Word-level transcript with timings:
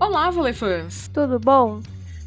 Olá, 0.00 0.30
Volefãs! 0.30 1.08
Tudo 1.12 1.38
bom? 1.38 1.82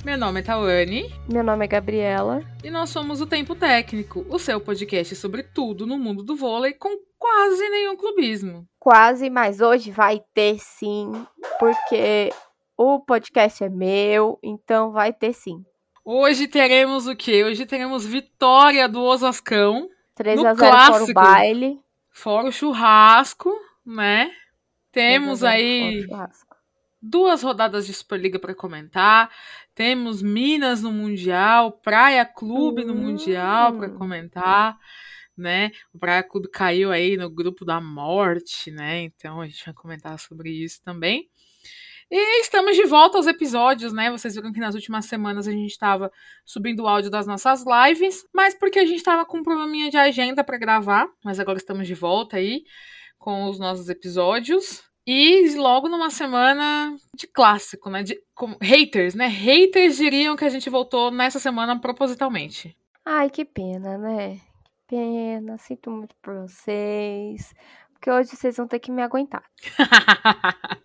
Meu 0.05 0.15
nome 0.15 0.41
é 0.41 0.44
Tawane. 0.44 1.12
Meu 1.28 1.44
nome 1.44 1.65
é 1.65 1.67
Gabriela. 1.67 2.44
E 2.63 2.69
nós 2.69 2.92
somos 2.92 3.19
o 3.19 3.26
Tempo 3.26 3.55
Técnico, 3.55 4.23
o 4.29 4.38
seu 4.38 4.62
podcast 4.62 5.15
sobre 5.15 5.42
tudo 5.42 5.88
no 5.88 5.97
mundo 5.97 6.21
do 6.21 6.35
vôlei 6.35 6.74
com 6.74 6.96
quase 7.17 7.67
nenhum 7.70 7.97
clubismo. 7.97 8.67
Quase, 8.79 9.28
mas 9.28 9.60
hoje 9.60 9.89
vai 9.89 10.21
ter 10.35 10.60
sim, 10.60 11.12
porque 11.60 12.31
o 12.78 12.99
podcast 12.99 13.63
é 13.63 13.70
meu, 13.70 14.37
então 14.44 14.92
vai 14.92 15.12
ter 15.12 15.33
sim. 15.33 15.65
Hoje 16.05 16.48
teremos 16.48 17.08
o 17.08 17.16
quê? 17.16 17.44
Hoje 17.44 17.66
teremos 17.66 18.05
vitória 18.05 18.88
do 18.88 19.02
Osascão. 19.02 19.90
3 20.13 20.45
a 20.45 20.53
0 20.53 20.71
fora 20.71 21.03
o 21.05 21.13
baile. 21.13 21.79
Fora 22.12 22.49
o 22.49 22.51
churrasco, 22.51 23.51
né? 23.84 24.29
Temos 24.91 25.43
aí 25.43 26.05
duas 27.03 27.43
rodadas 27.43 27.85
de 27.85 27.93
Superliga 27.93 28.39
para 28.39 28.55
comentar. 28.55 29.30
Temos 29.75 30.21
Minas 30.21 30.81
no 30.81 30.91
Mundial, 30.91 31.73
Praia 31.73 32.26
Clube 32.26 32.85
no 32.85 32.95
Mundial 32.95 33.77
para 33.77 33.89
hum. 33.89 33.98
comentar, 33.98 34.79
né? 35.38 35.71
O 35.93 35.99
Praia 35.99 36.23
Clube 36.23 36.48
caiu 36.49 36.91
aí 36.91 37.17
no 37.17 37.29
grupo 37.29 37.66
da 37.66 37.81
morte, 37.81 38.71
né? 38.71 39.02
Então 39.02 39.41
a 39.41 39.48
gente 39.48 39.66
vai 39.66 39.73
comentar 39.73 40.17
sobre 40.17 40.49
isso 40.49 40.81
também. 40.81 41.29
E 42.09 42.41
estamos 42.41 42.76
de 42.76 42.85
volta 42.85 43.17
aos 43.17 43.27
episódios, 43.27 43.91
né? 43.91 44.09
Vocês 44.12 44.35
viram 44.35 44.54
que 44.54 44.59
nas 44.59 44.76
últimas 44.76 45.05
semanas 45.05 45.48
a 45.48 45.51
gente 45.51 45.71
estava 45.71 46.12
subindo 46.45 46.84
o 46.84 46.88
áudio 46.88 47.09
das 47.09 47.27
nossas 47.27 47.65
lives, 47.65 48.26
mas 48.34 48.54
porque 48.54 48.79
a 48.79 48.85
gente 48.85 48.98
estava 48.98 49.26
com 49.26 49.40
um 49.40 49.43
probleminha 49.43 49.90
de 49.90 49.98
agenda 49.98 50.43
para 50.43 50.57
gravar, 50.57 51.07
mas 51.23 51.40
agora 51.40 51.57
estamos 51.57 51.88
de 51.88 51.95
volta 51.95 52.38
aí 52.38 52.63
com 53.17 53.49
os 53.49 53.57
nossos 53.57 53.90
episódios. 53.90 54.93
E 55.05 55.54
logo 55.55 55.90
numa 55.90 56.09
semana 56.09 56.96
de 57.13 57.27
clássico, 57.27 57.90
né? 57.90 58.04
De, 58.04 58.21
haters, 58.62 59.13
né? 59.13 59.27
Haters 59.27 59.98
diriam 59.98 60.35
que 60.35 60.46
a 60.46 60.49
gente 60.49 60.70
voltou 60.70 61.12
nessa 61.12 61.40
semana 61.40 61.79
propositalmente. 61.79 62.76
Ai, 63.05 63.29
que 63.29 63.43
pena, 63.43 63.98
né? 63.98 64.40
Que 64.64 64.72
pena. 64.88 65.58
Sinto 65.58 65.92
muito 65.92 66.16
por 66.22 66.48
vocês. 66.48 67.54
Porque 67.94 68.09
hoje 68.09 68.30
vocês 68.30 68.56
vão 68.56 68.68
ter 68.68 68.80
que 68.80 68.92
me 68.92 69.02
aguentar. 69.02 69.44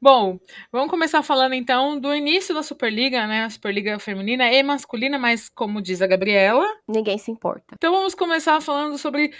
Bom, 0.00 0.38
vamos 0.70 0.90
começar 0.90 1.22
falando 1.22 1.54
então 1.54 1.98
do 1.98 2.14
início 2.14 2.54
da 2.54 2.62
Superliga, 2.62 3.26
né? 3.26 3.44
A 3.44 3.50
Superliga 3.50 3.98
feminina 3.98 4.50
e 4.50 4.62
masculina, 4.62 5.18
mas 5.18 5.48
como 5.48 5.80
diz 5.80 6.02
a 6.02 6.06
Gabriela. 6.06 6.66
Ninguém 6.86 7.16
se 7.16 7.30
importa. 7.30 7.74
Então 7.74 7.92
vamos 7.92 8.14
começar 8.14 8.60
falando 8.60 8.98
sobre 8.98 9.32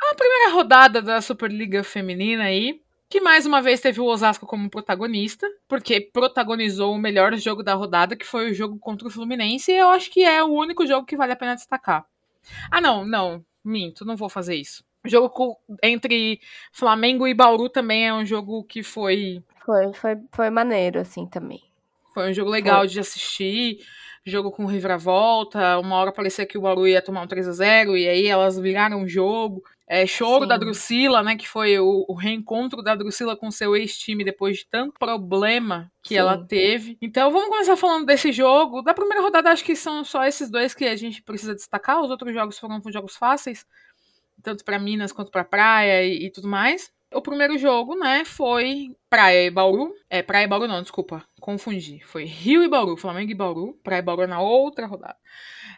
a 0.00 0.14
primeira 0.14 0.52
rodada 0.52 1.02
da 1.02 1.20
Superliga 1.20 1.82
feminina 1.82 2.44
aí 2.44 2.80
que 3.08 3.20
mais 3.20 3.46
uma 3.46 3.62
vez 3.62 3.80
teve 3.80 4.00
o 4.00 4.06
Osasco 4.06 4.46
como 4.46 4.70
protagonista, 4.70 5.46
porque 5.68 6.00
protagonizou 6.00 6.94
o 6.94 6.98
melhor 6.98 7.34
jogo 7.36 7.62
da 7.62 7.74
rodada, 7.74 8.16
que 8.16 8.26
foi 8.26 8.50
o 8.50 8.54
jogo 8.54 8.78
contra 8.78 9.06
o 9.06 9.10
Fluminense, 9.10 9.70
e 9.70 9.76
eu 9.76 9.90
acho 9.90 10.10
que 10.10 10.22
é 10.24 10.42
o 10.42 10.48
único 10.48 10.86
jogo 10.86 11.06
que 11.06 11.16
vale 11.16 11.32
a 11.32 11.36
pena 11.36 11.54
destacar. 11.54 12.04
Ah, 12.70 12.80
não, 12.80 13.04
não, 13.04 13.44
minto, 13.64 14.04
não 14.04 14.16
vou 14.16 14.28
fazer 14.28 14.56
isso. 14.56 14.84
O 15.04 15.08
jogo 15.08 15.56
entre 15.82 16.40
Flamengo 16.72 17.28
e 17.28 17.34
Bauru 17.34 17.68
também 17.68 18.08
é 18.08 18.12
um 18.12 18.26
jogo 18.26 18.64
que 18.64 18.82
foi. 18.82 19.42
Foi, 19.64 19.92
foi, 19.92 20.16
foi 20.32 20.50
maneiro, 20.50 20.98
assim, 20.98 21.26
também. 21.26 21.62
Foi 22.12 22.30
um 22.30 22.32
jogo 22.32 22.50
legal 22.50 22.80
foi. 22.80 22.88
de 22.88 23.00
assistir. 23.00 23.78
Jogo 24.24 24.50
com 24.50 24.64
reviravolta. 24.64 25.78
Uma 25.78 25.96
hora 25.96 26.10
parecia 26.10 26.44
que 26.44 26.58
o 26.58 26.60
Bauru 26.60 26.88
ia 26.88 27.00
tomar 27.00 27.22
um 27.22 27.26
3 27.28 27.46
a 27.46 27.52
0 27.52 27.96
e 27.96 28.08
aí 28.08 28.26
elas 28.26 28.58
viraram 28.58 29.04
o 29.04 29.08
jogo. 29.08 29.62
É, 29.88 30.04
choro 30.04 30.42
Sim. 30.42 30.48
da 30.48 30.56
Drusila, 30.56 31.22
né? 31.22 31.36
Que 31.36 31.48
foi 31.48 31.78
o, 31.78 32.04
o, 32.08 32.14
reencontro 32.14 32.82
da 32.82 32.96
Drusila 32.96 33.36
com 33.36 33.50
seu 33.52 33.76
ex-time 33.76 34.24
depois 34.24 34.58
de 34.58 34.66
tanto 34.66 34.98
problema 34.98 35.90
que 36.02 36.14
Sim. 36.14 36.16
ela 36.16 36.44
teve. 36.44 36.98
Então 37.00 37.30
vamos 37.30 37.48
começar 37.48 37.76
falando 37.76 38.04
desse 38.04 38.32
jogo. 38.32 38.82
Da 38.82 38.92
primeira 38.92 39.22
rodada, 39.22 39.50
acho 39.50 39.64
que 39.64 39.76
são 39.76 40.02
só 40.02 40.24
esses 40.24 40.50
dois 40.50 40.74
que 40.74 40.86
a 40.86 40.96
gente 40.96 41.22
precisa 41.22 41.54
destacar. 41.54 42.02
Os 42.02 42.10
outros 42.10 42.34
jogos 42.34 42.58
foram 42.58 42.82
jogos 42.86 43.16
fáceis, 43.16 43.64
tanto 44.42 44.64
para 44.64 44.78
Minas 44.78 45.12
quanto 45.12 45.30
para 45.30 45.44
Praia 45.44 46.02
e, 46.02 46.26
e, 46.26 46.32
tudo 46.32 46.48
mais. 46.48 46.92
O 47.12 47.22
primeiro 47.22 47.56
jogo, 47.56 47.94
né, 47.94 48.24
foi 48.24 48.96
Praia 49.08 49.46
e 49.46 49.50
Bauru. 49.50 49.94
É, 50.10 50.22
Praia 50.22 50.44
e 50.44 50.48
Bauru 50.48 50.66
não, 50.66 50.82
desculpa, 50.82 51.24
confundi. 51.40 52.00
Foi 52.04 52.24
Rio 52.24 52.62
e 52.62 52.68
Bauru, 52.68 52.96
Flamengo 52.96 53.30
e 53.30 53.34
Bauru. 53.34 53.78
Praia 53.82 54.00
e 54.00 54.02
Bauru 54.02 54.26
na 54.26 54.40
outra 54.40 54.86
rodada. 54.86 55.16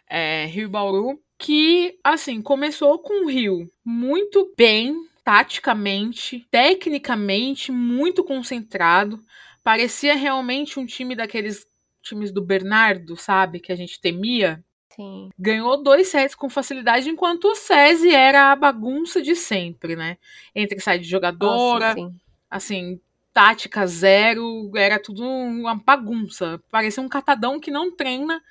É, 0.09 0.45
Rio 0.45 0.65
e 0.65 0.67
Bauru 0.67 1.19
que, 1.39 1.97
assim, 2.03 2.41
começou 2.41 2.99
com 2.99 3.25
o 3.25 3.29
Rio 3.29 3.71
muito 3.83 4.53
bem, 4.57 4.93
taticamente, 5.23 6.45
tecnicamente, 6.51 7.71
muito 7.71 8.23
concentrado. 8.25 9.23
Parecia 9.63 10.15
realmente 10.15 10.79
um 10.79 10.85
time 10.85 11.15
daqueles 11.15 11.65
times 12.01 12.31
do 12.31 12.43
Bernardo, 12.43 13.15
sabe? 13.15 13.59
Que 13.61 13.71
a 13.71 13.75
gente 13.75 14.01
temia. 14.01 14.63
Sim. 14.95 15.29
Ganhou 15.37 15.81
dois 15.81 16.07
sets 16.07 16.35
com 16.35 16.49
facilidade, 16.49 17.09
enquanto 17.09 17.45
o 17.45 17.55
SESI 17.55 18.13
era 18.13 18.51
a 18.51 18.55
bagunça 18.55 19.21
de 19.21 19.35
sempre, 19.35 19.95
né? 19.95 20.17
Entre 20.53 20.79
sair 20.79 20.99
de 20.99 21.07
jogadora, 21.07 21.95
Nossa, 21.95 22.13
assim, 22.49 22.99
tática 23.33 23.85
zero, 23.85 24.71
era 24.75 24.99
tudo 24.99 25.23
uma 25.23 25.75
bagunça. 25.75 26.61
Parecia 26.71 27.03
um 27.03 27.09
catadão 27.09 27.59
que 27.59 27.71
não 27.71 27.95
treina 27.95 28.41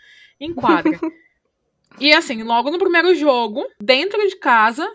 em 0.41 0.55
quadra. 0.55 0.99
E 2.01 2.13
assim, 2.13 2.43
logo 2.43 2.71
no 2.71 2.79
primeiro 2.79 3.13
jogo, 3.15 3.67
dentro 3.81 4.21
de 4.29 4.37
casa, 4.37 4.89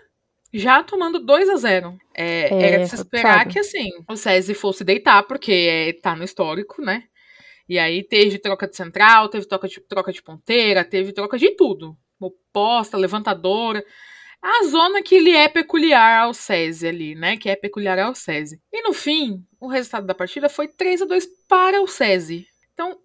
já 0.53 0.82
tomando 0.84 1.20
2 1.20 1.50
a 1.50 1.56
0 1.58 1.98
é, 2.14 2.53
é, 2.53 2.62
Era 2.62 2.84
de 2.84 2.90
se 2.90 2.96
esperar 2.96 3.40
sabe. 3.40 3.53
que 3.53 3.59
assim, 3.59 3.90
o 4.08 4.16
SESI 4.16 4.53
fosse 4.53 4.84
deitar, 4.84 5.24
porque 5.24 5.52
é, 5.52 5.94
tá 5.94 6.16
no 6.16 6.24
histórico, 6.24 6.82
né? 6.82 7.03
E 7.73 7.79
aí 7.79 8.03
teve 8.03 8.38
troca 8.38 8.67
de 8.67 8.78
central, 8.78 9.29
teve 9.29 9.47
troca 9.47 9.67
de, 9.67 9.81
troca 9.81 10.13
de 10.13 10.22
ponteira, 10.22 10.85
teve 10.85 11.11
troca 11.11 11.39
de 11.39 11.56
tudo. 11.56 11.97
Oposta, 12.19 12.95
levantadora. 12.95 13.84
A 14.39 14.66
zona 14.66 15.01
que 15.01 15.19
lhe 15.19 15.35
é 15.35 15.50
peculiar 15.50 16.22
ao 16.22 16.35
SESI 16.35 16.88
ali, 16.88 17.16
né? 17.16 17.35
Que 17.35 17.50
é 17.50 17.56
peculiar 17.56 17.97
ao 17.97 18.13
SESI. 18.13 18.61
E 18.72 18.84
no 18.84 18.94
fim, 18.94 19.44
o 19.59 19.67
resultado 19.67 20.06
da 20.06 20.13
partida 20.13 20.47
foi 20.50 20.67
3 20.67 21.01
a 21.01 21.06
2 21.06 21.25
para 21.50 21.81
o 21.81 21.88
SESI. 21.88 22.45
Então, 22.75 23.00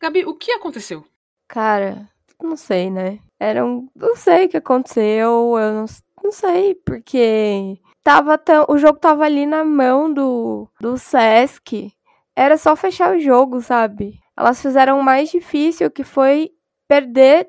Gabi, 0.00 0.24
o 0.24 0.34
que 0.34 0.50
aconteceu? 0.50 1.06
Cara, 1.46 2.10
não 2.42 2.56
sei, 2.56 2.90
né? 2.90 3.20
Era 3.38 3.64
um. 3.64 3.88
Não 3.94 4.16
sei 4.16 4.46
o 4.46 4.48
que 4.48 4.56
aconteceu, 4.56 5.56
eu 5.56 5.72
não, 5.74 5.84
não 6.24 6.32
sei, 6.32 6.74
porque 6.74 7.78
tava 8.02 8.36
tão, 8.36 8.66
o 8.68 8.78
jogo 8.78 8.98
tava 8.98 9.24
ali 9.24 9.46
na 9.46 9.62
mão 9.64 10.12
do, 10.12 10.68
do 10.80 10.98
Sesc. 10.98 11.92
Era 12.38 12.56
só 12.56 12.76
fechar 12.76 13.16
o 13.16 13.18
jogo, 13.18 13.60
sabe? 13.60 14.20
Elas 14.36 14.62
fizeram 14.62 15.00
o 15.00 15.02
mais 15.02 15.28
difícil, 15.28 15.90
que 15.90 16.04
foi 16.04 16.52
perder 16.86 17.48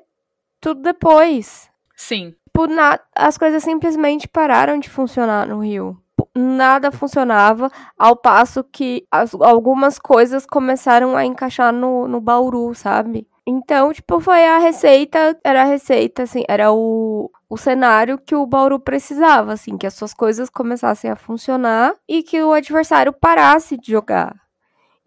tudo 0.60 0.82
depois. 0.82 1.70
Sim. 1.94 2.34
Por 2.52 2.68
na, 2.68 2.98
as 3.14 3.38
coisas 3.38 3.62
simplesmente 3.62 4.26
pararam 4.26 4.80
de 4.80 4.90
funcionar 4.90 5.46
no 5.46 5.60
Rio. 5.60 5.96
Nada 6.34 6.90
funcionava, 6.90 7.70
ao 7.96 8.16
passo 8.16 8.64
que 8.64 9.06
as, 9.12 9.32
algumas 9.34 9.96
coisas 9.96 10.44
começaram 10.44 11.16
a 11.16 11.24
encaixar 11.24 11.72
no, 11.72 12.08
no 12.08 12.20
Bauru, 12.20 12.74
sabe? 12.74 13.28
Então, 13.46 13.92
tipo, 13.92 14.18
foi 14.18 14.44
a 14.44 14.58
receita, 14.58 15.38
era 15.44 15.62
a 15.62 15.66
receita, 15.66 16.24
assim, 16.24 16.42
era 16.48 16.72
o, 16.72 17.30
o 17.48 17.56
cenário 17.56 18.18
que 18.18 18.34
o 18.34 18.44
Bauru 18.44 18.80
precisava, 18.80 19.52
assim, 19.52 19.78
que 19.78 19.86
as 19.86 19.94
suas 19.94 20.12
coisas 20.12 20.50
começassem 20.50 21.08
a 21.08 21.16
funcionar 21.16 21.94
e 22.08 22.24
que 22.24 22.42
o 22.42 22.52
adversário 22.52 23.12
parasse 23.12 23.76
de 23.76 23.92
jogar. 23.92 24.34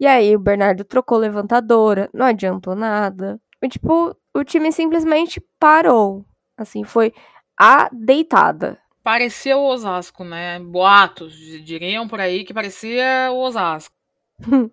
E 0.04 0.06
aí 0.06 0.36
o 0.36 0.38
Bernardo 0.38 0.84
trocou 0.84 1.16
levantadora, 1.16 2.10
não 2.12 2.26
adiantou 2.26 2.74
nada. 2.74 3.40
E, 3.62 3.66
tipo, 3.70 4.14
o 4.34 4.44
time 4.44 4.70
simplesmente 4.70 5.40
parou. 5.58 6.26
Assim, 6.58 6.84
foi 6.84 7.10
a 7.58 7.88
deitada. 7.90 8.78
Parecia 9.02 9.56
o 9.56 9.64
Osasco, 9.64 10.22
né? 10.22 10.60
Boatos 10.60 11.32
diriam 11.64 12.06
por 12.06 12.20
aí 12.20 12.44
que 12.44 12.52
parecia 12.52 13.30
o 13.32 13.38
Osasco. 13.38 13.94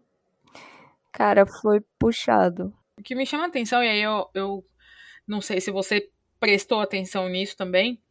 Cara, 1.14 1.46
foi 1.46 1.80
puxado. 1.98 2.74
O 3.00 3.02
que 3.02 3.16
me 3.16 3.26
chama 3.26 3.46
a 3.46 3.48
atenção, 3.48 3.82
e 3.82 3.88
aí 3.88 4.02
eu, 4.02 4.30
eu 4.34 4.66
não 5.26 5.40
sei 5.40 5.62
se 5.62 5.72
você 5.72 6.10
prestou 6.42 6.82
atenção 6.82 7.30
nisso 7.30 7.56
também, 7.56 8.02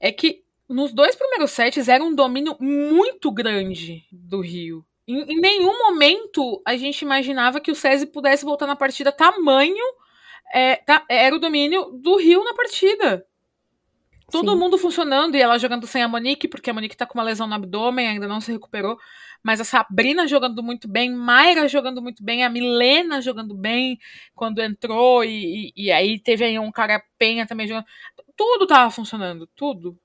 é 0.00 0.10
que 0.10 0.42
nos 0.68 0.92
dois 0.92 1.14
primeiros 1.14 1.52
sets 1.52 1.86
era 1.86 2.02
um 2.02 2.12
domínio 2.12 2.56
muito 2.58 3.30
grande 3.30 4.02
do 4.10 4.40
Rio. 4.40 4.84
Em, 5.08 5.22
em 5.22 5.40
nenhum 5.40 5.78
momento 5.78 6.62
a 6.64 6.76
gente 6.76 7.02
imaginava 7.02 7.60
que 7.60 7.70
o 7.70 7.74
SESI 7.74 8.06
pudesse 8.06 8.44
voltar 8.44 8.66
na 8.66 8.76
partida 8.76 9.10
tamanho. 9.10 9.84
É, 10.52 10.76
tá, 10.76 11.04
era 11.08 11.34
o 11.34 11.40
domínio 11.40 11.90
do 11.92 12.16
Rio 12.16 12.44
na 12.44 12.54
partida. 12.54 13.26
Todo 14.30 14.52
Sim. 14.52 14.58
mundo 14.58 14.76
funcionando 14.76 15.36
e 15.36 15.40
ela 15.40 15.58
jogando 15.58 15.86
sem 15.86 16.02
a 16.02 16.08
Monique, 16.08 16.46
porque 16.46 16.68
a 16.68 16.74
Monique 16.74 16.96
tá 16.96 17.06
com 17.06 17.18
uma 17.18 17.24
lesão 17.24 17.46
no 17.46 17.54
abdômen, 17.54 18.06
ainda 18.06 18.28
não 18.28 18.40
se 18.40 18.52
recuperou 18.52 18.98
mas 19.42 19.60
a 19.60 19.64
Sabrina 19.64 20.26
jogando 20.26 20.62
muito 20.62 20.88
bem, 20.88 21.10
Mayra 21.10 21.68
jogando 21.68 22.02
muito 22.02 22.22
bem, 22.22 22.44
a 22.44 22.50
Milena 22.50 23.20
jogando 23.20 23.54
bem 23.54 23.98
quando 24.34 24.60
entrou, 24.60 25.24
e, 25.24 25.72
e, 25.74 25.84
e 25.86 25.92
aí 25.92 26.18
teve 26.18 26.44
aí 26.44 26.58
um 26.58 26.70
cara 26.72 27.02
penha 27.18 27.46
também 27.46 27.66
jogando. 27.66 27.86
Tudo 28.36 28.66
tava 28.66 28.90
funcionando, 28.90 29.46
tudo. 29.54 29.98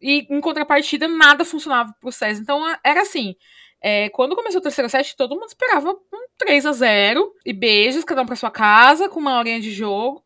E 0.00 0.26
em 0.30 0.40
contrapartida, 0.40 1.06
nada 1.06 1.44
funcionava 1.44 1.94
pro 2.00 2.10
César. 2.10 2.42
Então 2.42 2.62
era 2.84 3.02
assim. 3.02 3.36
É, 3.82 4.08
quando 4.10 4.36
começou 4.36 4.60
o 4.60 4.62
terceiro 4.62 4.88
set, 4.88 5.16
todo 5.16 5.34
mundo 5.34 5.48
esperava 5.48 5.90
um 5.90 6.26
3 6.38 6.66
a 6.66 6.72
0 6.72 7.34
e 7.44 7.52
beijos, 7.52 8.04
cada 8.04 8.22
um 8.22 8.26
pra 8.26 8.36
sua 8.36 8.50
casa, 8.50 9.08
com 9.08 9.18
uma 9.18 9.36
horinha 9.36 9.60
de 9.60 9.72
jogo. 9.72 10.22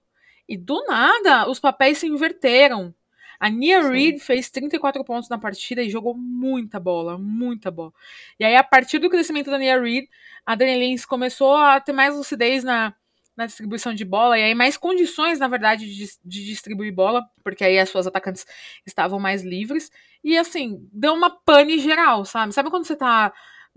E 0.46 0.56
do 0.56 0.84
nada, 0.84 1.48
os 1.48 1.58
papéis 1.58 1.98
se 1.98 2.06
inverteram. 2.06 2.94
A 3.40 3.48
Nia 3.48 3.82
Sim. 3.82 3.90
Reed 3.90 4.18
fez 4.18 4.50
34 4.50 5.02
pontos 5.04 5.28
na 5.28 5.38
partida 5.38 5.82
e 5.82 5.90
jogou 5.90 6.14
muita 6.14 6.78
bola, 6.78 7.18
muita 7.18 7.70
bola. 7.70 7.92
E 8.38 8.44
aí, 8.44 8.54
a 8.54 8.64
partir 8.64 8.98
do 8.98 9.10
crescimento 9.10 9.50
da 9.50 9.58
Nia 9.58 9.80
Reed, 9.80 10.06
a 10.44 10.54
Dani 10.54 10.78
Lins 10.78 11.04
começou 11.04 11.56
a 11.56 11.80
ter 11.80 11.92
mais 11.92 12.14
lucidez 12.14 12.62
na, 12.62 12.94
na 13.36 13.46
distribuição 13.46 13.92
de 13.92 14.04
bola, 14.04 14.38
e 14.38 14.42
aí 14.42 14.54
mais 14.54 14.76
condições, 14.76 15.38
na 15.38 15.48
verdade, 15.48 15.86
de, 15.92 16.06
de 16.24 16.44
distribuir 16.46 16.94
bola, 16.94 17.24
porque 17.44 17.64
aí 17.64 17.78
as 17.78 17.88
suas 17.88 18.06
atacantes 18.06 18.46
estavam 18.86 19.18
mais 19.18 19.42
livres. 19.42 19.90
E 20.24 20.36
assim, 20.38 20.88
deu 20.92 21.14
uma 21.14 21.30
pane 21.30 21.78
geral, 21.78 22.24
sabe? 22.24 22.52
Sabe 22.52 22.70
quando 22.70 22.86
você 22.86 22.96
tá 22.96 23.32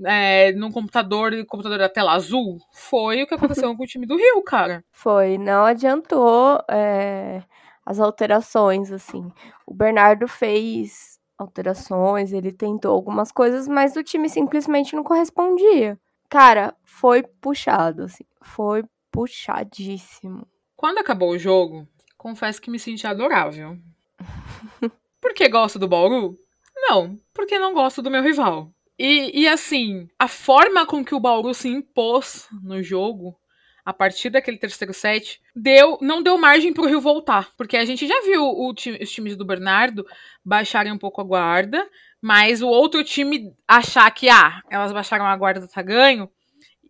é, 0.05 0.53
num 0.53 0.71
computador 0.71 1.33
e 1.33 1.45
computador 1.45 1.77
da 1.77 1.89
tela 1.89 2.13
azul? 2.13 2.57
Foi 2.71 3.21
o 3.21 3.27
que 3.27 3.35
aconteceu 3.35 3.75
com 3.75 3.83
o 3.83 3.87
time 3.87 4.05
do 4.05 4.15
Rio, 4.15 4.41
cara. 4.43 4.83
Foi, 4.91 5.37
não 5.37 5.65
adiantou. 5.65 6.63
É 6.69 7.43
as 7.89 7.99
alterações, 7.99 8.91
assim. 8.91 9.31
O 9.65 9.73
Bernardo 9.73 10.27
fez 10.27 11.19
alterações, 11.35 12.31
ele 12.31 12.51
tentou 12.51 12.91
algumas 12.93 13.31
coisas, 13.31 13.67
mas 13.67 13.95
o 13.95 14.03
time 14.03 14.29
simplesmente 14.29 14.95
não 14.95 15.03
correspondia. 15.03 15.99
Cara, 16.29 16.75
foi 16.83 17.23
puxado, 17.23 18.03
assim. 18.03 18.23
Foi 18.43 18.83
puxadíssimo. 19.11 20.47
Quando 20.75 20.99
acabou 20.99 21.31
o 21.31 21.37
jogo, 21.37 21.87
confesso 22.17 22.61
que 22.61 22.71
me 22.71 22.79
senti 22.79 23.05
adorável. 23.05 23.77
porque 25.19 25.47
gosto 25.49 25.77
do 25.77 25.87
Bauru? 25.87 26.35
Não, 26.75 27.17
porque 27.33 27.59
não 27.59 27.73
gosto 27.73 28.01
do 28.01 28.11
meu 28.11 28.23
rival. 28.23 28.71
E, 28.97 29.41
e 29.41 29.47
assim, 29.47 30.07
a 30.17 30.27
forma 30.27 30.85
com 30.85 31.03
que 31.03 31.15
o 31.15 31.19
Bauru 31.19 31.53
se 31.53 31.69
impôs 31.69 32.47
no 32.63 32.83
jogo 32.83 33.39
a 33.85 33.93
partir 33.93 34.29
daquele 34.29 34.57
terceiro 34.57 34.93
set, 34.93 35.41
deu, 35.55 35.97
não 35.99 36.21
deu 36.21 36.37
margem 36.37 36.71
para 36.71 36.83
o 36.83 36.87
Rio 36.87 37.01
voltar. 37.01 37.49
Porque 37.57 37.75
a 37.75 37.85
gente 37.85 38.07
já 38.07 38.21
viu 38.21 38.43
o 38.43 38.71
os 38.71 39.11
times 39.11 39.35
do 39.35 39.45
Bernardo 39.45 40.05
baixarem 40.45 40.91
um 40.91 40.97
pouco 40.97 41.21
a 41.21 41.23
guarda, 41.23 41.89
mas 42.21 42.61
o 42.61 42.67
outro 42.67 43.03
time 43.03 43.51
achar 43.67 44.11
que, 44.11 44.29
ah, 44.29 44.61
elas 44.69 44.91
baixaram 44.91 45.25
a 45.25 45.35
guarda, 45.35 45.67
tá 45.67 45.81
ganho, 45.81 46.29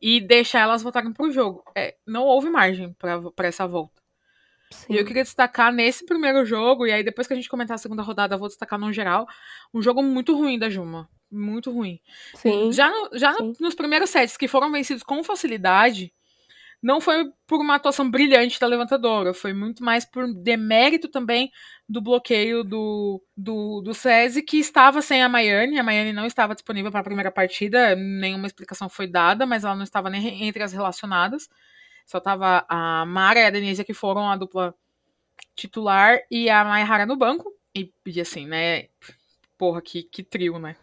e 0.01 0.19
deixar 0.21 0.59
elas 0.59 0.81
voltarem 0.81 1.11
pro 1.11 1.31
jogo. 1.31 1.63
É, 1.75 1.95
não 2.05 2.23
houve 2.23 2.49
margem 2.49 2.93
para 2.93 3.47
essa 3.47 3.67
volta. 3.67 3.99
Sim. 4.71 4.93
E 4.93 4.97
eu 4.97 5.05
queria 5.05 5.23
destacar 5.23 5.73
nesse 5.73 6.05
primeiro 6.05 6.45
jogo, 6.45 6.85
e 6.85 6.91
aí 6.91 7.03
depois 7.03 7.27
que 7.27 7.33
a 7.33 7.35
gente 7.35 7.49
comentar 7.49 7.75
a 7.75 7.79
segunda 7.79 8.03
rodada, 8.03 8.35
eu 8.35 8.39
vou 8.39 8.47
destacar 8.47 8.79
no 8.79 8.93
geral, 8.93 9.27
um 9.73 9.81
jogo 9.81 10.03
muito 10.03 10.35
ruim 10.35 10.59
da 10.59 10.69
Juma. 10.69 11.09
Muito 11.31 11.71
ruim. 11.71 11.99
Sim. 12.35 12.71
Já, 12.71 12.89
no, 12.89 13.17
já 13.17 13.33
Sim. 13.33 13.47
No, 13.47 13.53
nos 13.59 13.75
primeiros 13.75 14.09
sets 14.09 14.37
que 14.37 14.47
foram 14.47 14.71
vencidos 14.71 15.03
com 15.03 15.23
facilidade, 15.23 16.11
não 16.81 17.01
foi 17.01 17.29
por 17.45 17.59
uma 17.59 17.75
atuação 17.75 18.09
brilhante 18.09 18.59
da 18.59 18.67
levantadora, 18.67 19.33
foi 19.33 19.53
muito 19.53 19.83
mais 19.83 20.05
por 20.05 20.33
demérito 20.33 21.09
também 21.09 21.51
do 21.87 22.01
bloqueio 22.01 22.63
do, 22.63 23.21
do, 23.35 23.81
do 23.81 23.93
SESI, 23.93 24.41
que 24.41 24.57
estava 24.57 25.01
sem 25.01 25.21
a 25.21 25.27
Maiane. 25.27 25.77
A 25.77 25.83
Maiane 25.83 26.13
não 26.13 26.25
estava 26.25 26.53
disponível 26.55 26.91
para 26.91 27.01
a 27.01 27.03
primeira 27.03 27.31
partida, 27.31 27.95
nenhuma 27.95 28.47
explicação 28.47 28.87
foi 28.87 29.07
dada, 29.07 29.45
mas 29.45 29.63
ela 29.63 29.75
não 29.75 29.83
estava 29.83 30.09
nem 30.09 30.43
entre 30.43 30.63
as 30.63 30.71
relacionadas. 30.71 31.49
Só 32.05 32.17
estava 32.19 32.65
a 32.69 33.05
Mara 33.05 33.39
e 33.39 33.45
a 33.45 33.49
Denise, 33.49 33.83
que 33.83 33.93
foram 33.93 34.29
a 34.29 34.35
dupla 34.35 34.73
titular, 35.55 36.19
e 36.31 36.49
a 36.49 36.63
Mayhara 36.63 37.05
no 37.05 37.17
banco. 37.17 37.53
E, 37.75 37.91
e 38.05 38.21
assim, 38.21 38.47
né? 38.47 38.87
Porra, 39.57 39.81
que, 39.81 40.03
que 40.03 40.23
trio, 40.23 40.57
né? 40.57 40.75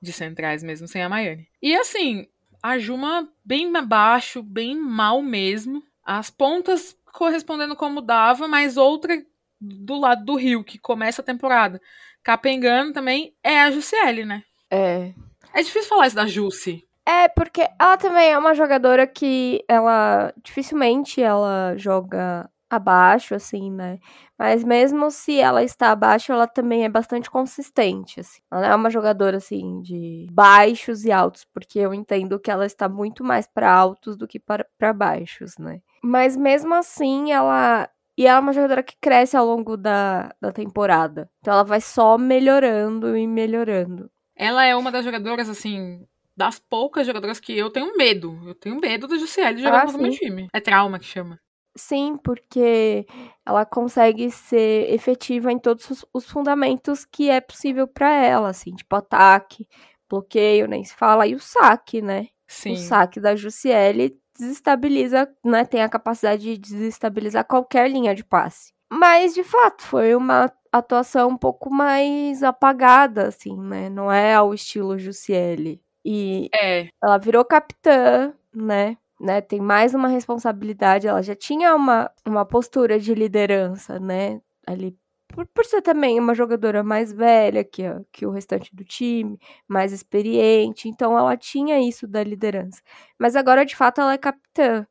De 0.00 0.12
centrais 0.12 0.62
mesmo 0.62 0.86
sem 0.86 1.02
a 1.02 1.08
Maiane. 1.08 1.48
E 1.60 1.74
assim, 1.74 2.26
a 2.62 2.78
Juma 2.78 3.28
bem 3.44 3.74
abaixo, 3.76 4.42
bem 4.42 4.76
mal 4.76 5.22
mesmo. 5.22 5.82
As 6.04 6.30
pontas 6.30 6.96
correspondendo 7.12 7.76
como 7.76 8.00
dava, 8.00 8.48
mas 8.48 8.76
outra 8.76 9.16
do 9.60 9.98
lado 9.98 10.24
do 10.24 10.36
Rio, 10.36 10.64
que 10.64 10.78
começa 10.78 11.20
a 11.20 11.24
temporada. 11.24 11.80
Capengando 12.22 12.92
também 12.92 13.34
é 13.42 13.60
a 13.60 13.70
Jussiele, 13.70 14.24
né? 14.24 14.42
É. 14.70 15.12
É 15.52 15.62
difícil 15.62 15.88
falar 15.88 16.06
isso 16.06 16.16
da 16.16 16.26
Jussi. 16.26 16.86
É, 17.04 17.28
porque 17.28 17.68
ela 17.78 17.96
também 17.96 18.30
é 18.30 18.38
uma 18.38 18.54
jogadora 18.54 19.06
que 19.06 19.64
ela 19.66 20.32
dificilmente 20.44 21.20
ela 21.20 21.74
joga 21.76 22.48
abaixo, 22.70 23.34
assim, 23.34 23.70
né? 23.70 23.98
Mas 24.38 24.62
mesmo 24.62 25.10
se 25.10 25.38
ela 25.38 25.62
está 25.62 25.90
abaixo, 25.90 26.32
ela 26.32 26.46
também 26.46 26.84
é 26.84 26.88
bastante 26.88 27.28
consistente, 27.28 28.20
assim. 28.20 28.40
Ela 28.50 28.62
não 28.62 28.68
é 28.68 28.74
uma 28.76 28.90
jogadora, 28.90 29.38
assim, 29.38 29.82
de 29.82 30.28
baixos 30.30 31.04
e 31.04 31.10
altos, 31.10 31.44
porque 31.52 31.80
eu 31.80 31.92
entendo 31.92 32.38
que 32.38 32.50
ela 32.50 32.64
está 32.64 32.88
muito 32.88 33.24
mais 33.24 33.46
para 33.46 33.70
altos 33.70 34.16
do 34.16 34.28
que 34.28 34.38
para, 34.38 34.92
baixos, 34.92 35.58
né? 35.58 35.80
Mas 36.02 36.36
mesmo 36.36 36.72
assim, 36.74 37.32
ela... 37.32 37.90
E 38.16 38.26
ela 38.26 38.38
é 38.38 38.40
uma 38.40 38.52
jogadora 38.52 38.82
que 38.82 38.96
cresce 39.00 39.36
ao 39.36 39.46
longo 39.46 39.76
da, 39.76 40.34
da 40.40 40.52
temporada. 40.52 41.30
Então 41.40 41.54
ela 41.54 41.64
vai 41.64 41.80
só 41.80 42.18
melhorando 42.18 43.16
e 43.16 43.26
melhorando. 43.26 44.10
Ela 44.36 44.64
é 44.64 44.76
uma 44.76 44.92
das 44.92 45.04
jogadoras, 45.04 45.48
assim, 45.48 46.06
das 46.36 46.58
poucas 46.58 47.06
jogadoras 47.06 47.40
que 47.40 47.56
eu 47.56 47.70
tenho 47.70 47.96
medo. 47.96 48.38
Eu 48.46 48.54
tenho 48.54 48.78
medo 48.78 49.06
da 49.06 49.16
Jussiele 49.16 49.62
jogar 49.62 49.88
ah, 49.88 49.92
no 49.92 49.98
meu 49.98 50.10
time. 50.10 50.48
É 50.52 50.60
trauma 50.60 50.98
que 50.98 51.04
chama. 51.04 51.38
Sim, 51.76 52.16
porque 52.16 53.06
ela 53.46 53.64
consegue 53.64 54.30
ser 54.30 54.92
efetiva 54.92 55.52
em 55.52 55.58
todos 55.58 56.04
os, 56.12 56.28
fundamentos 56.28 57.04
que 57.04 57.30
é 57.30 57.40
possível 57.40 57.86
para 57.86 58.10
ela, 58.12 58.50
assim, 58.50 58.74
tipo 58.74 58.94
ataque, 58.96 59.68
bloqueio, 60.08 60.66
nem 60.66 60.82
se 60.84 60.94
fala, 60.94 61.26
e 61.26 61.34
o 61.34 61.40
saque, 61.40 62.02
né? 62.02 62.28
Sim. 62.48 62.72
O 62.72 62.76
saque 62.76 63.20
da 63.20 63.36
Jussiele 63.36 64.18
desestabiliza, 64.36 65.28
né? 65.44 65.64
Tem 65.64 65.82
a 65.82 65.88
capacidade 65.88 66.42
de 66.42 66.58
desestabilizar 66.58 67.44
qualquer 67.46 67.88
linha 67.88 68.14
de 68.14 68.24
passe. 68.24 68.72
Mas, 68.92 69.34
de 69.34 69.44
fato, 69.44 69.82
foi 69.84 70.16
uma 70.16 70.52
atuação 70.72 71.30
um 71.30 71.36
pouco 71.36 71.70
mais 71.70 72.42
apagada, 72.42 73.28
assim, 73.28 73.56
né? 73.56 73.88
Não 73.88 74.10
é 74.10 74.34
ao 74.34 74.52
estilo 74.52 74.98
Jussiele. 74.98 75.80
E 76.04 76.48
é. 76.54 76.88
ela 77.02 77.18
virou 77.18 77.44
capitã, 77.44 78.32
né? 78.52 78.96
Né, 79.20 79.40
tem 79.42 79.60
mais 79.60 79.94
uma 79.94 80.08
responsabilidade, 80.08 81.06
ela 81.06 81.22
já 81.22 81.36
tinha 81.36 81.74
uma, 81.74 82.10
uma 82.26 82.44
postura 82.46 82.98
de 82.98 83.14
liderança, 83.14 84.00
né, 84.00 84.40
ali, 84.66 84.96
por, 85.28 85.46
por 85.46 85.64
ser 85.64 85.82
também 85.82 86.18
uma 86.18 86.34
jogadora 86.34 86.82
mais 86.82 87.12
velha 87.12 87.62
que, 87.62 87.82
que 88.10 88.26
o 88.26 88.30
restante 88.30 88.74
do 88.74 88.82
time, 88.82 89.38
mais 89.68 89.92
experiente, 89.92 90.88
então 90.88 91.16
ela 91.16 91.36
tinha 91.36 91.78
isso 91.78 92.08
da 92.08 92.24
liderança. 92.24 92.80
Mas 93.18 93.36
agora, 93.36 93.64
de 93.64 93.76
fato, 93.76 94.00
ela 94.00 94.14
é 94.14 94.18
capitã, 94.18 94.86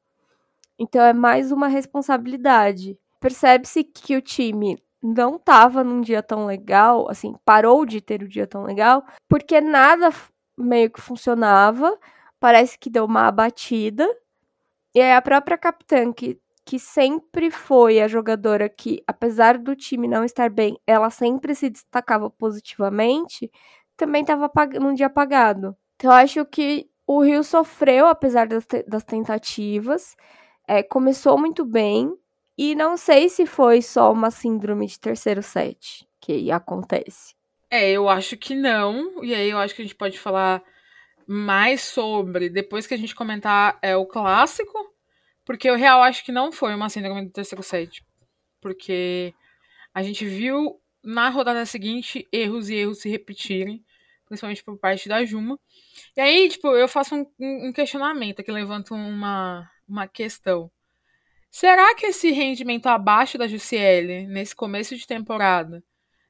então 0.78 1.02
é 1.04 1.12
mais 1.12 1.52
uma 1.52 1.68
responsabilidade. 1.68 2.98
Percebe-se 3.20 3.84
que 3.84 4.16
o 4.16 4.22
time 4.22 4.78
não 5.02 5.36
estava 5.38 5.84
num 5.84 6.02
dia 6.02 6.22
tão 6.22 6.46
legal, 6.46 7.10
assim, 7.10 7.36
parou 7.44 7.86
de 7.86 8.00
ter 8.00 8.22
o 8.22 8.28
dia 8.28 8.46
tão 8.46 8.64
legal, 8.64 9.04
porque 9.28 9.60
nada 9.60 10.10
meio 10.58 10.90
que 10.92 11.02
funcionava, 11.02 11.98
parece 12.40 12.78
que 12.78 12.90
deu 12.90 13.06
uma 13.06 13.28
abatida. 13.28 14.08
E 14.94 15.02
aí 15.02 15.14
a 15.14 15.22
própria 15.22 15.58
capitã, 15.58 16.12
que, 16.12 16.40
que 16.66 16.80
sempre 16.80 17.52
foi 17.52 18.00
a 18.00 18.08
jogadora 18.08 18.68
que, 18.70 19.04
apesar 19.08 19.58
do 19.58 19.76
time 19.76 20.08
não 20.08 20.24
estar 20.24 20.50
bem, 20.50 20.80
ela 20.86 21.10
sempre 21.10 21.54
se 21.54 21.70
destacava 21.70 22.30
positivamente, 22.30 23.52
também 23.96 24.22
estava 24.22 24.52
num 24.80 24.94
dia 24.94 25.08
apagado. 25.08 25.76
Então 25.96 26.12
eu 26.12 26.18
acho 26.18 26.46
que 26.46 26.90
o 27.06 27.22
Rio 27.22 27.44
sofreu, 27.44 28.08
apesar 28.08 28.48
das, 28.48 28.66
das 28.88 29.04
tentativas, 29.04 30.16
é, 30.68 30.84
começou 30.84 31.38
muito 31.38 31.66
bem, 31.66 32.16
e 32.58 32.76
não 32.76 32.98
sei 32.98 33.30
se 33.30 33.46
foi 33.46 33.82
só 33.82 34.12
uma 34.12 34.30
síndrome 34.30 34.86
de 34.86 35.00
terceiro 35.00 35.42
set 35.42 36.06
que 36.20 36.52
acontece. 36.52 37.34
É, 37.70 37.90
eu 37.92 38.10
acho 38.10 38.36
que 38.36 38.54
não. 38.54 39.24
E 39.24 39.34
aí 39.34 39.50
eu 39.50 39.58
acho 39.58 39.74
que 39.74 39.82
a 39.82 39.86
gente 39.86 39.96
pode 39.96 40.20
falar 40.20 40.62
mais 41.32 41.82
sobre 41.82 42.50
depois 42.50 42.88
que 42.88 42.94
a 42.96 42.98
gente 42.98 43.14
comentar 43.14 43.78
é 43.84 43.96
o 43.96 44.04
clássico, 44.04 44.74
porque 45.46 45.70
o 45.70 45.76
real 45.76 46.02
acho 46.02 46.26
que 46.26 46.32
não 46.32 46.52
foi 46.52 46.74
uma 46.74 46.90
síndrome 46.90 47.24
do 47.24 47.32
terceiro 47.32 47.62
set, 47.62 48.04
porque 48.60 49.32
a 49.94 50.02
gente 50.02 50.26
viu 50.26 50.82
na 51.04 51.30
rodada 51.30 51.68
seguinte 51.68 52.28
erros 52.34 52.68
e 52.72 52.78
erros 52.78 53.02
se 53.02 53.10
repetirem, 53.10 53.86
principalmente 54.26 54.64
por 54.64 54.80
parte 54.80 55.08
da 55.08 55.24
Juma. 55.24 55.60
E 56.18 56.22
aí, 56.22 56.50
tipo, 56.50 56.70
eu 56.70 56.88
faço 56.88 57.14
um, 57.16 57.26
um 57.40 57.72
questionamento 57.72 58.44
que 58.44 58.52
levanto 58.52 58.96
uma, 58.96 59.70
uma 59.88 60.08
questão. 60.08 60.72
Será 61.52 61.94
que 61.94 62.08
esse 62.08 62.32
rendimento 62.32 62.88
abaixo 62.88 63.38
da 63.38 63.48
Jussiele, 63.48 64.26
nesse 64.26 64.56
começo 64.56 64.96
de 64.96 65.06
temporada, 65.06 65.84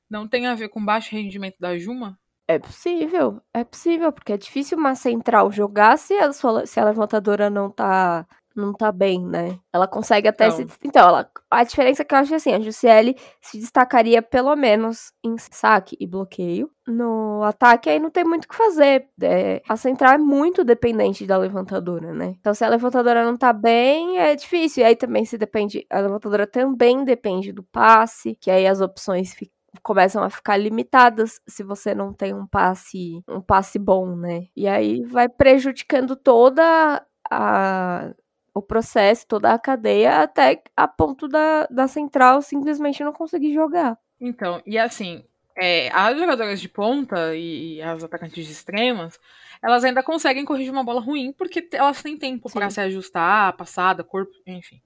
não 0.09 0.27
tem 0.27 0.45
a 0.45 0.55
ver 0.55 0.67
com 0.67 0.83
baixo 0.83 1.15
rendimento 1.15 1.55
da 1.57 1.77
Juma? 1.77 2.19
É 2.49 2.57
possível, 2.57 3.39
é 3.53 3.63
possível, 3.63 4.11
porque 4.11 4.33
é 4.33 4.37
difícil 4.37 4.75
uma 4.75 4.95
central 4.95 5.51
jogar 5.51 5.99
se 5.99 6.15
a, 6.15 6.33
sua, 6.33 6.65
se 6.65 6.79
a 6.79 6.83
levantadora 6.83 7.47
não 7.47 7.69
tá, 7.69 8.25
não 8.55 8.73
tá 8.73 8.91
bem, 8.91 9.23
né? 9.23 9.59
Ela 9.71 9.87
consegue 9.87 10.27
até 10.27 10.47
então. 10.47 10.57
se. 10.57 10.67
Então, 10.83 11.07
ela... 11.07 11.29
a 11.51 11.63
diferença 11.63 12.01
é 12.01 12.05
que 12.05 12.11
eu 12.11 12.17
acho 12.17 12.33
assim, 12.33 12.51
a 12.51 12.59
Jussiele 12.59 13.15
se 13.39 13.59
destacaria 13.59 14.19
pelo 14.23 14.55
menos 14.55 15.13
em 15.23 15.35
saque 15.37 15.95
e 15.99 16.07
bloqueio. 16.07 16.71
No 16.87 17.43
ataque, 17.43 17.87
aí 17.87 17.99
não 17.99 18.09
tem 18.09 18.23
muito 18.23 18.45
o 18.45 18.47
que 18.47 18.55
fazer. 18.55 19.07
É... 19.21 19.61
a 19.69 19.77
central 19.77 20.13
é 20.13 20.17
muito 20.17 20.63
dependente 20.63 21.27
da 21.27 21.37
levantadora, 21.37 22.15
né? 22.15 22.33
Então, 22.39 22.55
se 22.55 22.65
a 22.65 22.69
levantadora 22.69 23.23
não 23.23 23.37
tá 23.37 23.53
bem, 23.53 24.17
é 24.17 24.35
difícil. 24.35 24.81
E 24.81 24.87
aí 24.87 24.95
também 24.95 25.23
se 25.23 25.37
depende. 25.37 25.85
A 25.87 25.99
levantadora 25.99 26.47
também 26.47 27.03
depende 27.03 27.51
do 27.51 27.61
passe, 27.61 28.33
que 28.41 28.49
aí 28.49 28.65
as 28.65 28.81
opções 28.81 29.35
ficam 29.35 29.58
começam 29.83 30.23
a 30.23 30.29
ficar 30.29 30.57
limitadas 30.57 31.41
se 31.47 31.63
você 31.63 31.93
não 31.93 32.13
tem 32.13 32.33
um 32.33 32.47
passe 32.47 33.23
um 33.27 33.41
passe 33.41 33.79
bom, 33.79 34.15
né? 34.15 34.47
E 34.55 34.67
aí 34.67 35.03
vai 35.03 35.27
prejudicando 35.29 36.15
toda 36.15 37.05
a 37.29 38.13
o 38.53 38.61
processo, 38.61 39.27
toda 39.27 39.53
a 39.53 39.59
cadeia, 39.59 40.21
até 40.21 40.61
a 40.75 40.87
ponto 40.87 41.27
da, 41.27 41.65
da 41.67 41.87
central 41.87 42.41
simplesmente 42.41 43.03
não 43.03 43.13
conseguir 43.13 43.53
jogar. 43.53 43.97
Então, 44.19 44.61
e 44.65 44.77
assim, 44.77 45.23
é, 45.55 45.89
as 45.93 46.17
jogadoras 46.17 46.59
de 46.59 46.67
ponta 46.67 47.35
e, 47.35 47.75
e, 47.75 47.81
as 47.81 48.03
atacantes 48.03 48.45
de 48.45 48.51
extremas, 48.51 49.19
elas 49.61 49.83
ainda 49.83 50.03
conseguem 50.03 50.45
corrigir 50.45 50.71
uma 50.71 50.83
bola 50.83 51.01
ruim 51.01 51.31
porque 51.31 51.67
elas 51.73 52.01
têm 52.01 52.17
tempo 52.17 52.51
para 52.51 52.69
se 52.69 52.81
ajustar, 52.81 53.55
passada, 53.55 54.03
corpo, 54.03 54.31
enfim. 54.45 54.81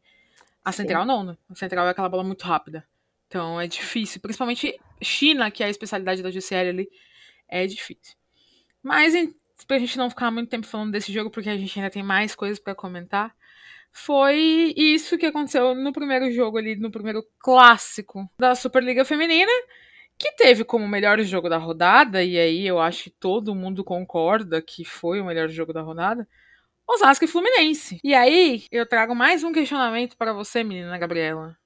A 0.64 0.72
central 0.72 1.04
Sim. 1.04 1.08
não, 1.08 1.24
né? 1.24 1.38
A 1.50 1.56
central 1.56 1.88
é 1.88 1.90
aquela 1.90 2.10
bola 2.10 2.24
muito 2.24 2.44
rápida. 2.44 2.86
Então 3.34 3.60
é 3.60 3.66
difícil. 3.66 4.22
Principalmente 4.22 4.80
China, 5.02 5.50
que 5.50 5.64
é 5.64 5.66
a 5.66 5.70
especialidade 5.70 6.22
da 6.22 6.30
GCL 6.30 6.70
ali, 6.70 6.90
é 7.50 7.66
difícil. 7.66 8.16
Mas 8.84 9.16
pra 9.66 9.80
gente 9.80 9.98
não 9.98 10.08
ficar 10.08 10.30
muito 10.30 10.50
tempo 10.50 10.68
falando 10.68 10.92
desse 10.92 11.12
jogo, 11.12 11.32
porque 11.32 11.50
a 11.50 11.58
gente 11.58 11.80
ainda 11.80 11.90
tem 11.90 12.04
mais 12.04 12.36
coisas 12.36 12.60
para 12.60 12.76
comentar, 12.76 13.36
foi 13.92 14.72
isso 14.78 15.18
que 15.18 15.26
aconteceu 15.26 15.74
no 15.74 15.92
primeiro 15.92 16.32
jogo 16.32 16.58
ali, 16.60 16.76
no 16.76 16.92
primeiro 16.92 17.24
clássico 17.40 18.30
da 18.38 18.54
Superliga 18.54 19.04
Feminina, 19.04 19.52
que 20.20 20.34
teve 20.34 20.64
como 20.64 20.88
melhor 20.88 21.20
jogo 21.22 21.50
da 21.50 21.58
rodada, 21.58 22.24
e 22.24 22.38
aí 22.38 22.68
eu 22.68 22.80
acho 22.80 23.06
que 23.06 23.10
todo 23.10 23.56
mundo 23.56 23.84
concorda 23.84 24.62
que 24.62 24.86
foi 24.86 25.20
o 25.20 25.26
melhor 25.26 25.50
jogo 25.50 25.74
da 25.74 25.82
rodada, 25.82 26.28
Osasco 26.88 27.26
e 27.26 27.28
Fluminense. 27.28 28.00
E 28.04 28.14
aí 28.14 28.66
eu 28.72 28.86
trago 28.86 29.16
mais 29.16 29.44
um 29.44 29.54
questionamento 29.54 30.18
para 30.18 30.34
você, 30.34 30.64
menina 30.64 30.98
Gabriela. 31.00 31.58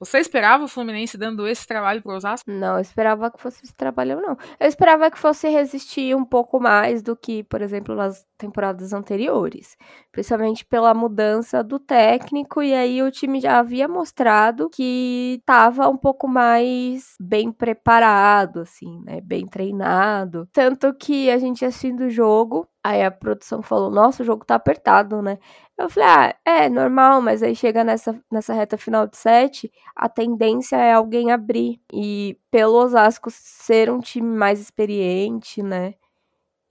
Você 0.00 0.18
esperava 0.18 0.64
o 0.64 0.68
Fluminense 0.68 1.18
dando 1.18 1.46
esse 1.46 1.66
trabalho 1.66 2.00
pro 2.00 2.16
Osasco? 2.16 2.50
Não, 2.50 2.76
eu 2.76 2.80
esperava 2.80 3.30
que 3.30 3.38
fosse 3.38 3.62
esse 3.62 3.74
trabalho, 3.74 4.18
não. 4.18 4.34
Eu 4.58 4.66
esperava 4.66 5.10
que 5.10 5.18
fosse 5.18 5.46
resistir 5.50 6.16
um 6.16 6.24
pouco 6.24 6.58
mais 6.58 7.02
do 7.02 7.14
que, 7.14 7.44
por 7.44 7.60
exemplo, 7.60 7.94
nas 7.94 8.24
temporadas 8.38 8.94
anteriores. 8.94 9.76
Principalmente 10.10 10.64
pela 10.64 10.94
mudança 10.94 11.62
do 11.62 11.78
técnico, 11.78 12.62
e 12.62 12.72
aí 12.72 13.02
o 13.02 13.10
time 13.10 13.40
já 13.40 13.58
havia 13.58 13.86
mostrado 13.86 14.70
que 14.70 15.36
estava 15.40 15.86
um 15.90 15.98
pouco 15.98 16.26
mais 16.26 17.14
bem 17.20 17.52
preparado, 17.52 18.60
assim, 18.60 19.02
né? 19.04 19.20
Bem 19.20 19.46
treinado. 19.46 20.48
Tanto 20.50 20.94
que 20.94 21.30
a 21.30 21.36
gente 21.36 21.62
assistindo 21.62 22.04
o 22.06 22.10
jogo, 22.10 22.66
Aí 22.82 23.02
a 23.02 23.10
produção 23.10 23.62
falou: 23.62 23.90
Nossa, 23.90 24.22
o 24.22 24.26
jogo 24.26 24.44
tá 24.44 24.54
apertado, 24.54 25.20
né? 25.20 25.38
Eu 25.80 25.88
falei: 25.88 26.08
Ah, 26.08 26.34
é 26.44 26.68
normal, 26.68 27.22
mas 27.22 27.42
aí 27.42 27.56
chega 27.56 27.82
nessa, 27.82 28.18
nessa 28.30 28.52
reta 28.52 28.76
final 28.76 29.06
de 29.06 29.16
set, 29.16 29.72
a 29.96 30.08
tendência 30.08 30.76
é 30.76 30.92
alguém 30.92 31.32
abrir. 31.32 31.80
E 31.92 32.38
pelo 32.50 32.74
Osasco 32.74 33.30
ser 33.30 33.90
um 33.90 34.00
time 34.00 34.28
mais 34.28 34.60
experiente, 34.60 35.62
né? 35.62 35.94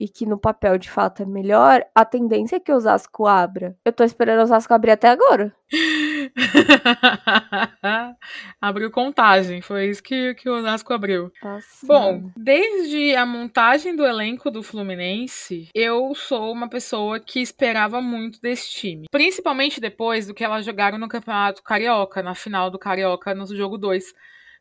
e 0.00 0.08
que 0.08 0.24
no 0.24 0.38
papel 0.38 0.78
de 0.78 0.90
fato 0.90 1.22
é 1.22 1.26
melhor, 1.26 1.84
a 1.94 2.06
tendência 2.06 2.56
é 2.56 2.60
que 2.60 2.72
o 2.72 2.76
Osasco 2.76 3.26
abra. 3.26 3.76
Eu 3.84 3.92
tô 3.92 4.02
esperando 4.02 4.38
o 4.40 4.42
Osasco 4.44 4.72
abrir 4.72 4.92
até 4.92 5.10
agora. 5.10 5.54
abriu 8.60 8.90
contagem, 8.90 9.60
foi 9.60 9.88
isso 9.88 10.02
que, 10.02 10.34
que 10.34 10.48
o 10.48 10.56
Osasco 10.56 10.92
abriu. 10.92 11.32
Nossa. 11.42 11.86
Bom, 11.86 12.30
desde 12.36 13.14
a 13.16 13.24
montagem 13.24 13.94
do 13.94 14.04
elenco 14.04 14.50
do 14.50 14.62
Fluminense, 14.62 15.68
eu 15.74 16.14
sou 16.14 16.52
uma 16.52 16.68
pessoa 16.68 17.20
que 17.20 17.40
esperava 17.40 18.00
muito 18.00 18.40
desse 18.40 18.70
time. 18.70 19.06
Principalmente 19.10 19.80
depois 19.80 20.26
do 20.26 20.34
que 20.34 20.44
elas 20.44 20.64
jogaram 20.64 20.98
no 20.98 21.08
Campeonato 21.08 21.62
Carioca, 21.62 22.22
na 22.22 22.34
final 22.34 22.70
do 22.70 22.78
Carioca, 22.78 23.34
no 23.34 23.46
jogo 23.54 23.78
2 23.78 24.12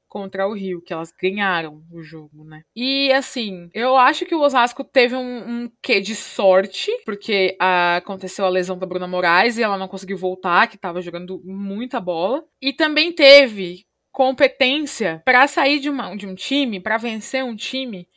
contra 0.09 0.47
o 0.47 0.53
Rio, 0.53 0.81
que 0.81 0.91
elas 0.91 1.13
ganharam 1.13 1.83
o 1.91 2.01
jogo, 2.01 2.43
né? 2.43 2.63
E 2.75 3.13
assim, 3.13 3.69
eu 3.73 3.95
acho 3.95 4.25
que 4.25 4.35
o 4.35 4.41
Osasco 4.41 4.83
teve 4.83 5.15
um, 5.15 5.37
um 5.47 5.71
quê 5.81 6.01
de 6.01 6.15
sorte, 6.15 6.91
porque 7.05 7.55
a, 7.59 7.97
aconteceu 7.97 8.43
a 8.43 8.49
lesão 8.49 8.77
da 8.77 8.87
Bruna 8.87 9.07
Moraes 9.07 9.57
e 9.57 9.63
ela 9.63 9.77
não 9.77 9.87
conseguiu 9.87 10.17
voltar, 10.17 10.67
que 10.67 10.77
tava 10.77 11.01
jogando 11.01 11.41
muita 11.45 11.99
bola. 12.01 12.43
E 12.59 12.73
também 12.73 13.11
teve 13.11 13.85
competência 14.11 15.21
para 15.23 15.47
sair 15.47 15.79
de, 15.79 15.89
uma, 15.89 16.15
de 16.15 16.27
um 16.27 16.35
time, 16.35 16.79
para 16.79 16.97
vencer 16.97 17.43
um 17.43 17.55
time 17.55 18.07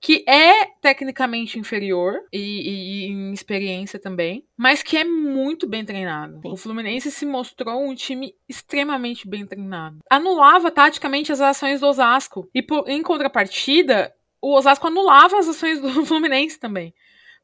que 0.00 0.24
é 0.26 0.64
tecnicamente 0.80 1.58
inferior 1.58 2.14
e, 2.32 2.38
e, 2.38 2.70
e, 2.70 3.06
em 3.08 3.32
experiência 3.32 3.98
também, 3.98 4.44
mas 4.56 4.82
que 4.82 4.96
é 4.96 5.04
muito 5.04 5.68
bem 5.68 5.84
treinado. 5.84 6.40
Sim. 6.40 6.48
O 6.50 6.56
Fluminense 6.56 7.10
se 7.10 7.26
mostrou 7.26 7.84
um 7.86 7.94
time 7.94 8.34
extremamente 8.48 9.28
bem 9.28 9.46
treinado. 9.46 9.98
Anulava 10.08 10.70
taticamente 10.70 11.30
as 11.30 11.40
ações 11.40 11.80
do 11.80 11.86
Osasco. 11.86 12.48
E 12.54 12.62
por, 12.62 12.88
em 12.88 13.02
contrapartida, 13.02 14.10
o 14.40 14.56
Osasco 14.56 14.86
anulava 14.86 15.38
as 15.38 15.46
ações 15.46 15.80
do 15.80 15.90
Fluminense 16.06 16.58
também. 16.58 16.94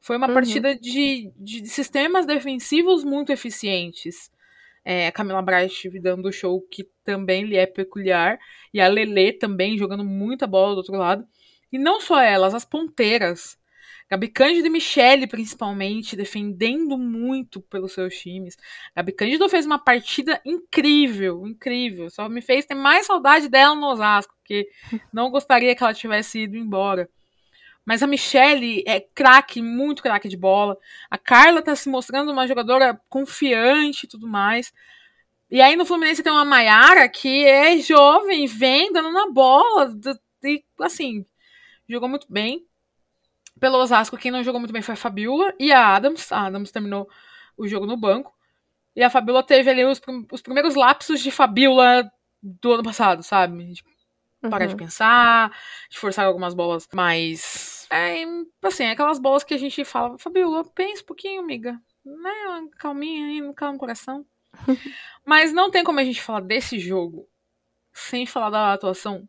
Foi 0.01 0.17
uma 0.17 0.27
uhum. 0.27 0.33
partida 0.33 0.75
de, 0.75 1.31
de, 1.37 1.67
sistemas 1.67 2.25
defensivos 2.25 3.03
muito 3.03 3.31
eficientes. 3.31 4.31
É, 4.83 5.07
a 5.07 5.11
Camila 5.11 5.41
Braz 5.41 5.73
dando 6.01 6.29
o 6.29 6.31
show 6.31 6.61
que 6.71 6.87
também 7.03 7.43
lhe 7.43 7.57
é 7.57 7.67
peculiar. 7.67 8.39
E 8.73 8.79
a 8.81 8.87
Lele 8.87 9.33
também 9.33 9.77
jogando 9.77 10.03
muita 10.03 10.47
bola 10.47 10.73
do 10.73 10.77
outro 10.77 10.95
lado. 10.95 11.27
E 11.71 11.77
não 11.77 11.99
só 11.99 12.19
elas, 12.19 12.53
as 12.53 12.65
ponteiras. 12.65 13.57
Gabi 14.09 14.29
Cândido 14.29 14.67
e 14.67 14.69
Michele, 14.69 15.27
principalmente, 15.27 16.15
defendendo 16.15 16.97
muito 16.97 17.61
pelos 17.61 17.91
seus 17.91 18.15
times. 18.15 18.55
Gabi 18.95 19.11
Cândido 19.11 19.49
fez 19.49 19.65
uma 19.65 19.77
partida 19.77 20.39
incrível, 20.45 21.45
incrível. 21.45 22.09
Só 22.09 22.29
me 22.29 22.41
fez 22.41 22.65
ter 22.65 22.75
mais 22.75 23.05
saudade 23.05 23.49
dela 23.49 23.75
no 23.75 23.87
Osasco, 23.87 24.33
porque 24.37 24.69
não 25.11 25.29
gostaria 25.29 25.75
que 25.75 25.83
ela 25.83 25.93
tivesse 25.93 26.43
ido 26.43 26.55
embora. 26.55 27.09
Mas 27.85 28.03
a 28.03 28.07
Michelle 28.07 28.83
é 28.85 28.99
craque, 28.99 29.61
muito 29.61 30.03
craque 30.03 30.27
de 30.29 30.37
bola. 30.37 30.77
A 31.09 31.17
Carla 31.17 31.61
tá 31.61 31.75
se 31.75 31.89
mostrando 31.89 32.31
uma 32.31 32.47
jogadora 32.47 32.99
confiante 33.09 34.05
e 34.05 34.09
tudo 34.09 34.27
mais. 34.27 34.73
E 35.49 35.61
aí 35.61 35.75
no 35.77 35.85
Fluminense 35.85 36.21
tem 36.23 36.31
uma 36.31 36.43
Maiara 36.43 37.07
que 37.07 37.45
é 37.45 37.77
jovem, 37.79 38.45
vem 38.45 38.91
dando 38.91 39.11
na 39.11 39.31
bola. 39.31 39.93
E 40.43 40.63
assim, 40.81 41.25
jogou 41.87 42.09
muito 42.09 42.27
bem. 42.29 42.65
Pelo 43.59 43.77
Osasco, 43.77 44.17
quem 44.17 44.31
não 44.31 44.43
jogou 44.43 44.59
muito 44.59 44.73
bem 44.73 44.81
foi 44.81 44.93
a 44.93 44.97
Fabiola 44.97 45.53
e 45.59 45.71
a 45.71 45.95
Adams. 45.95 46.31
A 46.31 46.45
Adams 46.45 46.71
terminou 46.71 47.09
o 47.57 47.67
jogo 47.67 47.85
no 47.85 47.97
banco. 47.97 48.33
E 48.95 49.03
a 49.03 49.09
Fabiola 49.09 49.43
teve 49.43 49.69
ali 49.69 49.83
os, 49.83 50.01
os 50.31 50.41
primeiros 50.41 50.75
lapsos 50.75 51.21
de 51.21 51.31
Fabiola 51.31 52.11
do 52.41 52.73
ano 52.73 52.83
passado, 52.83 53.23
sabe? 53.23 53.73
De 53.73 53.83
parar 54.49 54.65
uhum. 54.65 54.69
de 54.69 54.75
pensar, 54.75 55.51
de 55.89 55.97
forçar 55.97 56.25
algumas 56.25 56.53
bolas 56.53 56.87
mais. 56.93 57.87
É, 57.89 58.23
assim, 58.63 58.85
aquelas 58.85 59.19
bolas 59.19 59.43
que 59.43 59.53
a 59.53 59.57
gente 59.57 59.83
fala, 59.83 60.17
Fabiola, 60.17 60.63
pensa 60.63 61.01
um 61.03 61.05
pouquinho, 61.05 61.41
amiga. 61.41 61.79
Né? 62.05 62.69
Calminha 62.77 63.27
aí, 63.27 63.53
calma 63.53 63.73
no 63.73 63.79
coração. 63.79 64.25
Mas 65.25 65.53
não 65.53 65.69
tem 65.69 65.83
como 65.83 65.99
a 65.99 66.03
gente 66.03 66.21
falar 66.21 66.41
desse 66.41 66.79
jogo 66.79 67.27
sem 67.93 68.25
falar 68.25 68.49
da 68.49 68.73
atuação 68.73 69.27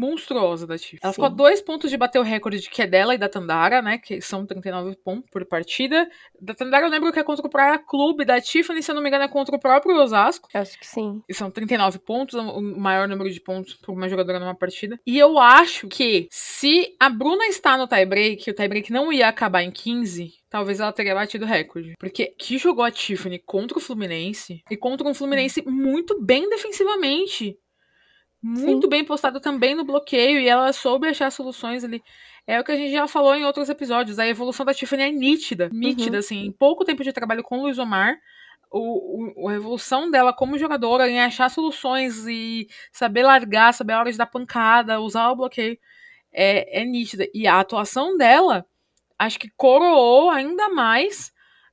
monstruosa 0.00 0.66
da 0.66 0.78
Tiff. 0.78 0.98
Ela 1.02 1.12
Sim. 1.12 1.16
ficou 1.16 1.26
a 1.26 1.28
dois 1.28 1.60
pontos 1.60 1.90
de 1.90 1.96
bater 1.96 2.18
o 2.18 2.22
recorde 2.22 2.70
que 2.70 2.80
é 2.80 2.86
dela 2.86 3.14
e 3.14 3.18
da 3.18 3.28
Tandara, 3.28 3.82
né? 3.82 3.98
Que 3.98 4.20
são 4.22 4.46
39 4.46 4.96
pontos 4.96 5.28
por 5.30 5.44
partida. 5.44 6.08
Da 6.40 6.54
Tandara 6.54 6.86
eu 6.86 6.90
lembro 6.90 7.12
que 7.12 7.18
é 7.18 7.22
contra 7.22 7.46
o 7.46 7.50
Praia 7.50 7.78
Clube. 7.78 8.24
Da 8.24 8.40
Tiffany, 8.40 8.82
se 8.82 8.90
eu 8.90 8.94
não 8.94 9.02
me 9.02 9.08
engano, 9.08 9.24
é 9.24 9.28
contra 9.28 9.54
o 9.54 9.60
próprio 9.60 9.94
Osasco. 9.96 10.48
Acho 10.54 10.78
que 10.78 10.86
sim. 10.86 11.22
E 11.28 11.34
são 11.34 11.50
39 11.50 11.98
pontos, 11.98 12.34
o 12.34 12.60
maior 12.60 13.06
número 13.06 13.30
de 13.30 13.40
pontos 13.40 13.74
por 13.74 13.92
uma 13.92 14.08
jogadora 14.08 14.40
numa 14.40 14.54
partida. 14.54 14.98
E 15.06 15.18
eu 15.18 15.38
acho 15.38 15.86
que 15.88 16.28
se 16.30 16.96
a 16.98 17.10
Bruna 17.10 17.46
está 17.46 17.76
no 17.76 17.86
tie-break, 17.86 18.50
o 18.50 18.54
tie-break 18.54 18.90
não 18.90 19.12
ia 19.12 19.28
acabar 19.28 19.62
em 19.62 19.70
15, 19.70 20.32
talvez 20.48 20.80
ela 20.80 20.92
teria 20.92 21.14
batido 21.14 21.44
o 21.44 21.48
recorde. 21.48 21.94
Porque 21.98 22.34
que 22.38 22.58
jogou 22.58 22.84
a 22.84 22.90
Tiffany 22.90 23.38
contra 23.38 23.78
o 23.78 23.80
Fluminense 23.80 24.62
e 24.70 24.76
contra 24.76 25.06
um 25.06 25.14
Fluminense 25.14 25.62
muito 25.66 26.20
bem 26.22 26.48
defensivamente 26.48 27.58
muito 28.42 28.84
Sim. 28.84 28.88
bem 28.88 29.04
postado 29.04 29.40
também 29.40 29.74
no 29.74 29.84
bloqueio 29.84 30.40
e 30.40 30.48
ela 30.48 30.72
soube 30.72 31.06
achar 31.06 31.30
soluções 31.30 31.84
ali. 31.84 32.02
É 32.46 32.58
o 32.58 32.64
que 32.64 32.72
a 32.72 32.76
gente 32.76 32.92
já 32.92 33.06
falou 33.06 33.34
em 33.34 33.44
outros 33.44 33.68
episódios. 33.68 34.18
A 34.18 34.26
evolução 34.26 34.64
da 34.64 34.74
Tiffany 34.74 35.02
é 35.02 35.10
nítida, 35.10 35.68
nítida, 35.72 36.16
uhum. 36.16 36.18
assim. 36.18 36.46
Em 36.46 36.52
pouco 36.52 36.84
tempo 36.84 37.04
de 37.04 37.12
trabalho 37.12 37.42
com 37.42 37.58
o 37.58 37.62
Luiz 37.62 37.78
Omar, 37.78 38.16
o, 38.70 39.44
o, 39.44 39.48
a 39.48 39.54
evolução 39.54 40.10
dela 40.10 40.32
como 40.32 40.58
jogadora 40.58 41.08
em 41.08 41.20
achar 41.20 41.50
soluções 41.50 42.26
e 42.26 42.66
saber 42.92 43.24
largar, 43.24 43.74
saber 43.74 43.92
a 43.92 44.00
hora 44.00 44.12
de 44.12 44.18
dar 44.18 44.26
pancada, 44.26 45.00
usar 45.00 45.30
o 45.30 45.36
bloqueio, 45.36 45.78
é, 46.32 46.80
é 46.80 46.84
nítida. 46.84 47.28
E 47.34 47.46
a 47.46 47.60
atuação 47.60 48.16
dela, 48.16 48.64
acho 49.18 49.38
que 49.38 49.50
coroou 49.56 50.30
ainda 50.30 50.68
mais 50.70 51.32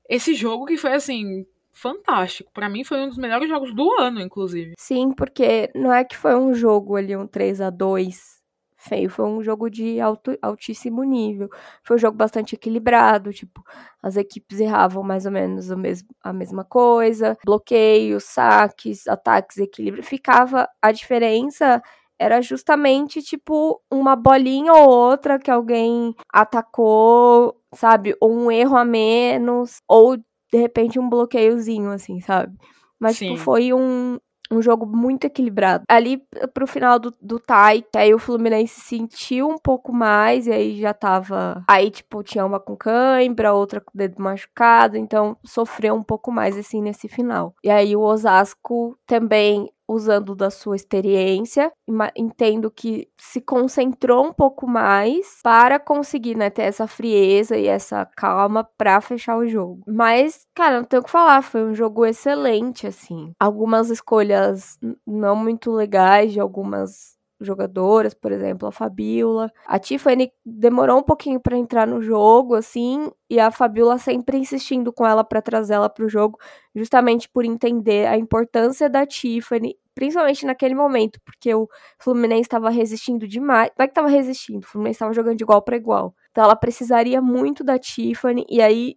esse 0.09 0.33
jogo 0.33 0.65
que 0.65 0.77
foi 0.77 0.93
assim 0.93 1.45
fantástico. 1.77 2.51
Para 2.53 2.69
mim 2.69 2.83
foi 2.83 2.99
um 2.99 3.07
dos 3.07 3.17
melhores 3.17 3.47
jogos 3.47 3.73
do 3.73 3.91
ano, 3.99 4.19
inclusive. 4.19 4.73
Sim, 4.77 5.11
porque 5.11 5.71
não 5.75 5.93
é 5.93 6.03
que 6.03 6.17
foi 6.17 6.35
um 6.35 6.53
jogo 6.53 6.95
ali, 6.95 7.15
um 7.15 7.27
3 7.27 7.61
a 7.61 7.69
2 7.69 8.37
feio, 8.79 9.09
foi 9.09 9.25
um 9.25 9.43
jogo 9.43 9.69
de 9.69 9.99
alto, 9.99 10.37
altíssimo 10.41 11.03
nível. 11.03 11.49
Foi 11.83 11.95
um 11.97 11.99
jogo 11.99 12.15
bastante 12.17 12.55
equilibrado, 12.55 13.33
tipo, 13.33 13.63
as 14.01 14.15
equipes 14.15 14.59
erravam 14.59 15.03
mais 15.03 15.25
ou 15.25 15.31
menos 15.31 15.69
o 15.69 15.77
mesmo, 15.77 16.09
a 16.23 16.31
mesma 16.31 16.63
coisa, 16.63 17.37
bloqueios, 17.43 18.23
saques, 18.23 19.07
ataques, 19.07 19.57
equilíbrio. 19.57 20.03
Ficava 20.03 20.69
a 20.81 20.91
diferença 20.91 21.81
era 22.19 22.41
justamente 22.41 23.21
tipo 23.21 23.79
uma 23.91 24.15
bolinha 24.15 24.73
ou 24.73 24.89
outra 24.89 25.37
que 25.37 25.51
alguém 25.51 26.15
atacou, 26.33 27.61
sabe? 27.75 28.15
Ou 28.19 28.31
um 28.33 28.51
erro 28.51 28.75
a 28.75 28.83
menos, 28.83 29.77
ou 29.87 30.17
de 30.51 30.57
repente 30.57 30.99
um 30.99 31.09
bloqueiozinho, 31.09 31.91
assim, 31.91 32.19
sabe? 32.19 32.55
Mas, 32.99 33.17
tipo, 33.17 33.37
foi 33.37 33.73
um, 33.73 34.17
um 34.51 34.61
jogo 34.61 34.85
muito 34.85 35.25
equilibrado. 35.25 35.83
Ali 35.87 36.21
pro 36.53 36.65
final 36.65 36.97
do, 36.99 37.13
do 37.21 37.39
tie, 37.39 37.85
aí 37.95 38.13
o 38.13 38.19
Fluminense 38.19 38.79
sentiu 38.79 39.49
um 39.49 39.57
pouco 39.57 39.93
mais, 39.93 40.47
e 40.47 40.51
aí 40.51 40.79
já 40.79 40.93
tava. 40.93 41.63
Aí, 41.67 41.91
tipo, 41.91 42.23
tinha 42.23 42.45
uma 42.45 42.59
com 42.59 42.75
cãibra, 42.75 43.53
outra 43.53 43.79
com 43.81 43.91
o 43.93 43.97
dedo 43.97 44.21
machucado, 44.21 44.97
então 44.97 45.37
sofreu 45.43 45.95
um 45.95 46.03
pouco 46.03 46.31
mais, 46.31 46.57
assim, 46.57 46.81
nesse 46.81 47.07
final. 47.07 47.53
E 47.63 47.69
aí 47.69 47.95
o 47.95 48.01
Osasco 48.01 48.97
também 49.05 49.69
usando 49.87 50.35
da 50.35 50.49
sua 50.49 50.75
experiência, 50.75 51.71
entendo 52.15 52.69
que 52.71 53.07
se 53.17 53.41
concentrou 53.41 54.25
um 54.27 54.33
pouco 54.33 54.67
mais 54.67 55.39
para 55.43 55.79
conseguir, 55.79 56.35
né, 56.35 56.49
ter 56.49 56.63
essa 56.63 56.87
frieza 56.87 57.57
e 57.57 57.67
essa 57.67 58.05
calma 58.05 58.63
para 58.77 58.99
fechar 59.01 59.37
o 59.37 59.47
jogo. 59.47 59.81
Mas, 59.87 60.45
cara, 60.55 60.77
não 60.77 60.83
tenho 60.85 61.01
o 61.01 61.05
que 61.05 61.11
falar, 61.11 61.41
foi 61.41 61.63
um 61.63 61.73
jogo 61.75 62.05
excelente, 62.05 62.85
assim. 62.87 63.31
Algumas 63.39 63.89
escolhas 63.89 64.77
não 65.05 65.35
muito 65.35 65.71
legais 65.71 66.31
de 66.33 66.39
algumas 66.39 67.16
jogadoras, 67.39 68.13
por 68.13 68.31
exemplo, 68.31 68.67
a 68.67 68.71
Fabiola. 68.71 69.51
A 69.65 69.79
Tiffany 69.79 70.31
demorou 70.45 70.99
um 70.99 71.03
pouquinho 71.03 71.39
para 71.39 71.57
entrar 71.57 71.85
no 71.87 72.01
jogo, 72.01 72.55
assim, 72.55 73.11
e 73.29 73.39
a 73.39 73.51
Fabiola 73.51 73.97
sempre 73.97 74.37
insistindo 74.37 74.91
com 74.91 75.05
ela 75.05 75.23
para 75.23 75.41
trazer 75.41 75.75
ela 75.75 75.89
para 75.89 76.05
o 76.05 76.09
jogo, 76.09 76.39
justamente 76.75 77.29
por 77.29 77.45
entender 77.45 78.07
a 78.07 78.17
importância 78.17 78.89
da 78.89 79.05
Tiffany, 79.05 79.75
principalmente 79.93 80.45
naquele 80.45 80.75
momento, 80.75 81.19
porque 81.25 81.53
o 81.53 81.67
Fluminense 81.99 82.41
estava 82.41 82.69
resistindo 82.69 83.27
demais. 83.27 83.71
Não 83.77 83.83
é 83.83 83.87
que 83.87 83.91
estava 83.91 84.07
resistindo, 84.07 84.63
o 84.63 84.67
Fluminense 84.67 84.97
estava 84.97 85.13
jogando 85.13 85.37
de 85.37 85.43
igual 85.43 85.61
para 85.61 85.75
igual. 85.75 86.15
Então 86.31 86.43
ela 86.43 86.55
precisaria 86.55 87.21
muito 87.21 87.63
da 87.63 87.79
Tiffany, 87.79 88.45
e 88.49 88.61
aí, 88.61 88.95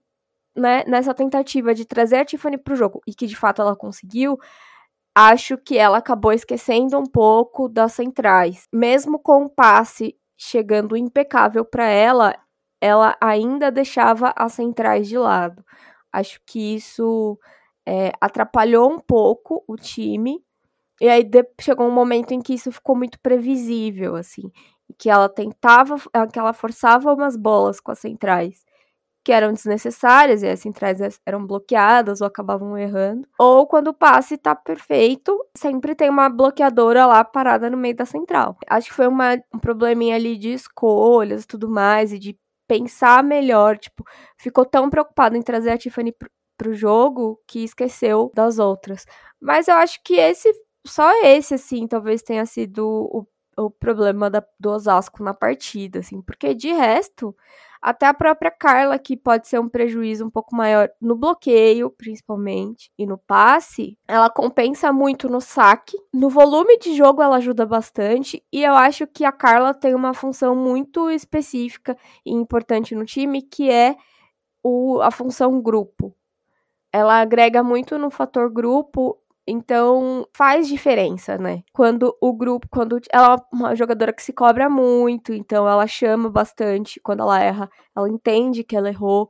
né, 0.56 0.84
nessa 0.86 1.14
tentativa 1.14 1.74
de 1.74 1.84
trazer 1.86 2.16
a 2.16 2.24
Tiffany 2.24 2.58
para 2.58 2.74
o 2.74 2.76
jogo, 2.76 3.00
e 3.06 3.14
que 3.14 3.26
de 3.26 3.36
fato 3.36 3.62
ela 3.62 3.76
conseguiu, 3.76 4.38
acho 5.14 5.58
que 5.58 5.76
ela 5.76 5.98
acabou 5.98 6.32
esquecendo 6.32 6.98
um 6.98 7.06
pouco 7.06 7.68
das 7.68 7.92
centrais. 7.92 8.66
Mesmo 8.72 9.18
com 9.18 9.44
o 9.44 9.50
passe 9.50 10.16
chegando 10.36 10.96
impecável 10.96 11.64
para 11.64 11.86
ela, 11.86 12.34
ela 12.80 13.16
ainda 13.20 13.70
deixava 13.70 14.32
as 14.36 14.54
centrais 14.54 15.08
de 15.08 15.18
lado. 15.18 15.64
Acho 16.12 16.40
que 16.46 16.74
isso 16.76 17.38
é, 17.86 18.12
atrapalhou 18.20 18.90
um 18.90 18.98
pouco 18.98 19.62
o 19.68 19.76
time. 19.76 20.42
E 21.00 21.08
aí 21.08 21.28
chegou 21.60 21.86
um 21.86 21.92
momento 21.92 22.32
em 22.32 22.40
que 22.40 22.54
isso 22.54 22.70
ficou 22.72 22.96
muito 22.96 23.18
previsível, 23.20 24.16
assim, 24.16 24.50
que 24.98 25.08
ela 25.08 25.28
tentava, 25.28 25.96
que 26.32 26.38
ela 26.38 26.52
forçava 26.52 27.12
umas 27.12 27.36
bolas 27.36 27.80
com 27.80 27.90
as 27.90 27.98
centrais 27.98 28.64
que 29.24 29.32
eram 29.32 29.52
desnecessárias 29.52 30.42
e 30.42 30.48
as 30.48 30.60
centrais 30.60 30.98
eram 31.26 31.46
bloqueadas 31.46 32.20
ou 32.20 32.26
acabavam 32.26 32.76
errando. 32.76 33.26
Ou 33.38 33.66
quando 33.66 33.88
o 33.88 33.94
passe 33.94 34.38
tá 34.38 34.54
perfeito, 34.54 35.38
sempre 35.56 35.94
tem 35.94 36.08
uma 36.08 36.28
bloqueadora 36.28 37.06
lá 37.06 37.22
parada 37.24 37.68
no 37.68 37.76
meio 37.76 37.94
da 37.94 38.06
central. 38.06 38.56
Acho 38.68 38.88
que 38.88 38.94
foi 38.94 39.06
uma, 39.06 39.34
um 39.54 39.58
probleminha 39.58 40.16
ali 40.16 40.36
de 40.36 40.52
escolhas 40.52 41.44
e 41.44 41.46
tudo 41.46 41.68
mais 41.68 42.12
e 42.12 42.18
de 42.18 42.36
pensar 42.66 43.22
melhor, 43.24 43.76
tipo, 43.76 44.04
ficou 44.38 44.64
tão 44.64 44.88
preocupado 44.88 45.36
em 45.36 45.42
trazer 45.42 45.70
a 45.70 45.78
Tiffany 45.78 46.12
pro, 46.12 46.30
pro 46.56 46.74
jogo 46.74 47.40
que 47.46 47.64
esqueceu 47.64 48.30
das 48.34 48.58
outras. 48.58 49.04
Mas 49.40 49.66
eu 49.66 49.74
acho 49.74 50.00
que 50.04 50.14
esse 50.14 50.50
só 50.86 51.10
esse 51.24 51.54
assim, 51.54 51.86
talvez 51.86 52.22
tenha 52.22 52.46
sido 52.46 52.86
o, 52.86 53.26
o 53.56 53.70
problema 53.70 54.30
da, 54.30 54.42
do 54.58 54.70
Osasco 54.70 55.22
na 55.22 55.34
partida, 55.34 56.00
assim, 56.00 56.22
porque 56.22 56.54
de 56.54 56.72
resto, 56.72 57.34
até 57.80 58.06
a 58.06 58.14
própria 58.14 58.50
Carla, 58.50 58.98
que 58.98 59.16
pode 59.16 59.48
ser 59.48 59.58
um 59.58 59.68
prejuízo 59.68 60.26
um 60.26 60.30
pouco 60.30 60.54
maior 60.54 60.90
no 61.00 61.16
bloqueio, 61.16 61.90
principalmente, 61.90 62.92
e 62.98 63.06
no 63.06 63.16
passe, 63.16 63.98
ela 64.06 64.28
compensa 64.28 64.92
muito 64.92 65.28
no 65.28 65.40
saque. 65.40 65.96
No 66.12 66.28
volume 66.28 66.78
de 66.78 66.94
jogo, 66.94 67.22
ela 67.22 67.36
ajuda 67.36 67.64
bastante. 67.64 68.44
E 68.52 68.62
eu 68.62 68.74
acho 68.74 69.06
que 69.06 69.24
a 69.24 69.32
Carla 69.32 69.72
tem 69.72 69.94
uma 69.94 70.12
função 70.12 70.54
muito 70.54 71.10
específica 71.10 71.96
e 72.24 72.32
importante 72.32 72.94
no 72.94 73.04
time, 73.04 73.40
que 73.40 73.70
é 73.70 73.96
o, 74.62 75.00
a 75.00 75.10
função 75.10 75.60
grupo. 75.60 76.14
Ela 76.92 77.20
agrega 77.20 77.62
muito 77.62 77.96
no 77.96 78.10
fator 78.10 78.50
grupo 78.50 79.16
então, 79.50 80.26
faz 80.32 80.68
diferença, 80.68 81.36
né? 81.36 81.62
Quando 81.72 82.16
o 82.20 82.32
grupo, 82.32 82.68
quando 82.70 83.00
ela 83.10 83.34
é 83.34 83.56
uma 83.56 83.74
jogadora 83.74 84.12
que 84.12 84.22
se 84.22 84.32
cobra 84.32 84.70
muito, 84.70 85.32
então 85.32 85.68
ela 85.68 85.86
chama 85.86 86.30
bastante. 86.30 87.00
Quando 87.00 87.20
ela 87.20 87.40
erra, 87.40 87.70
ela 87.96 88.08
entende 88.08 88.64
que 88.64 88.76
ela 88.76 88.88
errou. 88.88 89.28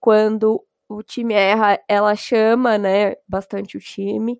Quando 0.00 0.62
o 0.88 1.02
time 1.02 1.34
erra, 1.34 1.80
ela 1.88 2.14
chama, 2.14 2.78
né, 2.78 3.14
bastante 3.28 3.76
o 3.76 3.80
time. 3.80 4.38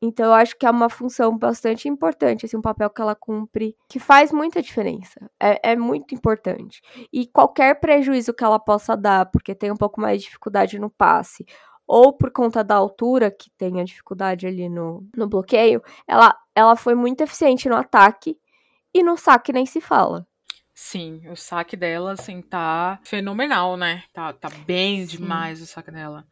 Então, 0.00 0.26
eu 0.26 0.34
acho 0.34 0.56
que 0.56 0.64
é 0.64 0.70
uma 0.70 0.88
função 0.88 1.36
bastante 1.36 1.88
importante, 1.88 2.46
assim, 2.46 2.56
um 2.56 2.62
papel 2.62 2.88
que 2.88 3.00
ela 3.00 3.16
cumpre, 3.16 3.76
que 3.88 3.98
faz 3.98 4.30
muita 4.30 4.62
diferença. 4.62 5.18
É, 5.40 5.72
é, 5.72 5.76
muito 5.76 6.14
importante. 6.14 6.80
E 7.12 7.26
qualquer 7.26 7.80
prejuízo 7.80 8.32
que 8.32 8.44
ela 8.44 8.60
possa 8.60 8.96
dar, 8.96 9.26
porque 9.26 9.54
tem 9.56 9.72
um 9.72 9.76
pouco 9.76 10.00
mais 10.00 10.20
de 10.20 10.26
dificuldade 10.26 10.78
no 10.78 10.88
passe, 10.88 11.44
ou 11.88 12.12
por 12.12 12.30
conta 12.30 12.62
da 12.62 12.74
altura, 12.74 13.30
que 13.30 13.50
tem 13.56 13.80
a 13.80 13.84
dificuldade 13.84 14.46
ali 14.46 14.68
no, 14.68 15.08
no 15.16 15.26
bloqueio, 15.26 15.82
ela, 16.06 16.36
ela 16.54 16.76
foi 16.76 16.94
muito 16.94 17.22
eficiente 17.22 17.66
no 17.66 17.74
ataque 17.74 18.38
e 18.92 19.02
no 19.02 19.16
saque 19.16 19.52
nem 19.52 19.64
se 19.64 19.80
fala. 19.80 20.26
Sim, 20.74 21.22
o 21.28 21.34
saque 21.34 21.76
dela, 21.76 22.12
assim, 22.12 22.42
tá 22.42 23.00
fenomenal, 23.02 23.76
né? 23.76 24.04
Tá, 24.12 24.32
tá 24.32 24.50
bem 24.66 25.06
Sim. 25.06 25.16
demais 25.16 25.62
o 25.62 25.66
saque 25.66 25.90
dela. 25.90 26.26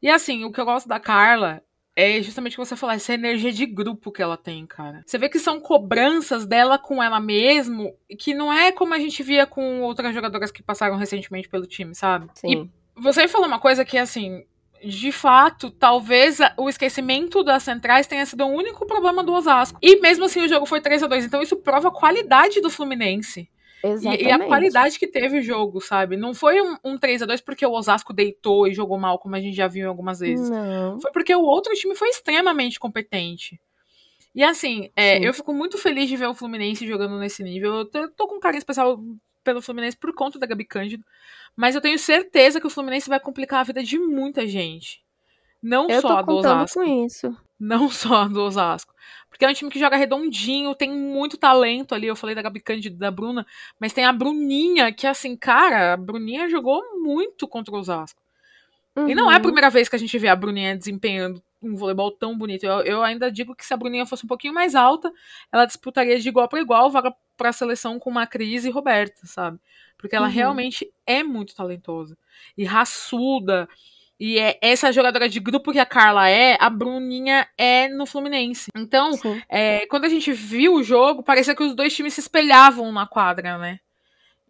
E 0.00 0.08
assim, 0.08 0.44
o 0.44 0.52
que 0.52 0.60
eu 0.60 0.64
gosto 0.64 0.88
da 0.88 1.00
Carla 1.00 1.62
é 1.94 2.22
justamente 2.22 2.54
o 2.54 2.62
que 2.62 2.66
você 2.66 2.76
falou, 2.76 2.94
essa 2.94 3.12
energia 3.12 3.52
de 3.52 3.66
grupo 3.66 4.10
que 4.10 4.22
ela 4.22 4.36
tem, 4.36 4.64
cara. 4.66 5.02
Você 5.04 5.18
vê 5.18 5.28
que 5.28 5.38
são 5.38 5.60
cobranças 5.60 6.46
dela 6.46 6.78
com 6.78 7.02
ela 7.02 7.20
mesmo, 7.20 7.94
que 8.18 8.32
não 8.32 8.52
é 8.52 8.72
como 8.72 8.94
a 8.94 8.98
gente 8.98 9.22
via 9.22 9.46
com 9.46 9.82
outras 9.82 10.14
jogadoras 10.14 10.50
que 10.50 10.62
passaram 10.62 10.96
recentemente 10.96 11.48
pelo 11.48 11.66
time, 11.66 11.94
sabe? 11.94 12.28
Sim. 12.34 12.70
E 12.96 13.00
você 13.00 13.28
falou 13.28 13.46
uma 13.46 13.60
coisa 13.60 13.84
que, 13.84 13.98
assim, 13.98 14.44
de 14.84 15.12
fato, 15.12 15.70
talvez 15.70 16.38
o 16.56 16.68
esquecimento 16.68 17.42
das 17.42 17.62
centrais 17.62 18.06
tenha 18.06 18.26
sido 18.26 18.44
o 18.44 18.50
único 18.50 18.86
problema 18.86 19.22
do 19.22 19.32
Osasco. 19.32 19.78
E 19.82 20.00
mesmo 20.00 20.24
assim 20.24 20.42
o 20.42 20.48
jogo 20.48 20.66
foi 20.66 20.80
3 20.80 21.02
a 21.02 21.06
2 21.06 21.24
Então 21.24 21.42
isso 21.42 21.56
prova 21.56 21.88
a 21.88 21.92
qualidade 21.92 22.60
do 22.60 22.70
Fluminense. 22.70 23.48
Exatamente. 23.84 24.24
E, 24.24 24.30
a 24.30 24.38
qualidade 24.38 24.98
que 24.98 25.08
teve 25.08 25.40
o 25.40 25.42
jogo, 25.42 25.80
sabe? 25.80 26.16
Não 26.16 26.32
foi 26.32 26.60
um, 26.60 26.76
um 26.84 26.96
3 26.96 27.22
a 27.22 27.26
2 27.26 27.40
porque 27.40 27.66
o 27.66 27.72
Osasco 27.72 28.12
deitou 28.12 28.68
e 28.68 28.74
jogou 28.74 28.98
mal, 28.98 29.18
como 29.18 29.34
a 29.34 29.40
gente 29.40 29.56
já 29.56 29.66
viu 29.66 29.88
algumas 29.88 30.20
vezes. 30.20 30.48
Não. 30.48 31.00
Foi 31.00 31.10
porque 31.10 31.34
o 31.34 31.42
outro 31.42 31.72
time 31.74 31.96
foi 31.96 32.08
extremamente 32.08 32.78
competente. 32.78 33.60
E 34.34 34.42
assim, 34.42 34.88
é, 34.96 35.18
eu 35.18 35.34
fico 35.34 35.52
muito 35.52 35.76
feliz 35.76 36.08
de 36.08 36.16
ver 36.16 36.26
o 36.26 36.34
Fluminense 36.34 36.86
jogando 36.86 37.18
nesse 37.18 37.42
nível. 37.42 37.74
Eu 37.92 38.10
tô 38.10 38.26
com 38.28 38.36
um 38.36 38.40
carinho 38.40 38.60
especial 38.60 38.98
pelo 39.42 39.62
Fluminense 39.62 39.96
por 39.96 40.14
conta 40.14 40.38
da 40.38 40.46
Gabi 40.46 40.64
Cândido. 40.64 41.04
Mas 41.56 41.74
eu 41.74 41.80
tenho 41.80 41.98
certeza 41.98 42.60
que 42.60 42.66
o 42.66 42.70
Fluminense 42.70 43.08
vai 43.08 43.20
complicar 43.20 43.60
a 43.60 43.64
vida 43.64 43.82
de 43.82 43.98
muita 43.98 44.46
gente. 44.46 45.02
Não 45.62 45.88
eu 45.88 46.00
só 46.00 46.18
a 46.18 46.22
do 46.22 46.36
Osasco. 46.36 46.80
com 46.80 47.04
isso. 47.06 47.36
Não 47.58 47.88
só 47.90 48.22
a 48.22 48.28
do 48.28 48.42
Osasco. 48.42 48.92
Porque 49.28 49.44
é 49.44 49.48
um 49.48 49.54
time 49.54 49.70
que 49.70 49.78
joga 49.78 49.96
redondinho, 49.96 50.74
tem 50.74 50.90
muito 50.90 51.38
talento 51.38 51.94
ali. 51.94 52.06
Eu 52.06 52.16
falei 52.16 52.34
da 52.34 52.42
Gabi 52.42 52.60
Cândido 52.60 52.98
da 52.98 53.10
Bruna, 53.10 53.46
mas 53.78 53.92
tem 53.92 54.04
a 54.04 54.12
Bruninha, 54.12 54.92
que 54.92 55.06
assim, 55.06 55.36
cara, 55.36 55.94
a 55.94 55.96
Bruninha 55.96 56.48
jogou 56.48 56.82
muito 57.00 57.48
contra 57.48 57.74
o 57.74 57.78
Osasco. 57.78 58.20
Uhum. 58.94 59.08
E 59.08 59.14
não 59.14 59.30
é 59.30 59.34
a 59.34 59.36
uhum. 59.36 59.42
primeira 59.42 59.70
vez 59.70 59.88
que 59.88 59.96
a 59.96 59.98
gente 59.98 60.18
vê 60.18 60.28
a 60.28 60.36
Bruninha 60.36 60.76
desempenhando 60.76 61.42
um 61.62 61.76
voleibol 61.76 62.10
tão 62.10 62.36
bonito. 62.36 62.64
Eu, 62.64 62.80
eu, 62.80 63.02
ainda 63.02 63.30
digo 63.30 63.54
que 63.54 63.64
se 63.64 63.72
a 63.72 63.76
Bruninha 63.76 64.04
fosse 64.04 64.24
um 64.24 64.28
pouquinho 64.28 64.52
mais 64.52 64.74
alta, 64.74 65.10
ela 65.50 65.64
disputaria 65.64 66.18
de 66.18 66.28
igual 66.28 66.48
para 66.48 66.60
igual, 66.60 66.90
vaga 66.90 67.14
para 67.36 67.50
a 67.50 67.52
seleção 67.52 67.98
com 67.98 68.10
uma 68.10 68.26
Cris 68.26 68.64
e 68.64 68.70
Roberta, 68.70 69.26
sabe? 69.26 69.58
Porque 69.96 70.16
ela 70.16 70.26
uhum. 70.26 70.32
realmente 70.32 70.92
é 71.06 71.22
muito 71.22 71.54
talentosa 71.54 72.16
e 72.56 72.64
raçuda. 72.64 73.68
E 74.18 74.38
é 74.38 74.56
essa 74.60 74.92
jogadora 74.92 75.28
de 75.28 75.40
grupo 75.40 75.72
que 75.72 75.80
a 75.80 75.86
Carla 75.86 76.28
é, 76.28 76.56
a 76.60 76.70
Bruninha 76.70 77.48
é 77.58 77.88
no 77.88 78.06
Fluminense. 78.06 78.70
Então, 78.76 79.10
é, 79.48 79.84
quando 79.86 80.04
a 80.04 80.08
gente 80.08 80.32
viu 80.32 80.74
o 80.74 80.82
jogo, 80.82 81.24
parecia 81.24 81.56
que 81.56 81.62
os 81.62 81.74
dois 81.74 81.94
times 81.94 82.14
se 82.14 82.20
espelhavam 82.20 82.92
na 82.92 83.06
quadra, 83.06 83.58
né? 83.58 83.80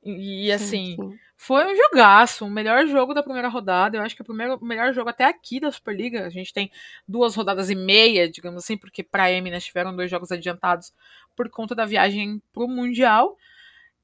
E, 0.05 0.47
e 0.47 0.53
assim, 0.53 0.97
sim, 0.97 0.97
sim. 0.97 1.19
foi 1.37 1.65
um 1.65 1.77
jogaço, 1.77 2.45
o 2.45 2.51
melhor 2.51 2.87
jogo 2.87 3.15
da 3.15 3.23
primeira 3.23 3.49
rodada. 3.49 3.97
Eu 3.97 4.03
acho 4.03 4.15
que 4.15 4.21
é 4.21 4.25
o 4.25 4.27
primeiro, 4.27 4.57
o 4.57 4.65
melhor 4.65 4.93
jogo 4.93 5.09
até 5.09 5.25
aqui 5.25 5.61
da 5.61 5.71
Superliga. 5.71 6.27
A 6.27 6.31
gente 6.31 6.53
tem 6.53 6.71
duas 7.07 7.35
rodadas 7.35 7.71
e 7.71 7.75
meia, 7.75 8.29
digamos 8.29 8.63
assim, 8.65 8.77
porque 8.77 9.03
para 9.03 9.27
a 9.27 9.41
Minas 9.41 9.65
tiveram 9.65 9.95
dois 9.95 10.11
jogos 10.11 10.33
adiantados 10.33 10.93
por 11.37 11.49
conta 11.51 11.75
da 11.75 11.85
viagem 11.85 12.43
pro 12.53 12.69
Mundial. 12.69 13.37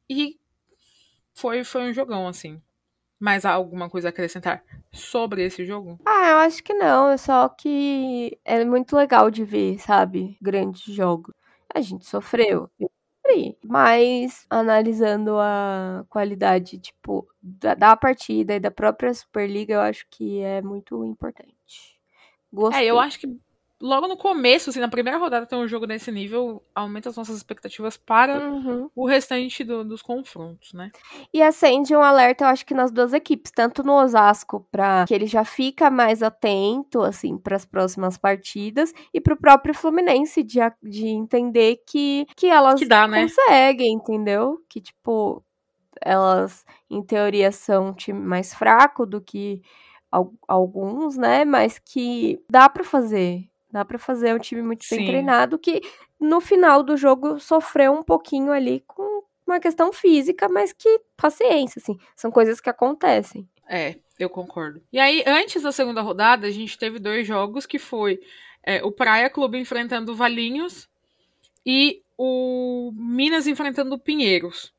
E 0.09 0.39
foi, 1.35 1.63
foi 1.65 1.83
um 1.91 1.93
jogão, 1.93 2.27
assim. 2.27 2.61
Mais 3.21 3.45
alguma 3.45 3.91
coisa 3.91 4.09
a 4.09 4.11
acrescentar 4.11 4.63
sobre 4.93 5.45
esse 5.45 5.65
jogo? 5.65 5.99
Ah, 6.07 6.31
eu 6.31 6.37
acho 6.39 6.63
que 6.63 6.73
não. 6.73 7.09
É 7.09 7.17
só 7.17 7.49
que 7.49 8.39
é 8.45 8.65
muito 8.65 8.97
legal 8.97 9.31
de 9.31 9.45
ver, 9.45 9.79
sabe? 9.79 10.37
Grandes 10.41 10.83
jogos. 10.83 11.35
A 11.75 11.81
gente 11.81 12.07
sofreu. 12.07 12.71
Eu 12.79 12.91
sofri. 13.25 13.59
Mas 13.63 14.47
analisando 14.49 15.37
a 15.39 16.05
qualidade, 16.09 16.79
tipo, 16.79 17.29
da, 17.43 17.75
da 17.75 17.97
partida 17.97 18.55
e 18.55 18.61
da 18.61 18.71
própria 18.71 19.13
Superliga, 19.13 19.75
eu 19.75 19.81
acho 19.81 20.07
que 20.11 20.41
é 20.41 20.63
muito 20.63 21.05
importante. 21.05 21.99
Gostei. 22.53 22.85
É, 22.85 22.91
eu 22.91 22.99
acho 22.99 23.19
que 23.19 23.39
logo 23.81 24.09
no 24.09 24.17
começo, 24.17 24.71
assim, 24.71 24.81
na 24.81 24.89
primeira 24.89 25.19
rodada 25.19 25.47
ter 25.47 25.55
um 25.57 25.69
jogo 25.69 25.87
desse 25.87 26.11
nível, 26.11 26.63
aumenta 26.75 27.09
as 27.09 27.17
nossas 27.17 27.37
expectativas 27.37 27.97
para 27.97 28.39
uhum. 28.39 28.91
o 28.95 29.07
restante 29.07 29.63
do, 29.63 29.85
dos 29.85 30.03
confrontos, 30.03 30.73
né? 30.73 30.91
E 31.33 31.41
acende 31.41 31.95
um 31.95 32.03
alerta, 32.03 32.45
eu 32.45 32.49
acho 32.49 32.67
que 32.67 32.75
nas 32.75 32.91
duas 32.91 33.13
equipes, 33.13 33.53
tanto 33.53 33.83
no 33.83 33.93
Osasco, 33.93 34.67
para 34.71 35.05
que 35.07 35.15
ele 35.15 35.27
já 35.27 35.45
fica 35.45 35.91
mais 35.91 36.23
atento, 36.23 37.03
assim, 37.03 37.39
para 37.39 37.57
as 37.57 37.65
próximas 37.65 38.19
partidas, 38.19 38.93
e 39.15 39.21
para 39.21 39.35
o 39.35 39.41
próprio 39.41 39.75
Fluminense, 39.75 40.43
de, 40.43 40.59
de 40.83 41.07
entender 41.07 41.83
que, 41.87 42.27
que 42.37 42.47
elas 42.47 42.81
que 42.81 42.87
dá, 42.87 43.07
né? 43.07 43.23
conseguem, 43.23 43.93
entendeu? 43.93 44.61
Que, 44.69 44.81
tipo, 44.81 45.45
elas, 46.01 46.65
em 46.91 47.03
teoria, 47.03 47.53
são 47.53 47.89
um 47.89 47.93
time 47.93 48.21
mais 48.21 48.53
fraco 48.53 49.07
do 49.07 49.21
que 49.21 49.63
alguns, 50.47 51.17
né? 51.17 51.45
Mas 51.45 51.79
que 51.79 52.43
dá 52.51 52.69
para 52.69 52.83
fazer. 52.83 53.49
Dá 53.71 53.85
para 53.85 53.99
fazer 53.99 54.35
um 54.35 54.39
time 54.39 54.63
muito 54.63 54.87
bem 54.91 55.01
Sim. 55.01 55.07
treinado 55.07 55.59
que 55.59 55.83
no 56.19 56.41
final 56.41 56.83
do 56.83 56.97
jogo 56.97 57.39
sofreu 57.39 57.93
um 57.93 58.03
pouquinho 58.03 58.51
ali 58.51 58.83
com 58.87 59.23
uma 59.47 59.61
questão 59.61 59.93
física, 59.93 60.49
mas 60.49 60.73
que 60.73 61.01
paciência, 61.17 61.81
assim, 61.81 61.99
são 62.15 62.31
coisas 62.31 62.61
que 62.61 62.69
acontecem. 62.69 63.49
É, 63.69 63.97
eu 64.19 64.29
concordo. 64.29 64.83
E 64.93 64.99
aí, 64.99 65.23
antes 65.27 65.63
da 65.63 65.73
segunda 65.73 66.03
rodada, 66.03 66.47
a 66.47 66.51
gente 66.51 66.79
teve 66.79 66.99
dois 66.99 67.27
jogos 67.27 67.67
que 67.67 67.79
foi 67.79 68.21
é, 68.63 68.83
o 68.83 68.91
Praia 68.91 69.31
Clube 69.31 69.59
enfrentando 69.59 70.13
o 70.13 70.15
Valinhos 70.15 70.89
e 71.65 72.03
o 72.17 72.93
Minas 72.95 73.47
enfrentando 73.47 73.95
o 73.95 73.99
Pinheiros. 73.99 74.73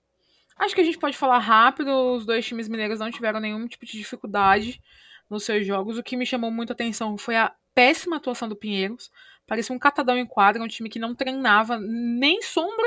Acho 0.57 0.75
que 0.75 0.81
a 0.81 0.83
gente 0.83 0.97
pode 0.97 1.15
falar 1.15 1.39
rápido, 1.39 1.89
os 2.15 2.25
dois 2.25 2.45
times 2.45 2.67
mineiros 2.67 2.99
não 2.99 3.09
tiveram 3.09 3.39
nenhum 3.39 3.65
tipo 3.65 3.85
de 3.85 3.93
dificuldade 3.93 4.81
nos 5.29 5.43
seus 5.43 5.65
jogos. 5.65 5.97
O 5.97 6.03
que 6.03 6.17
me 6.17 6.25
chamou 6.25 6.51
muito 6.51 6.71
a 6.71 6.73
atenção 6.73 7.17
foi 7.17 7.37
a 7.37 7.53
péssima 7.73 8.17
atuação 8.17 8.47
do 8.47 8.55
Pinheiros. 8.55 9.11
Parecia 9.47 9.75
um 9.75 9.79
catadão 9.79 10.17
em 10.17 10.25
quadra, 10.25 10.63
um 10.63 10.67
time 10.67 10.89
que 10.89 10.99
não 10.99 11.15
treinava 11.15 11.79
nem 11.79 12.41
sombra 12.41 12.85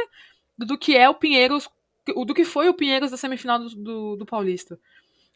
do 0.56 0.78
que 0.78 0.96
é 0.96 1.08
o 1.08 1.14
Pinheiros, 1.14 1.68
do 2.06 2.34
que 2.34 2.44
foi 2.44 2.68
o 2.68 2.74
Pinheiros 2.74 3.10
da 3.10 3.16
semifinal 3.16 3.58
do, 3.58 3.68
do, 3.70 4.16
do 4.16 4.26
Paulista. 4.26 4.78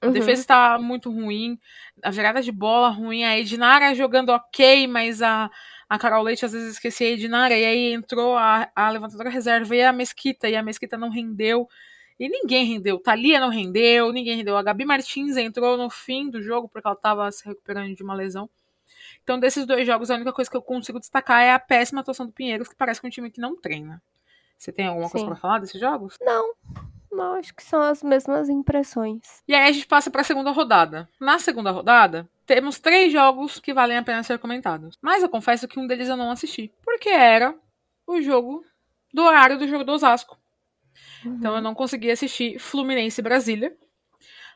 A 0.01 0.07
uhum. 0.07 0.13
defesa 0.13 0.41
está 0.41 0.79
muito 0.79 1.11
ruim, 1.11 1.59
a 2.03 2.11
virada 2.11 2.43
de 2.43 2.53
bola 2.53 2.91
ruim, 2.91 3.25
a 3.25 3.39
Edinara 3.39 3.95
jogando 3.95 4.29
ok, 4.29 4.87
mas 4.87 5.23
a, 5.23 5.51
a 5.89 5.99
Carol 5.99 6.23
Leite 6.23 6.45
às 6.45 6.53
vezes 6.53 6.75
esquecia 6.75 7.09
a 7.09 7.11
Edinara, 7.11 7.57
e 7.57 7.65
aí 7.65 7.93
entrou 7.93 8.37
a, 8.37 8.71
a 8.77 8.91
levantadora 8.91 9.31
reserva 9.31 9.75
e 9.75 9.83
a 9.83 9.93
Mesquita, 9.93 10.49
e 10.49 10.55
a 10.55 10.63
Mesquita 10.63 10.99
não 10.99 11.09
rendeu. 11.09 11.67
E 12.19 12.29
ninguém 12.29 12.65
rendeu. 12.65 12.99
Thalia 12.99 13.39
não 13.39 13.51
rendeu, 13.51 14.11
ninguém 14.11 14.37
rendeu. 14.37 14.57
A 14.57 14.63
Gabi 14.63 14.87
Martins 14.87 15.37
entrou 15.37 15.77
no 15.77 15.91
fim 15.91 16.31
do 16.31 16.43
jogo 16.43 16.69
porque 16.69 16.87
ela 16.87 16.97
estava 16.97 17.31
se 17.31 17.45
recuperando 17.45 17.95
de 17.95 18.03
uma 18.03 18.15
lesão. 18.15 18.49
Então, 19.27 19.41
desses 19.41 19.67
dois 19.67 19.85
jogos, 19.85 20.09
a 20.09 20.15
única 20.15 20.33
coisa 20.33 20.49
que 20.49 20.57
eu 20.57 20.63
consigo 20.63 21.01
destacar 21.01 21.43
é 21.43 21.53
a 21.53 21.59
péssima 21.59 22.01
atuação 22.01 22.27
do 22.27 22.33
Pinheiros, 22.33 22.69
que 22.69 22.77
parece 22.77 23.01
que 23.01 23.07
é 23.07 23.09
um 23.09 23.11
time 23.11 23.29
que 23.29 23.41
não 23.41 23.57
treina. 23.57 24.01
Você 24.57 24.71
tem 24.71 24.87
alguma 24.87 25.09
Sim. 25.09 25.13
coisa 25.15 25.27
para 25.27 25.35
falar 25.35 25.59
desses 25.59 25.81
jogos? 25.81 26.17
Não. 26.21 26.55
Não, 27.11 27.35
acho 27.35 27.53
que 27.53 27.65
são 27.65 27.83
as 27.83 28.05
mesmas 28.05 28.49
impressões. 28.49 29.43
E 29.49 29.53
aí 29.53 29.69
a 29.69 29.73
gente 29.73 29.89
passa 29.89 30.13
para 30.13 30.21
a 30.21 30.25
segunda 30.25 30.53
rodada. 30.53 31.09
Na 31.19 31.41
segunda 31.41 31.73
rodada, 31.73 32.29
temos 32.47 32.79
três 32.79 33.13
jogos 33.13 33.59
que 33.59 33.75
valem 33.75 33.97
a 33.97 34.03
pena 34.03 34.23
ser 34.23 34.39
comentados. 34.39 34.97
Mas 35.03 35.25
eu 35.25 35.29
confesso 35.29 35.67
que 35.67 35.81
um 35.81 35.89
deles 35.89 36.09
eu 36.09 36.17
não 36.17 36.31
assisti. 36.31 36.73
Porque 36.85 37.09
era 37.09 37.53
o 38.07 38.23
jogo 38.23 38.65
do 39.13 39.25
horário 39.25 39.59
do 39.59 39.67
jogo 39.67 39.83
do 39.83 39.91
Osasco. 39.91 40.39
Uhum. 41.25 41.35
Então 41.35 41.57
eu 41.57 41.63
não 41.63 41.75
consegui 41.75 42.13
assistir 42.13 42.61
Fluminense 42.61 43.21
Brasília. 43.21 43.77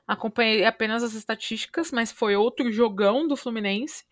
Acompanhei 0.07 0.65
apenas 0.65 1.03
as 1.03 1.15
estatísticas, 1.15 1.91
mas 1.91 2.13
foi 2.13 2.37
outro 2.37 2.71
jogão 2.71 3.27
do 3.27 3.37
Fluminense. 3.37 4.05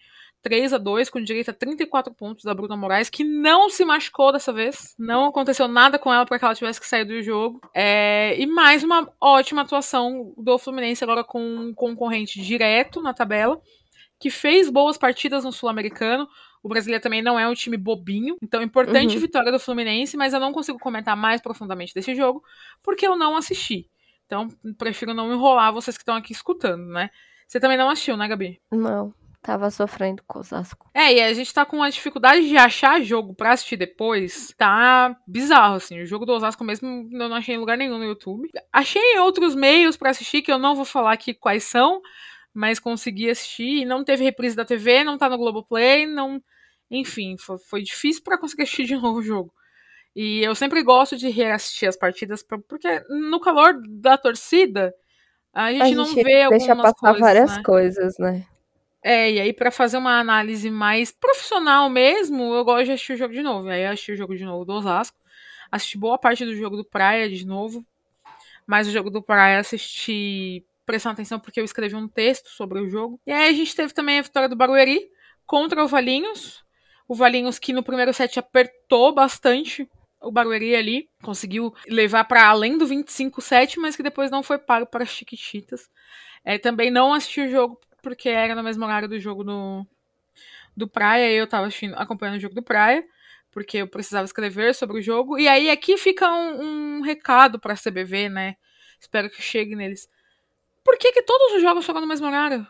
3 0.43 0.73
a 0.73 0.79
2 0.79 1.11
com 1.11 1.23
direito 1.23 1.51
a 1.51 1.55
34 1.55 2.13
pontos 2.15 2.45
da 2.45 2.55
Bruna 2.55 2.77
Moraes, 2.77 3.11
que 3.11 3.25
não 3.25 3.69
se 3.69 3.85
machucou 3.85 4.33
dessa 4.33 4.53
vez. 4.53 4.95
Não 4.99 5.27
aconteceu 5.27 5.67
nada 5.69 5.99
com 5.99 6.13
ela 6.13 6.25
para 6.25 6.39
que 6.39 6.45
ela 6.45 6.55
tivesse 6.55 6.81
que 6.81 6.87
sair 6.87 7.05
do 7.05 7.21
jogo. 7.23 7.61
É, 7.75 8.39
e 8.39 8.47
mais 8.47 8.83
uma 8.83 9.11
ótima 9.21 9.63
atuação 9.63 10.33
do 10.37 10.59
Fluminense 10.59 11.03
agora 11.03 11.25
com 11.25 11.41
um 11.41 11.75
concorrente 11.75 12.41
direto 12.41 13.03
na 13.03 13.13
tabela, 13.13 13.61
que 14.19 14.31
fez 14.31 14.71
boas 14.71 14.97
partidas 14.97 15.45
no 15.45 15.53
Sul-Americano. 15.53 16.29
O 16.63 16.69
brasileiro 16.69 17.03
também 17.03 17.23
não 17.23 17.39
é 17.39 17.49
um 17.49 17.55
time 17.55 17.77
bobinho, 17.77 18.37
então 18.43 18.63
importante 18.63 19.15
uhum. 19.15 19.21
vitória 19.21 19.53
do 19.53 19.61
Fluminense, 19.61 20.17
mas 20.17 20.35
eu 20.35 20.41
não 20.41 20.53
consigo 20.53 20.79
comentar 20.79 21.17
mais 21.17 21.41
profundamente 21.41 21.95
desse 21.95 22.15
jogo, 22.15 22.43
porque 22.83 23.07
eu 23.07 23.17
não 23.17 23.37
assisti. 23.37 23.89
Então, 24.27 24.49
prefiro 24.77 25.15
não 25.15 25.33
enrolar 25.33 25.73
vocês 25.73 25.97
que 25.97 26.03
estão 26.03 26.17
aqui 26.17 26.33
escutando, 26.33 26.85
né? 26.87 27.11
Você 27.47 27.59
também 27.59 27.79
não 27.79 27.89
assistiu, 27.89 28.17
né, 28.17 28.29
Gabi? 28.29 28.61
Não. 28.71 29.15
Tava 29.49 29.71
sofrendo 29.71 30.23
com 30.27 30.41
Osasco. 30.41 30.91
É, 30.93 31.11
e 31.11 31.23
a 31.23 31.33
gente 31.33 31.55
tá 31.55 31.65
com 31.65 31.83
a 31.83 31.89
dificuldade 31.89 32.47
de 32.47 32.59
achar 32.59 33.01
jogo 33.01 33.35
pra 33.35 33.53
assistir 33.53 33.79
depois. 33.79 34.53
Tá 34.59 35.17
bizarro, 35.27 35.77
assim. 35.77 36.03
O 36.03 36.05
jogo 36.05 36.27
do 36.27 36.35
Osasco 36.35 36.63
mesmo 36.63 37.09
eu 37.11 37.31
não 37.31 37.35
achei 37.35 37.55
em 37.55 37.59
lugar 37.59 37.79
nenhum 37.79 37.97
no 37.97 38.05
YouTube. 38.05 38.47
Achei 38.71 39.19
outros 39.21 39.55
meios 39.55 39.97
para 39.97 40.11
assistir, 40.11 40.43
que 40.43 40.53
eu 40.53 40.59
não 40.59 40.75
vou 40.75 40.85
falar 40.85 41.13
aqui 41.13 41.33
quais 41.33 41.65
são, 41.65 42.03
mas 42.53 42.79
consegui 42.79 43.31
assistir. 43.31 43.81
E 43.81 43.85
não 43.87 44.05
teve 44.05 44.23
reprise 44.23 44.55
da 44.55 44.67
TV, 44.67 45.03
não 45.03 45.17
tá 45.17 45.31
no 45.31 45.39
Globoplay, 45.39 46.05
não. 46.05 46.43
Enfim, 46.91 47.39
foi, 47.39 47.57
foi 47.57 47.83
difícil 47.83 48.23
para 48.23 48.37
conseguir 48.37 48.65
assistir 48.65 48.85
de 48.85 48.97
novo 49.01 49.21
o 49.21 49.23
jogo. 49.23 49.51
E 50.15 50.45
eu 50.45 50.55
sempre 50.55 50.83
gosto 50.83 51.17
de 51.17 51.31
reassistir 51.31 51.89
as 51.89 51.97
partidas, 51.97 52.43
porque 52.43 53.03
no 53.09 53.41
calor 53.41 53.81
da 53.89 54.19
torcida, 54.19 54.95
a 55.55 55.73
gente, 55.73 55.81
a 55.81 55.87
gente 55.87 55.97
não 55.97 56.15
vê 56.15 56.43
algumas 56.43 56.67
deixa 56.67 56.77
passar 56.77 56.93
coisas, 57.01 57.21
várias 57.21 57.57
né? 57.57 57.63
coisas, 57.63 58.19
né? 58.19 58.47
É, 59.11 59.33
e 59.33 59.41
aí 59.41 59.55
para 59.55 59.71
fazer 59.71 59.97
uma 59.97 60.21
análise 60.21 60.71
mais 60.71 61.11
profissional 61.11 61.89
mesmo, 61.89 62.53
eu 62.53 62.63
gosto 62.63 62.85
de 62.85 62.93
assistir 62.93 63.15
o 63.15 63.17
jogo 63.17 63.33
de 63.33 63.41
novo. 63.41 63.67
Aí 63.67 63.83
eu 63.83 63.91
assisti 63.91 64.13
o 64.13 64.17
jogo 64.17 64.37
de 64.37 64.45
novo 64.45 64.67
do 64.67 64.75
Osasco, 64.75 65.17
assisti 65.73 65.97
boa 65.97 66.19
parte 66.19 66.45
do 66.45 66.55
jogo 66.55 66.77
do 66.77 66.85
Praia 66.85 67.27
de 67.27 67.47
novo, 67.47 67.83
mas 68.67 68.87
o 68.87 68.91
jogo 68.91 69.09
do 69.09 69.23
Praia 69.23 69.61
assisti 69.61 70.63
prestando 70.85 71.15
atenção 71.15 71.41
porque 71.41 71.59
eu 71.59 71.65
escrevi 71.65 71.97
um 71.97 72.07
texto 72.07 72.51
sobre 72.51 72.81
o 72.81 72.91
jogo. 72.91 73.19
E 73.27 73.33
aí 73.33 73.49
a 73.49 73.53
gente 73.55 73.75
teve 73.75 73.95
também 73.95 74.19
a 74.19 74.23
vitória 74.23 74.47
do 74.47 74.55
Barueri 74.55 75.09
contra 75.47 75.83
o 75.83 75.89
Valinhos. 75.89 76.63
O 77.09 77.15
Valinhos 77.15 77.59
que 77.59 77.73
no 77.73 77.83
primeiro 77.83 78.13
set 78.13 78.39
apertou 78.39 79.15
bastante 79.15 79.89
o 80.21 80.31
Barueri 80.31 80.77
ali, 80.77 81.09
conseguiu 81.23 81.75
levar 81.87 82.25
para 82.25 82.47
além 82.47 82.77
do 82.77 82.87
25-7, 82.87 83.79
mas 83.79 83.97
que 83.97 84.03
depois 84.03 84.31
não 84.31 84.43
foi 84.43 84.59
pago 84.59 84.85
para 84.85 85.05
as 85.05 85.09
Chiquititas. 85.09 85.89
É, 86.45 86.59
também 86.59 86.91
não 86.91 87.15
assisti 87.15 87.41
o 87.41 87.51
jogo 87.51 87.81
porque 88.03 88.29
era 88.29 88.55
no 88.55 88.63
mesmo 88.63 88.85
horário 88.85 89.09
do 89.09 89.19
jogo 89.19 89.45
do, 89.45 89.87
do 90.77 90.89
Praia, 90.89 91.31
e 91.31 91.37
eu 91.37 91.47
tava 91.47 91.67
assistindo, 91.67 91.95
acompanhando 91.95 92.37
o 92.37 92.41
jogo 92.41 92.55
do 92.55 92.63
Praia, 92.63 93.05
porque 93.51 93.79
eu 93.79 93.89
precisava 93.89 94.25
escrever 94.25 94.75
sobre 94.75 94.99
o 94.99 95.03
jogo. 95.03 95.39
E 95.39 95.49
aí 95.49 95.71
aqui 95.71 95.97
fica 95.97 96.31
um, 96.33 96.99
um 96.99 97.01
recado 97.03 97.59
pra 97.59 97.75
CBV, 97.75 98.29
né? 98.29 98.57
Espero 99.01 99.31
que 99.31 99.43
chegue 99.43 99.75
neles. 99.75 100.09
Por 100.85 100.97
que, 100.97 101.13
que 101.13 101.23
todos 101.23 101.55
os 101.55 101.63
jogos 101.63 101.85
jogam 101.85 102.03
no 102.03 102.09
mesmo 102.09 102.27
horário? 102.27 102.67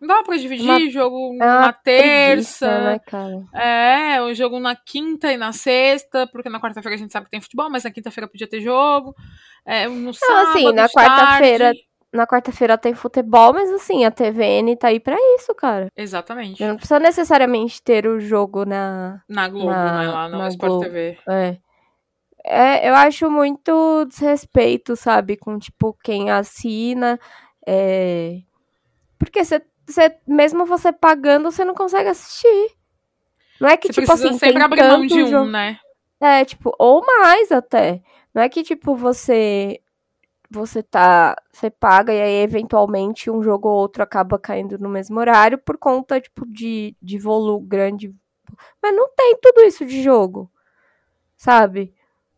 Não 0.00 0.08
dá 0.08 0.22
pra 0.22 0.36
dividir 0.36 0.64
uma, 0.64 0.90
jogo 0.90 1.34
é 1.34 1.46
na 1.46 1.72
terça. 1.72 2.66
Preguiça, 2.68 3.46
né, 3.52 4.14
é, 4.14 4.22
o 4.22 4.34
jogo 4.34 4.60
na 4.60 4.76
quinta 4.76 5.32
e 5.32 5.38
na 5.38 5.52
sexta, 5.52 6.26
porque 6.26 6.50
na 6.50 6.60
quarta-feira 6.60 6.94
a 6.94 6.98
gente 6.98 7.12
sabe 7.12 7.26
que 7.26 7.30
tem 7.30 7.40
futebol, 7.40 7.70
mas 7.70 7.84
na 7.84 7.90
quinta-feira 7.90 8.28
podia 8.28 8.46
ter 8.46 8.60
jogo. 8.60 9.14
É, 9.64 9.88
no 9.88 10.06
Não, 10.06 10.12
sábado, 10.12 10.48
assim, 10.50 10.72
na 10.72 10.88
quarta-feira 10.88 11.72
na 12.16 12.26
quarta-feira 12.26 12.78
tem 12.78 12.94
futebol, 12.94 13.52
mas 13.52 13.70
assim, 13.70 14.04
a 14.04 14.10
TVN 14.10 14.74
tá 14.76 14.88
aí 14.88 14.98
pra 14.98 15.16
isso, 15.36 15.54
cara. 15.54 15.88
Exatamente. 15.96 16.64
Não 16.64 16.76
precisa 16.76 16.98
necessariamente 16.98 17.82
ter 17.82 18.06
o 18.06 18.18
jogo 18.18 18.64
na. 18.64 19.22
Na 19.28 19.48
Globo, 19.48 19.70
na, 19.70 20.00
né? 20.00 20.08
Lá 20.08 20.28
no 20.28 20.38
na 20.38 20.48
Sport 20.48 20.70
Globo. 20.70 20.84
TV. 20.84 21.18
É. 21.28 21.58
é. 22.44 22.88
Eu 22.88 22.94
acho 22.94 23.30
muito 23.30 24.04
desrespeito, 24.06 24.96
sabe? 24.96 25.36
Com, 25.36 25.58
tipo, 25.58 25.96
quem 26.02 26.30
assina. 26.30 27.20
É... 27.66 28.38
Porque 29.18 29.44
você, 29.44 29.62
mesmo 30.26 30.66
você 30.66 30.92
pagando, 30.92 31.50
você 31.50 31.64
não 31.64 31.74
consegue 31.74 32.08
assistir. 32.08 32.70
Não 33.60 33.68
é 33.68 33.76
que, 33.76 33.88
você 33.88 34.00
tipo 34.00 34.12
assim. 34.12 34.38
Sempre 34.38 34.62
abrir 34.62 34.82
mão 34.82 35.06
de 35.06 35.22
um, 35.22 35.26
jogo... 35.28 35.50
né? 35.50 35.78
É, 36.20 36.44
tipo, 36.44 36.74
ou 36.78 37.04
mais 37.04 37.52
até. 37.52 38.02
Não 38.34 38.42
é 38.42 38.48
que, 38.48 38.62
tipo, 38.62 38.94
você 38.94 39.80
você 40.50 40.82
tá. 40.82 41.36
Você 41.52 41.70
paga 41.70 42.12
e 42.12 42.20
aí, 42.20 42.42
eventualmente, 42.42 43.30
um 43.30 43.42
jogo 43.42 43.68
ou 43.68 43.76
outro 43.76 44.02
acaba 44.02 44.38
caindo 44.38 44.78
no 44.78 44.88
mesmo 44.88 45.18
horário 45.18 45.58
por 45.58 45.78
conta, 45.78 46.20
tipo, 46.20 46.46
de, 46.46 46.96
de 47.02 47.18
volume 47.18 47.66
grande. 47.66 48.14
Mas 48.82 48.94
não 48.94 49.08
tem 49.14 49.36
tudo 49.40 49.60
isso 49.62 49.84
de 49.84 50.02
jogo. 50.02 50.50
Sabe? 51.36 51.94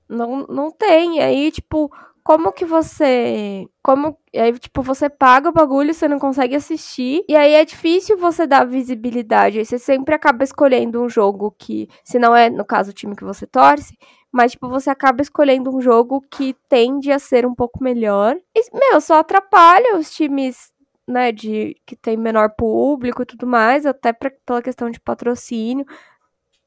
Não, 0.08 0.46
não 0.48 0.70
tem. 0.70 1.18
E 1.18 1.20
aí, 1.20 1.50
tipo, 1.52 1.90
como 2.28 2.52
que 2.52 2.66
você. 2.66 3.66
Como. 3.82 4.18
Aí, 4.36 4.52
tipo, 4.58 4.82
você 4.82 5.08
paga 5.08 5.48
o 5.48 5.52
bagulho, 5.52 5.94
você 5.94 6.06
não 6.06 6.18
consegue 6.18 6.54
assistir. 6.54 7.24
E 7.26 7.34
aí 7.34 7.54
é 7.54 7.64
difícil 7.64 8.18
você 8.18 8.46
dar 8.46 8.66
visibilidade. 8.66 9.58
Aí 9.58 9.64
você 9.64 9.78
sempre 9.78 10.14
acaba 10.14 10.44
escolhendo 10.44 11.02
um 11.02 11.08
jogo 11.08 11.54
que, 11.58 11.88
se 12.04 12.18
não 12.18 12.36
é, 12.36 12.50
no 12.50 12.66
caso, 12.66 12.90
o 12.90 12.92
time 12.92 13.16
que 13.16 13.24
você 13.24 13.46
torce, 13.46 13.96
mas, 14.32 14.52
tipo, 14.52 14.68
você 14.68 14.90
acaba 14.90 15.22
escolhendo 15.22 15.74
um 15.74 15.80
jogo 15.80 16.20
que 16.30 16.54
tende 16.68 17.10
a 17.10 17.18
ser 17.18 17.46
um 17.46 17.54
pouco 17.54 17.82
melhor. 17.82 18.36
E, 18.54 18.62
meu, 18.76 19.00
só 19.00 19.20
atrapalha 19.20 19.96
os 19.96 20.10
times, 20.10 20.72
né, 21.06 21.32
de 21.32 21.76
que 21.86 21.96
tem 21.96 22.16
menor 22.16 22.50
público 22.50 23.22
e 23.22 23.26
tudo 23.26 23.46
mais, 23.46 23.86
até 23.86 24.12
pra, 24.12 24.30
pela 24.44 24.62
questão 24.62 24.90
de 24.90 25.00
patrocínio 25.00 25.86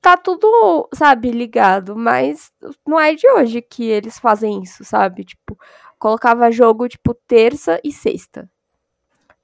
tá 0.02 0.17
tudo, 0.17 0.89
sabe, 0.93 1.32
ligado, 1.32 1.95
mas 1.95 2.52
não 2.86 3.00
é 3.00 3.13
de 3.13 3.28
hoje 3.30 3.62
que 3.62 3.86
eles 3.86 4.17
fazem 4.19 4.63
isso, 4.63 4.84
sabe? 4.84 5.24
Tipo, 5.24 5.58
colocava 6.00 6.52
jogo, 6.52 6.89
tipo, 6.89 7.13
terça 7.13 7.80
e 7.84 7.91
sexta. 7.91 8.50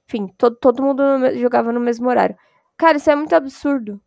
Enfim, 0.08 0.26
todo, 0.36 0.56
todo 0.56 0.82
mundo 0.82 1.02
jogava 1.38 1.72
no 1.72 1.80
mesmo 1.80 2.08
horário. 2.08 2.36
Cara, 2.76 2.96
isso 2.96 3.10
é 3.10 3.14
muito 3.16 3.34
absurdo. 3.34 4.00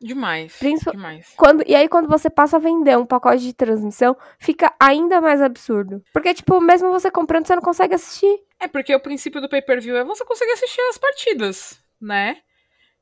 Demais. 0.00 0.56
Principal... 0.56 0.94
demais. 0.94 1.32
Quando, 1.36 1.64
e 1.66 1.74
aí, 1.74 1.88
quando 1.88 2.08
você 2.08 2.30
passa 2.30 2.56
a 2.56 2.60
vender 2.60 2.96
um 2.96 3.06
pacote 3.06 3.42
de 3.42 3.52
transmissão, 3.52 4.16
fica 4.38 4.72
ainda 4.78 5.20
mais 5.20 5.42
absurdo. 5.42 6.02
Porque, 6.12 6.32
tipo, 6.32 6.60
mesmo 6.60 6.90
você 6.90 7.10
comprando, 7.10 7.46
você 7.46 7.54
não 7.54 7.62
consegue 7.62 7.94
assistir. 7.94 8.40
É, 8.60 8.68
porque 8.68 8.94
o 8.94 9.00
princípio 9.00 9.40
do 9.40 9.48
pay-per-view 9.48 9.96
é 9.96 10.04
você 10.04 10.24
conseguir 10.24 10.52
assistir 10.52 10.80
as 10.82 10.98
partidas, 10.98 11.82
né? 12.00 12.38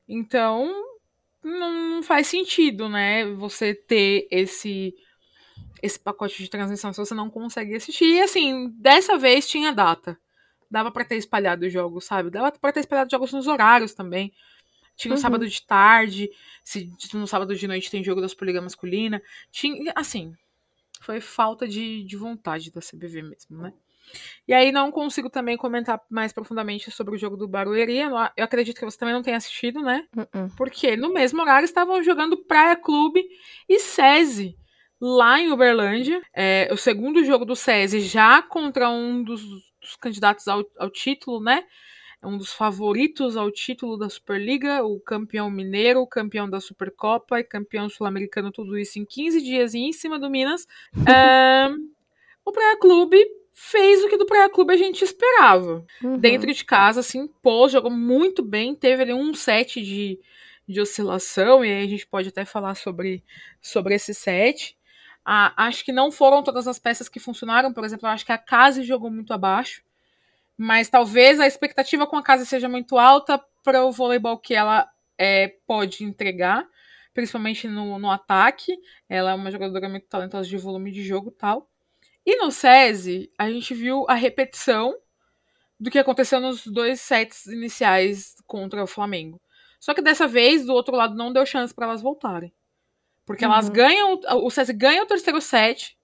Então, 0.07 0.71
não 1.43 2.01
faz 2.01 2.27
sentido, 2.27 2.89
né? 2.89 3.25
Você 3.35 3.73
ter 3.73 4.27
esse 4.31 4.93
esse 5.81 5.99
pacote 5.99 6.41
de 6.41 6.49
transmissão 6.49 6.91
se 6.91 6.99
você 6.99 7.13
não 7.13 7.29
consegue 7.29 7.75
assistir. 7.75 8.05
E 8.05 8.21
assim, 8.21 8.71
dessa 8.79 9.17
vez 9.17 9.47
tinha 9.47 9.71
data. 9.71 10.17
Dava 10.69 10.91
para 10.91 11.05
ter 11.05 11.15
espalhado 11.15 11.65
os 11.65 11.71
jogos, 11.71 12.05
sabe? 12.05 12.29
Dava 12.29 12.51
para 12.51 12.73
ter 12.73 12.81
espalhado 12.81 13.11
jogos 13.11 13.31
nos 13.31 13.47
horários 13.47 13.93
também. 13.93 14.33
Tinha 14.97 15.13
uhum. 15.13 15.17
sábado 15.17 15.47
de 15.47 15.61
tarde, 15.61 16.29
se 16.63 16.91
no 17.13 17.27
sábado 17.27 17.55
de 17.55 17.67
noite 17.67 17.89
tem 17.89 18.03
jogo 18.03 18.19
da 18.19 18.27
Superliga 18.27 18.59
masculina. 18.59 19.21
Tinha, 19.51 19.93
assim, 19.95 20.33
foi 20.99 21.21
falta 21.21 21.67
de, 21.67 22.03
de 22.03 22.17
vontade 22.17 22.71
da 22.71 22.81
CBV 22.81 23.21
mesmo, 23.21 23.61
né? 23.61 23.73
E 24.47 24.53
aí 24.53 24.71
não 24.71 24.91
consigo 24.91 25.29
também 25.29 25.57
comentar 25.57 26.01
mais 26.09 26.31
profundamente 26.33 26.89
sobre 26.89 27.13
o 27.13 27.17
jogo 27.17 27.37
do 27.37 27.47
Barueri. 27.47 27.99
Eu 27.99 28.43
acredito 28.43 28.79
que 28.79 28.85
você 28.85 28.97
também 28.97 29.13
não 29.13 29.21
tenha 29.21 29.37
assistido, 29.37 29.81
né? 29.81 30.07
Uh 30.15 30.21
-uh. 30.21 30.55
Porque 30.55 30.95
no 30.95 31.13
mesmo 31.13 31.41
horário 31.41 31.65
estavam 31.65 32.01
jogando 32.01 32.37
Praia 32.37 32.75
Clube 32.75 33.23
e 33.67 33.79
SESI 33.79 34.57
lá 34.99 35.39
em 35.39 35.51
Uberlândia. 35.51 36.21
É, 36.33 36.69
o 36.71 36.77
segundo 36.77 37.23
jogo 37.23 37.45
do 37.45 37.55
SESI 37.55 37.99
já 38.01 38.41
contra 38.41 38.89
um 38.89 39.23
dos, 39.23 39.41
dos 39.81 39.95
candidatos 39.99 40.47
ao, 40.47 40.63
ao 40.79 40.89
título, 40.89 41.41
né? 41.41 41.65
É 42.21 42.27
um 42.27 42.37
dos 42.37 42.51
favoritos 42.51 43.37
ao 43.37 43.51
título 43.51 43.97
da 43.97 44.09
Superliga, 44.09 44.83
o 44.83 44.99
campeão 44.99 45.51
mineiro, 45.51 46.01
o 46.01 46.07
campeão 46.07 46.49
da 46.49 46.59
Supercopa 46.59 47.39
e 47.39 47.43
campeão 47.43 47.87
sul-americano, 47.87 48.51
tudo 48.51 48.77
isso 48.77 48.97
em 48.97 49.05
15 49.05 49.41
dias 49.41 49.73
e 49.73 49.79
em 49.79 49.93
cima 49.93 50.19
do 50.19 50.29
Minas. 50.29 50.67
o 52.43 52.51
Praia 52.51 52.77
Clube 52.79 53.17
fez 53.53 54.03
o 54.03 54.07
que 54.07 54.17
do 54.17 54.25
Praia 54.25 54.49
Clube 54.49 54.73
a 54.73 54.77
gente 54.77 55.03
esperava. 55.03 55.85
Uhum. 56.03 56.17
Dentro 56.17 56.51
de 56.53 56.63
casa, 56.63 57.01
assim, 57.01 57.27
pô, 57.41 57.67
jogou 57.69 57.91
muito 57.91 58.43
bem, 58.43 58.75
teve 58.75 59.03
ali 59.03 59.13
um 59.13 59.33
set 59.33 59.81
de, 59.81 60.19
de 60.67 60.81
oscilação, 60.81 61.63
e 61.63 61.71
aí 61.71 61.83
a 61.83 61.87
gente 61.87 62.05
pode 62.05 62.29
até 62.29 62.45
falar 62.45 62.75
sobre, 62.75 63.23
sobre 63.61 63.95
esse 63.95 64.13
set. 64.13 64.77
Ah, 65.25 65.53
acho 65.65 65.83
que 65.83 65.91
não 65.91 66.11
foram 66.11 66.43
todas 66.43 66.67
as 66.67 66.79
peças 66.79 67.09
que 67.09 67.19
funcionaram, 67.19 67.73
por 67.73 67.83
exemplo, 67.83 68.07
acho 68.07 68.25
que 68.25 68.31
a 68.31 68.37
Case 68.37 68.83
jogou 68.83 69.11
muito 69.11 69.33
abaixo, 69.33 69.81
mas 70.57 70.89
talvez 70.89 71.39
a 71.39 71.45
expectativa 71.45 72.07
com 72.07 72.17
a 72.17 72.23
Case 72.23 72.45
seja 72.45 72.67
muito 72.67 72.97
alta 72.97 73.39
para 73.63 73.85
o 73.85 73.91
voleibol 73.91 74.39
que 74.39 74.55
ela 74.55 74.89
é, 75.17 75.49
pode 75.67 76.03
entregar, 76.03 76.67
principalmente 77.13 77.67
no, 77.67 77.99
no 77.99 78.09
ataque. 78.09 78.75
Ela 79.07 79.31
é 79.31 79.33
uma 79.35 79.51
jogadora 79.51 79.87
muito 79.87 80.07
talentosa 80.07 80.49
de 80.49 80.57
volume 80.57 80.91
de 80.91 81.03
jogo 81.03 81.29
e 81.29 81.37
tal. 81.37 81.69
E 82.25 82.35
no 82.37 82.51
SESI, 82.51 83.31
a 83.37 83.49
gente 83.49 83.73
viu 83.73 84.05
a 84.09 84.15
repetição 84.15 84.93
do 85.79 85.91
que 85.91 85.99
aconteceu 85.99 86.39
nos 86.39 86.65
dois 86.65 86.99
sets 86.99 87.45
iniciais 87.45 88.35
contra 88.45 88.83
o 88.83 88.87
Flamengo. 88.87 89.39
Só 89.79 89.93
que 89.93 90.01
dessa 90.01 90.27
vez, 90.27 90.65
do 90.65 90.73
outro 90.73 90.95
lado, 90.95 91.15
não 91.15 91.31
deu 91.31 91.45
chance 91.45 91.73
para 91.73 91.85
elas 91.85 92.01
voltarem. 92.01 92.51
Porque 93.25 93.45
uhum. 93.45 93.51
elas 93.51 93.69
ganham. 93.69 94.19
O 94.43 94.49
SESI 94.49 94.73
ganha 94.73 95.03
o 95.03 95.05
terceiro 95.05 95.39
set 95.39 95.96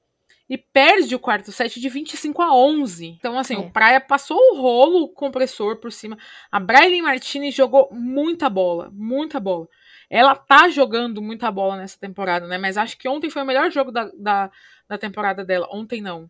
e 0.53 0.57
perde 0.59 1.15
o 1.15 1.19
quarto 1.19 1.51
set 1.51 1.81
de 1.81 1.89
25 1.89 2.39
a 2.39 2.55
11. 2.55 3.07
Então, 3.07 3.39
assim, 3.39 3.55
é. 3.55 3.57
o 3.57 3.71
Praia 3.71 3.99
passou 3.99 4.37
o 4.37 4.61
rolo 4.61 5.09
compressor 5.09 5.77
por 5.77 5.91
cima. 5.91 6.15
A 6.51 6.59
Brailyn 6.59 7.01
Martinez 7.01 7.55
jogou 7.55 7.89
muita 7.91 8.47
bola, 8.51 8.91
muita 8.93 9.39
bola. 9.39 9.67
Ela 10.07 10.35
tá 10.35 10.69
jogando 10.69 11.23
muita 11.23 11.51
bola 11.51 11.75
nessa 11.75 11.99
temporada, 11.99 12.45
né? 12.45 12.59
Mas 12.59 12.77
acho 12.77 12.99
que 12.99 13.09
ontem 13.09 13.31
foi 13.31 13.41
o 13.41 13.45
melhor 13.47 13.71
jogo 13.71 13.91
da, 13.91 14.11
da, 14.15 14.51
da 14.87 14.95
temporada 14.95 15.43
dela. 15.43 15.67
Ontem 15.71 16.03
não. 16.03 16.29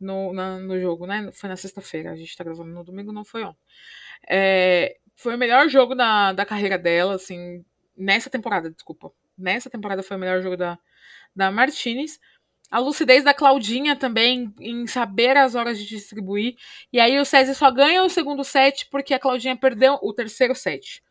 No, 0.00 0.32
na, 0.32 0.58
no 0.58 0.80
jogo, 0.80 1.06
né? 1.06 1.30
Foi 1.32 1.48
na 1.48 1.54
sexta-feira. 1.54 2.10
A 2.10 2.16
gente 2.16 2.36
tá 2.36 2.42
gravando 2.42 2.72
no 2.72 2.82
domingo, 2.82 3.12
não 3.12 3.24
foi 3.24 3.44
ontem. 3.44 3.62
É, 4.28 4.96
foi 5.14 5.36
o 5.36 5.38
melhor 5.38 5.68
jogo 5.68 5.94
da, 5.94 6.32
da 6.32 6.44
carreira 6.44 6.76
dela, 6.76 7.14
assim. 7.14 7.64
Nessa 7.96 8.28
temporada, 8.28 8.68
desculpa. 8.72 9.12
Nessa 9.38 9.70
temporada 9.70 10.02
foi 10.02 10.16
o 10.16 10.20
melhor 10.20 10.42
jogo 10.42 10.56
da, 10.56 10.76
da 11.36 11.52
Martinez. 11.52 12.18
A 12.70 12.78
lucidez 12.78 13.22
da 13.22 13.32
Claudinha 13.32 13.94
também 13.94 14.52
em 14.60 14.86
saber 14.86 15.36
as 15.36 15.54
horas 15.54 15.78
de 15.78 15.86
distribuir. 15.86 16.56
E 16.92 16.98
aí 16.98 17.18
o 17.18 17.24
César 17.24 17.54
só 17.54 17.70
ganha 17.70 18.02
o 18.02 18.08
segundo 18.08 18.42
set 18.42 18.88
porque 18.90 19.14
a 19.14 19.18
Claudinha 19.18 19.56
perdeu 19.56 19.98
o 20.02 20.12
terceiro 20.12 20.54
set. 20.54 21.02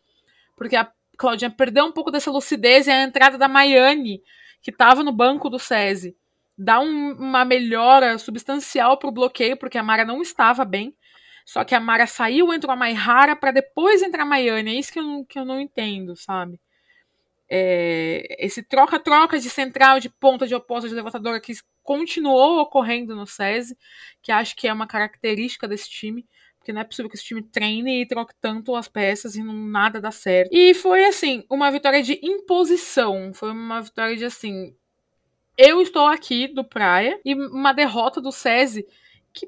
Porque 0.58 0.76
a 0.76 0.92
Claudinha 1.18 1.50
perdeu 1.50 1.86
um 1.86 1.92
pouco 1.92 2.12
dessa 2.12 2.30
lucidez 2.30 2.88
e 2.88 2.92
a 2.92 3.04
entrada 3.04 3.38
da 3.38 3.48
Maiane, 3.48 4.22
que 4.62 4.70
estava 4.70 5.02
no 5.04 5.14
banco 5.14 5.50
do 5.50 5.58
SESI, 5.58 6.16
dá 6.58 6.80
um, 6.80 7.14
uma 7.14 7.46
melhora 7.46 8.18
substancial 8.18 8.98
para 8.98 9.10
o 9.10 9.14
bloqueio, 9.14 9.58
porque 9.58 9.78
a 9.78 9.84
Mara 9.84 10.04
não 10.04 10.22
estava 10.22 10.66
bem. 10.66 10.94
Só 11.46 11.64
que 11.64 11.76
a 11.76 11.80
Mara 11.80 12.08
saiu, 12.08 12.52
entrou 12.54 12.74
a 12.74 12.76
Maihara 12.76 13.36
para 13.36 13.52
depois 13.52 14.02
entrar 14.02 14.24
a 14.24 14.26
Maiane. 14.26 14.76
É 14.76 14.80
isso 14.80 14.92
que 14.92 15.00
eu 15.00 15.26
que 15.26 15.40
eu 15.40 15.46
não 15.46 15.60
entendo, 15.60 16.16
sabe? 16.16 16.60
É, 17.58 18.46
esse 18.46 18.62
troca-troca 18.62 19.40
de 19.40 19.50
central, 19.50 19.98
de 19.98 20.10
ponta, 20.10 20.46
de 20.46 20.54
oposta, 20.54 20.90
de 20.90 20.96
levantadora 20.96 21.40
que 21.40 21.54
continuou 21.82 22.60
ocorrendo 22.60 23.16
no 23.16 23.26
SESI, 23.26 23.78
que 24.22 24.30
acho 24.30 24.54
que 24.58 24.68
é 24.68 24.74
uma 24.74 24.86
característica 24.86 25.66
desse 25.66 25.90
time. 25.90 26.28
Porque 26.58 26.74
não 26.74 26.82
é 26.82 26.84
possível 26.84 27.10
que 27.10 27.16
esse 27.16 27.24
time 27.24 27.42
treine 27.42 28.02
e 28.02 28.06
troque 28.06 28.34
tanto 28.42 28.76
as 28.76 28.90
peças 28.90 29.38
e 29.38 29.42
não 29.44 29.54
nada 29.54 30.02
dá 30.02 30.12
certo. 30.12 30.50
E 30.52 30.74
foi 30.74 31.06
assim, 31.06 31.46
uma 31.50 31.72
vitória 31.72 32.04
de 32.04 32.20
imposição. 32.22 33.32
Foi 33.34 33.52
uma 33.52 33.82
vitória 33.82 34.18
de 34.18 34.26
assim. 34.26 34.76
Eu 35.58 35.80
estou 35.80 36.08
aqui 36.08 36.48
do 36.48 36.66
Praia 36.66 37.22
e 37.24 37.36
uma 37.36 37.72
derrota 37.72 38.20
do 38.20 38.34
SESI 38.34 38.86
que 39.32 39.48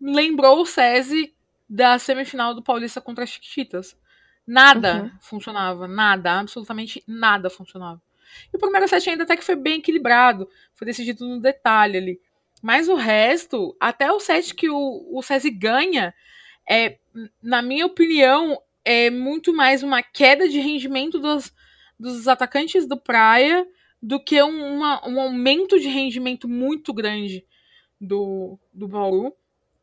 lembrou 0.00 0.62
o 0.62 0.66
SESI 0.66 1.34
da 1.68 1.98
semifinal 1.98 2.54
do 2.54 2.62
Paulista 2.62 3.02
contra 3.02 3.24
as 3.24 3.30
Chiquitas. 3.30 3.94
Nada 4.48 5.02
uhum. 5.02 5.10
funcionava, 5.20 5.86
nada, 5.86 6.40
absolutamente 6.40 7.04
nada 7.06 7.50
funcionava. 7.50 8.00
E 8.50 8.56
o 8.56 8.58
primeiro 8.58 8.88
set 8.88 9.10
ainda 9.10 9.24
até 9.24 9.36
que 9.36 9.44
foi 9.44 9.54
bem 9.54 9.78
equilibrado, 9.78 10.48
foi 10.74 10.86
decidido 10.86 11.28
no 11.28 11.38
detalhe 11.38 11.98
ali. 11.98 12.20
Mas 12.62 12.88
o 12.88 12.94
resto, 12.94 13.76
até 13.78 14.10
o 14.10 14.18
set 14.18 14.54
que 14.54 14.70
o, 14.70 15.06
o 15.12 15.22
SESI 15.22 15.50
ganha, 15.50 16.14
é, 16.68 16.98
na 17.42 17.60
minha 17.60 17.84
opinião, 17.84 18.58
é 18.82 19.10
muito 19.10 19.52
mais 19.52 19.82
uma 19.82 20.02
queda 20.02 20.48
de 20.48 20.58
rendimento 20.58 21.18
dos, 21.18 21.52
dos 22.00 22.26
atacantes 22.26 22.88
do 22.88 22.96
Praia 22.96 23.66
do 24.02 24.18
que 24.18 24.42
um, 24.42 24.76
uma, 24.76 25.06
um 25.06 25.20
aumento 25.20 25.78
de 25.78 25.88
rendimento 25.88 26.48
muito 26.48 26.94
grande 26.94 27.44
do, 28.00 28.58
do 28.72 28.88
Bauru. 28.88 29.34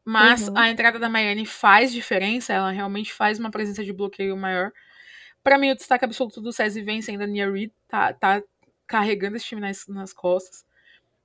Mas 0.05 0.47
uhum. 0.47 0.57
a 0.57 0.69
entrada 0.69 0.99
da 0.99 1.09
Maiane 1.09 1.47
faz 1.47 1.91
diferença, 1.91 2.53
ela 2.53 2.69
realmente 2.69 3.11
faz 3.11 3.39
uma 3.39 3.49
presença 3.49 3.83
de 3.83 3.91
bloqueio 3.91 4.37
maior. 4.37 4.71
Para 5.43 5.57
mim, 5.57 5.71
o 5.71 5.75
destaque 5.75 6.05
absoluto 6.05 6.39
do 6.39 6.53
SESI 6.53 6.83
vem 6.83 7.01
sendo 7.01 7.23
a 7.23 7.27
Nia 7.27 7.51
Reed, 7.51 7.71
tá, 7.87 8.13
tá 8.13 8.41
carregando 8.85 9.35
esse 9.35 9.45
time 9.45 9.61
nas, 9.61 9.87
nas 9.87 10.13
costas 10.13 10.63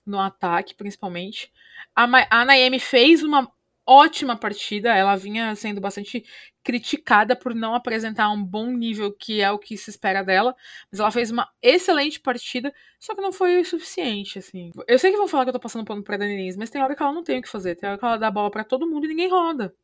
no 0.04 0.18
ataque, 0.18 0.74
principalmente. 0.74 1.52
A, 1.94 2.04
a 2.30 2.44
Naemi 2.44 2.80
fez 2.80 3.22
uma 3.22 3.50
ótima 3.86 4.36
partida, 4.36 4.94
ela 4.94 5.16
vinha 5.16 5.54
sendo 5.54 5.80
bastante 5.80 6.24
criticada 6.62 7.34
por 7.34 7.54
não 7.54 7.74
apresentar 7.74 8.30
um 8.30 8.42
bom 8.44 8.66
nível, 8.66 9.12
que 9.12 9.40
é 9.40 9.50
o 9.50 9.58
que 9.58 9.76
se 9.76 9.90
espera 9.90 10.22
dela, 10.22 10.54
mas 10.90 11.00
ela 11.00 11.10
fez 11.10 11.30
uma 11.30 11.48
excelente 11.62 12.20
partida, 12.20 12.72
só 12.98 13.14
que 13.14 13.20
não 13.20 13.32
foi 13.32 13.60
o 13.60 13.64
suficiente, 13.64 14.38
assim. 14.38 14.70
Eu 14.86 14.98
sei 14.98 15.10
que 15.10 15.16
vão 15.16 15.28
falar 15.28 15.44
que 15.44 15.50
eu 15.50 15.54
tô 15.54 15.60
passando 15.60 15.84
pano 15.84 16.02
pra 16.02 16.16
Dani 16.16 16.54
mas 16.56 16.70
tem 16.70 16.82
hora 16.82 16.94
que 16.94 17.02
ela 17.02 17.12
não 17.12 17.24
tem 17.24 17.38
o 17.38 17.42
que 17.42 17.48
fazer, 17.48 17.76
tem 17.76 17.88
hora 17.88 17.98
que 17.98 18.04
ela 18.04 18.16
dá 18.16 18.30
bola 18.30 18.50
para 18.50 18.64
todo 18.64 18.86
mundo 18.86 19.06
e 19.06 19.08
ninguém 19.08 19.28
roda. 19.30 19.74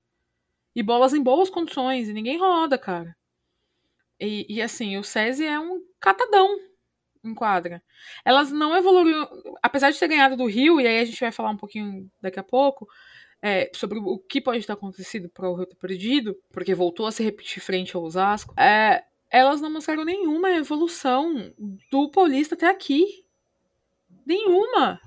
E 0.74 0.82
bolas 0.82 1.14
em 1.14 1.22
boas 1.22 1.48
condições, 1.48 2.08
e 2.08 2.12
ninguém 2.12 2.38
roda, 2.38 2.76
cara. 2.76 3.16
E, 4.20 4.46
e 4.48 4.62
assim, 4.62 4.96
o 4.98 5.04
SESI 5.04 5.46
é 5.46 5.58
um 5.58 5.82
catadão 6.00 6.58
em 7.24 7.34
quadra. 7.34 7.82
Elas 8.24 8.52
não 8.52 8.76
evoluíram, 8.76 9.28
apesar 9.62 9.90
de 9.90 9.98
ter 9.98 10.08
ganhado 10.08 10.36
do 10.36 10.46
Rio, 10.46 10.80
e 10.80 10.86
aí 10.86 11.00
a 11.00 11.04
gente 11.04 11.20
vai 11.20 11.32
falar 11.32 11.50
um 11.50 11.56
pouquinho 11.56 12.10
daqui 12.20 12.38
a 12.38 12.44
pouco, 12.44 12.86
é, 13.42 13.70
sobre 13.74 13.98
o 13.98 14.18
que 14.18 14.40
pode 14.40 14.66
ter 14.66 14.72
acontecido 14.72 15.28
para 15.28 15.48
o 15.48 15.54
Rio 15.54 15.66
ter 15.66 15.76
perdido, 15.76 16.36
porque 16.52 16.74
voltou 16.74 17.06
a 17.06 17.12
se 17.12 17.22
repetir 17.22 17.62
frente 17.62 17.96
ao 17.96 18.02
Osasco, 18.02 18.54
é, 18.58 19.04
elas 19.30 19.60
não 19.60 19.70
mostraram 19.70 20.04
nenhuma 20.04 20.50
evolução 20.50 21.52
do 21.90 22.10
Paulista 22.10 22.54
até 22.54 22.68
aqui. 22.68 23.24
Nenhuma. 24.24 25.00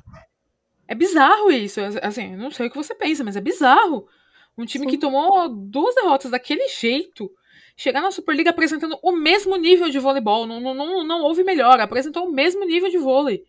É 0.88 0.96
bizarro 0.96 1.52
isso. 1.52 1.80
Assim, 2.02 2.36
não 2.36 2.52
sei 2.52 2.68
o 2.68 2.70
que 2.70 2.78
você 2.78 2.96
pensa, 2.96 3.24
mas 3.24 3.36
é 3.36 3.42
bizarro. 3.42 4.08
Um 4.58 4.66
time 4.66 4.86
Sim. 4.86 4.92
que 4.92 4.98
tomou 4.98 5.48
duas 5.50 5.96
derrotas 5.96 6.32
daquele 6.32 6.68
jeito, 6.68 7.32
chegar 7.78 8.02
na 8.02 8.12
Superliga 8.12 8.50
apresentando 8.50 9.00
o 9.02 9.12
mesmo 9.12 9.56
nível 9.56 9.90
de 9.90 10.00
voleibol. 10.00 10.46
Não, 10.46 10.60
não, 10.60 10.74
não, 10.74 11.04
não 11.04 11.22
houve 11.22 11.44
melhor, 11.44 11.80
apresentou 11.80 12.28
o 12.28 12.32
mesmo 12.32 12.66
nível 12.66 12.90
de 12.90 12.98
vôlei. 12.98 13.46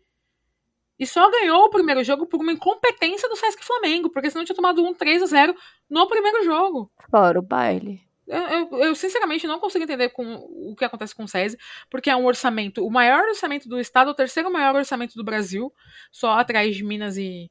E 1.00 1.06
só 1.06 1.30
ganhou 1.30 1.64
o 1.64 1.70
primeiro 1.70 2.04
jogo 2.04 2.26
por 2.26 2.38
uma 2.38 2.52
incompetência 2.52 3.26
do 3.26 3.34
Sesc 3.34 3.64
Flamengo, 3.64 4.10
porque 4.10 4.30
senão 4.30 4.44
tinha 4.44 4.54
tomado 4.54 4.84
um 4.84 4.92
3 4.92 5.22
a 5.22 5.26
0 5.26 5.54
no 5.88 6.06
primeiro 6.06 6.44
jogo. 6.44 6.92
Fora 7.10 7.38
o 7.38 7.42
baile. 7.42 8.02
Eu, 8.28 8.42
eu, 8.42 8.78
eu, 8.84 8.94
sinceramente 8.94 9.46
não 9.46 9.58
consigo 9.58 9.82
entender 9.82 10.10
com 10.10 10.34
o 10.34 10.76
que 10.76 10.84
acontece 10.84 11.14
com 11.14 11.24
o 11.24 11.28
SESI, 11.28 11.56
porque 11.90 12.10
é 12.10 12.14
um 12.14 12.26
orçamento, 12.26 12.86
o 12.86 12.90
maior 12.90 13.26
orçamento 13.26 13.66
do 13.66 13.80
estado, 13.80 14.10
o 14.10 14.14
terceiro 14.14 14.52
maior 14.52 14.76
orçamento 14.76 15.14
do 15.14 15.24
Brasil, 15.24 15.72
só 16.12 16.32
atrás 16.32 16.76
de 16.76 16.84
Minas 16.84 17.16
e, 17.16 17.50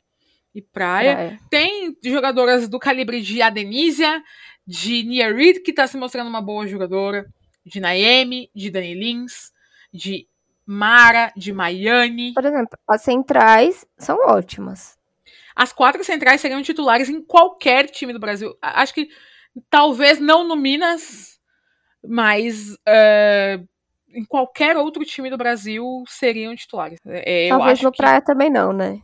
e 0.53 0.61
Praia. 0.61 1.37
Tem 1.49 1.97
jogadoras 2.01 2.69
do 2.69 2.79
calibre 2.79 3.19
de 3.19 3.41
Adenísia, 3.41 4.23
de 4.65 5.03
Nia 5.03 5.33
Reed, 5.33 5.57
que 5.63 5.71
está 5.71 5.87
se 5.87 5.97
mostrando 5.97 6.29
uma 6.29 6.41
boa 6.41 6.65
jogadora, 6.67 7.25
de 7.65 7.81
Naemi, 7.81 8.49
de 8.55 8.69
Dani 8.69 8.93
Lins, 8.93 9.51
de 9.91 10.27
Mara, 10.71 11.33
de 11.35 11.51
Maiane. 11.51 12.31
Por 12.31 12.45
exemplo, 12.45 12.77
as 12.87 13.01
centrais 13.01 13.83
são 13.97 14.19
ótimas. 14.27 14.99
As 15.55 15.73
quatro 15.73 16.03
centrais 16.03 16.39
seriam 16.39 16.61
titulares 16.61 17.09
em 17.09 17.23
qualquer 17.23 17.89
time 17.89 18.13
do 18.13 18.19
Brasil. 18.19 18.55
Acho 18.61 18.93
que 18.93 19.09
talvez 19.67 20.19
não 20.19 20.47
no 20.47 20.55
Minas, 20.55 21.39
mas 22.07 22.75
uh, 22.87 23.67
em 24.13 24.23
qualquer 24.25 24.77
outro 24.77 25.03
time 25.03 25.31
do 25.31 25.37
Brasil 25.37 26.03
seriam 26.07 26.55
titulares. 26.55 26.99
É, 27.03 27.49
talvez 27.49 27.81
no 27.81 27.91
que... 27.91 27.97
Praia 27.97 28.21
também 28.21 28.51
não, 28.51 28.71
né? 28.71 29.01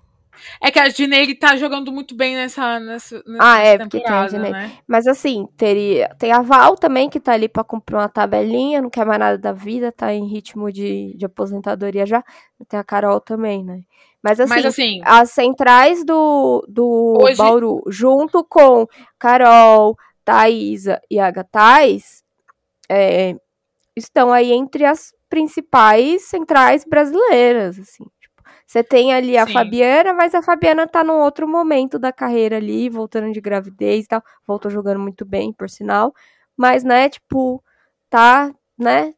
É 0.61 0.71
que 0.71 0.79
a 0.79 0.87
Dineire 0.87 1.35
tá 1.35 1.55
jogando 1.55 1.91
muito 1.91 2.15
bem 2.15 2.35
nessa, 2.35 2.79
nessa, 2.79 3.23
nessa 3.25 3.39
ah, 3.39 3.59
é, 3.59 3.77
porque 3.77 3.99
tem 4.01 4.13
a 4.13 4.27
Dineire. 4.27 4.51
Né? 4.51 4.71
Mas 4.87 5.07
assim, 5.07 5.47
teria, 5.57 6.09
tem 6.19 6.31
a 6.31 6.41
Val 6.41 6.75
também, 6.75 7.09
que 7.09 7.19
tá 7.19 7.33
ali 7.33 7.47
pra 7.47 7.63
cumprir 7.63 7.95
uma 7.95 8.09
tabelinha, 8.09 8.81
não 8.81 8.89
quer 8.89 9.05
mais 9.05 9.19
nada 9.19 9.37
da 9.37 9.51
vida, 9.51 9.91
tá 9.91 10.13
em 10.13 10.27
ritmo 10.27 10.71
de, 10.71 11.15
de 11.15 11.25
aposentadoria 11.25 12.05
já. 12.05 12.23
Tem 12.67 12.79
a 12.79 12.83
Carol 12.83 13.19
também, 13.19 13.63
né? 13.63 13.81
Mas 14.23 14.39
assim, 14.39 14.49
Mas, 14.55 14.65
assim 14.65 15.01
as 15.03 15.29
centrais 15.31 16.03
do, 16.03 16.65
do 16.67 17.17
hoje... 17.21 17.37
Bauru, 17.37 17.83
junto 17.87 18.43
com 18.43 18.87
Carol, 19.19 19.95
Thaisa 20.23 20.99
e 21.11 21.19
Agatais, 21.19 22.23
é, 22.89 23.35
estão 23.95 24.33
aí 24.33 24.51
entre 24.51 24.83
as 24.83 25.13
principais 25.29 26.23
centrais 26.23 26.83
brasileiras, 26.83 27.77
assim. 27.79 28.05
Você 28.65 28.83
tem 28.83 29.13
ali 29.13 29.37
a 29.37 29.45
Sim. 29.45 29.53
Fabiana, 29.53 30.13
mas 30.13 30.33
a 30.33 30.41
Fabiana 30.41 30.87
tá 30.87 31.03
num 31.03 31.19
outro 31.19 31.47
momento 31.47 31.99
da 31.99 32.11
carreira 32.11 32.57
ali, 32.57 32.89
voltando 32.89 33.31
de 33.31 33.39
gravidez 33.39 34.05
e 34.05 34.07
tal. 34.07 34.23
Voltou 34.45 34.71
jogando 34.71 34.99
muito 34.99 35.23
bem, 35.23 35.53
por 35.53 35.69
sinal. 35.69 36.13
Mas, 36.57 36.83
né, 36.83 37.07
tipo, 37.09 37.63
tá, 38.09 38.51
né? 38.77 39.13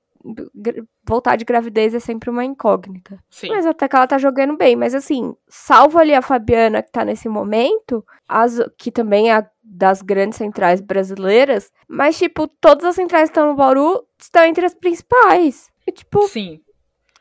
Voltar 1.07 1.37
de 1.37 1.45
gravidez 1.45 1.93
é 1.93 1.99
sempre 1.99 2.29
uma 2.29 2.43
incógnita. 2.43 3.17
Sim. 3.29 3.47
Mas 3.49 3.65
até 3.65 3.87
que 3.87 3.95
ela 3.95 4.07
tá 4.07 4.17
jogando 4.17 4.57
bem. 4.57 4.75
Mas 4.75 4.93
assim, 4.93 5.33
salvo 5.47 5.97
ali 5.97 6.13
a 6.13 6.21
Fabiana 6.21 6.83
que 6.83 6.91
tá 6.91 7.05
nesse 7.05 7.29
momento, 7.29 8.05
as, 8.27 8.59
que 8.77 8.91
também 8.91 9.31
é 9.31 9.47
das 9.63 10.01
grandes 10.01 10.37
centrais 10.37 10.81
brasileiras. 10.81 11.71
Mas, 11.87 12.17
tipo, 12.17 12.47
todas 12.47 12.83
as 12.83 12.95
centrais 12.95 13.29
que 13.29 13.37
estão 13.37 13.47
no 13.47 13.55
Bauru 13.55 14.03
estão 14.19 14.43
entre 14.43 14.65
as 14.65 14.73
principais. 14.73 15.69
E, 15.87 15.91
tipo, 15.93 16.27
Sim 16.27 16.59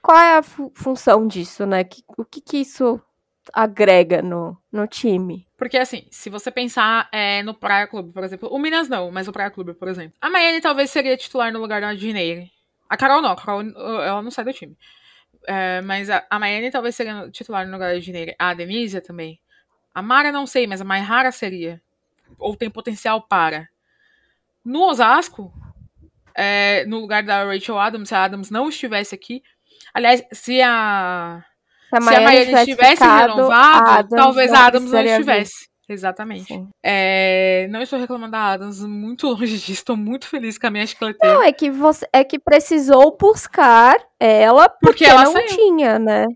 qual 0.07 0.19
é 0.19 0.37
a 0.39 0.43
fu 0.43 0.71
função 0.73 1.27
disso, 1.27 1.67
né? 1.67 1.83
Que, 1.83 2.01
o 2.17 2.25
que, 2.25 2.41
que 2.41 2.59
isso 2.59 3.03
agrega 3.53 4.23
no, 4.23 4.57
no 4.71 4.87
time? 4.87 5.49
Porque, 5.57 5.77
assim, 5.77 6.07
se 6.13 6.31
você 6.31 6.49
pensar 6.49 7.09
é, 7.11 7.43
no 7.43 7.53
Praia 7.53 7.89
Clube, 7.89 8.13
por 8.13 8.23
exemplo, 8.23 8.49
o 8.49 8.57
Minas 8.57 8.89
não, 8.89 9.11
mas 9.11 9.27
o 9.27 9.33
Praia 9.33 9.51
Clube, 9.51 9.75
por 9.75 9.89
exemplo, 9.89 10.17
a 10.21 10.31
Maiane 10.31 10.61
talvez 10.61 10.93
seria 10.93 11.17
titular 11.17 11.53
no 11.53 11.59
lugar 11.59 11.81
da 11.81 11.93
Dineire. 11.93 12.53
A 12.89 12.97
Carol 12.97 13.21
não, 13.21 13.33
a 13.33 13.37
Carol 13.37 13.63
ela 13.63 14.23
não 14.23 14.31
sai 14.31 14.45
do 14.45 14.53
time. 14.53 14.79
É, 15.45 15.81
mas 15.81 16.09
a, 16.09 16.25
a 16.31 16.39
Maiane 16.39 16.71
talvez 16.71 16.95
seria 16.95 17.29
titular 17.29 17.67
no 17.67 17.73
lugar 17.73 17.93
da 17.93 17.99
Dineire. 17.99 18.37
A 18.39 18.55
Denise 18.55 19.01
também. 19.01 19.41
A 19.93 20.01
Mara 20.03 20.31
não 20.31 20.47
sei, 20.47 20.69
mas 20.69 20.81
a 20.81 20.85
Maihara 20.85 21.33
seria. 21.33 21.83
Ou 22.39 22.55
tem 22.55 22.71
potencial 22.71 23.23
para. 23.23 23.69
No 24.65 24.83
Osasco, 24.83 25.53
é, 26.33 26.85
no 26.87 27.01
lugar 27.01 27.25
da 27.25 27.43
Rachel 27.43 27.79
Adams, 27.79 28.09
se 28.09 28.15
a 28.15 28.23
Adams 28.23 28.51
não 28.51 28.69
estivesse 28.69 29.13
aqui, 29.13 29.43
Aliás, 29.97 30.23
se 30.31 30.61
a. 30.61 31.43
Se 31.89 31.97
a 31.97 32.01
Miami, 32.01 32.45
tivesse, 32.45 32.65
tivesse 32.67 33.03
renovado, 33.03 33.89
Adams 33.89 34.23
talvez 34.23 34.53
a 34.53 34.67
Adams 34.67 34.93
não 34.93 35.01
estivesse. 35.01 35.69
Exatamente. 35.89 36.67
É, 36.85 37.67
não 37.71 37.81
estou 37.81 37.99
reclamando 37.99 38.33
da 38.33 38.53
Adams, 38.53 38.85
muito 38.85 39.27
longe 39.29 39.57
disso. 39.57 39.73
Estou 39.73 39.97
muito 39.97 40.27
feliz 40.27 40.59
com 40.59 40.67
a 40.67 40.71
minha 40.71 40.87
chicleteira. 40.87 41.37
Não, 41.37 41.43
é 41.43 41.51
que 41.51 41.71
você 41.71 42.07
é 42.13 42.23
que 42.25 42.39
precisou 42.39 43.17
buscar 43.19 43.97
ela 44.21 44.69
porque, 44.69 44.87
porque 44.87 45.05
ela 45.07 45.25
não 45.25 45.33
saiu. 45.33 45.47
tinha, 45.47 45.99
né? 45.99 46.27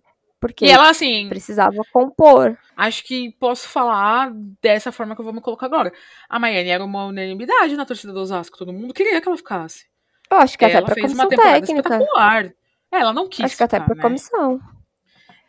Porque 0.41 0.65
e 0.65 0.71
ela, 0.71 0.89
assim, 0.89 1.29
precisava 1.29 1.83
compor. 1.93 2.57
Acho 2.75 3.05
que 3.05 3.31
posso 3.39 3.69
falar 3.69 4.33
dessa 4.63 4.91
forma 4.91 5.15
que 5.15 5.21
eu 5.21 5.25
vou 5.25 5.35
me 5.35 5.43
colocar 5.43 5.67
agora. 5.67 5.93
A 6.31 6.39
Maiane 6.39 6.71
era 6.71 6.83
uma 6.83 7.05
unanimidade 7.05 7.77
na 7.77 7.85
torcida 7.85 8.11
do 8.11 8.21
Osasco. 8.21 8.57
Todo 8.57 8.73
mundo 8.73 8.95
queria 8.95 9.21
que 9.21 9.29
ela 9.29 9.37
ficasse. 9.37 9.85
Eu 10.31 10.39
acho 10.39 10.57
que 10.57 10.65
ela 10.65 10.79
até 10.79 10.87
pra 10.87 10.95
fez 10.95 11.13
uma 11.13 11.29
temporada 11.29 11.61
técnica. 11.61 11.81
espetacular. 11.81 12.55
É, 12.93 12.99
ela 12.99 13.13
não 13.13 13.29
quis. 13.29 13.45
Acho 13.45 13.57
que 13.57 13.63
até 13.63 13.81
por 13.81 13.97
né? 13.97 14.03
comissão. 14.03 14.61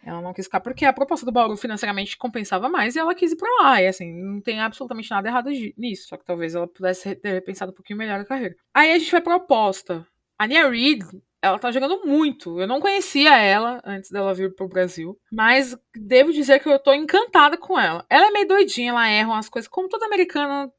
Ela 0.03 0.21
não 0.21 0.33
quis 0.33 0.45
ficar 0.45 0.59
porque 0.59 0.83
a 0.83 0.93
proposta 0.93 1.25
do 1.25 1.31
Bauru 1.31 1.55
financeiramente 1.55 2.17
compensava 2.17 2.67
mais 2.67 2.95
e 2.95 2.99
ela 2.99 3.13
quis 3.13 3.31
ir 3.31 3.35
pra 3.35 3.49
lá. 3.61 3.81
E 3.81 3.87
assim, 3.87 4.11
não 4.11 4.41
tem 4.41 4.59
absolutamente 4.59 5.11
nada 5.11 5.27
errado 5.27 5.49
nisso. 5.77 6.07
Só 6.07 6.17
que 6.17 6.25
talvez 6.25 6.55
ela 6.55 6.67
pudesse 6.67 7.15
ter 7.15 7.33
repensado 7.33 7.71
um 7.71 7.75
pouquinho 7.75 7.99
melhor 7.99 8.19
a 8.19 8.25
carreira. 8.25 8.55
Aí 8.73 8.91
a 8.91 8.97
gente 8.97 9.11
vai 9.11 9.21
pra 9.21 9.35
oposta. 9.35 10.05
A 10.39 10.47
Nia 10.47 10.67
Reed, 10.67 11.03
ela 11.39 11.59
tá 11.59 11.71
jogando 11.71 12.01
muito. 12.03 12.59
Eu 12.59 12.67
não 12.67 12.79
conhecia 12.79 13.37
ela 13.37 13.79
antes 13.85 14.09
dela 14.09 14.33
vir 14.33 14.55
pro 14.55 14.67
Brasil. 14.67 15.15
Mas 15.31 15.77
devo 15.95 16.33
dizer 16.33 16.59
que 16.59 16.67
eu 16.67 16.79
tô 16.79 16.93
encantada 16.93 17.55
com 17.57 17.79
ela. 17.79 18.03
Ela 18.09 18.27
é 18.27 18.31
meio 18.31 18.47
doidinha, 18.47 18.89
ela 18.89 19.07
erra 19.07 19.29
umas 19.29 19.49
coisas, 19.49 19.69
como 19.69 19.87
toda 19.87 20.07
americana. 20.07 20.71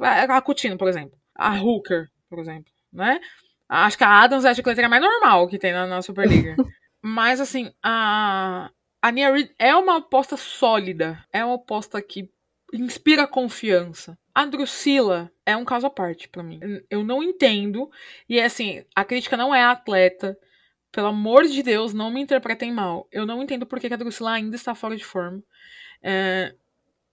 A 0.00 0.42
Coutinho, 0.42 0.76
por 0.76 0.88
exemplo. 0.88 1.16
A 1.36 1.60
Hooker, 1.60 2.08
por 2.28 2.40
exemplo. 2.40 2.72
Né? 2.92 3.20
Acho 3.68 3.98
que 3.98 4.04
a 4.04 4.22
Adams 4.22 4.44
é 4.44 4.50
a 4.50 4.54
chicleteira 4.54 4.88
mais 4.88 5.02
normal 5.02 5.48
que 5.48 5.58
tem 5.58 5.72
na, 5.72 5.86
na 5.86 6.02
Superliga. 6.02 6.56
Mas, 7.02 7.40
assim, 7.40 7.72
a, 7.82 8.70
a 9.02 9.12
Nia 9.12 9.32
Reed 9.32 9.50
é 9.58 9.74
uma 9.74 9.98
aposta 9.98 10.36
sólida. 10.36 11.24
É 11.32 11.44
uma 11.44 11.56
aposta 11.56 12.00
que 12.00 12.30
inspira 12.72 13.26
confiança. 13.26 14.18
A 14.34 14.44
Drusilla 14.44 15.30
é 15.44 15.56
um 15.56 15.64
caso 15.64 15.86
à 15.86 15.90
parte 15.90 16.28
para 16.28 16.42
mim. 16.42 16.60
Eu 16.90 17.04
não 17.04 17.22
entendo. 17.22 17.90
E, 18.28 18.40
assim, 18.40 18.84
a 18.94 19.04
crítica 19.04 19.36
não 19.36 19.54
é 19.54 19.62
a 19.62 19.72
atleta. 19.72 20.38
Pelo 20.92 21.08
amor 21.08 21.44
de 21.44 21.62
Deus, 21.62 21.92
não 21.92 22.10
me 22.10 22.20
interpretem 22.20 22.72
mal. 22.72 23.06
Eu 23.10 23.26
não 23.26 23.42
entendo 23.42 23.66
por 23.66 23.78
que 23.80 23.92
a 23.92 23.96
Drusilla 23.96 24.32
ainda 24.32 24.56
está 24.56 24.74
fora 24.74 24.96
de 24.96 25.04
forma. 25.04 25.42
É, 26.02 26.54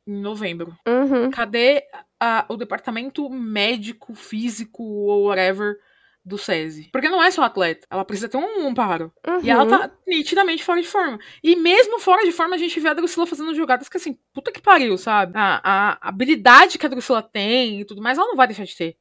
em 0.06 0.22
novembro. 0.22 0.78
Uhum. 0.88 1.32
Cadê 1.32 1.84
a, 2.20 2.46
o 2.50 2.58
departamento 2.58 3.30
médico, 3.30 4.14
físico 4.14 4.84
ou 4.84 5.28
whatever 5.28 5.78
do 6.26 6.38
SESI. 6.38 6.90
Porque 6.92 7.10
não 7.10 7.22
é 7.22 7.30
só 7.30 7.44
atleta, 7.44 7.86
ela 7.90 8.06
precisa 8.06 8.30
ter 8.30 8.38
um, 8.38 8.68
um 8.68 8.74
paro. 8.74 9.12
Uhum. 9.28 9.42
E 9.44 9.50
ela 9.50 9.68
tá 9.68 9.92
nitidamente 10.08 10.64
fora 10.64 10.82
de 10.82 10.88
forma. 10.88 11.20
E 11.44 11.56
mesmo 11.56 12.00
fora 12.00 12.24
de 12.24 12.32
forma, 12.32 12.56
a 12.56 12.58
gente 12.58 12.80
vê 12.80 12.90
a 12.90 12.94
Drusilla 12.94 13.28
fazendo 13.28 13.54
jogadas 13.54 13.90
que 13.90 13.98
assim, 13.98 14.18
puta 14.34 14.52
que 14.52 14.62
pariu, 14.62 14.98
sabe? 14.98 15.34
A, 15.36 15.62
a 15.64 16.10
habilidade 16.10 16.78
que 16.78 16.86
a 16.86 16.90
Drusilla 16.90 17.22
tem 17.22 17.82
e 17.82 17.86
tudo 17.86 18.02
mais, 18.02 18.18
ela 18.18 18.28
não 18.28 18.36
vai 18.36 18.48
deixar 18.48 18.64
de 18.64 18.76
ter. 18.76 18.98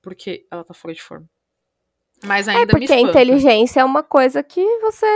Porque 0.00 0.46
ela 0.50 0.64
tá 0.64 0.72
fora 0.72 0.94
de 0.94 1.02
forma. 1.02 1.28
Mas 2.24 2.48
é, 2.48 2.52
ainda 2.52 2.62
é 2.62 2.66
porque 2.66 2.92
a 2.92 3.00
inteligência 3.00 3.80
é 3.80 3.84
uma 3.84 4.02
coisa 4.02 4.42
que 4.42 4.64
você 4.78 5.06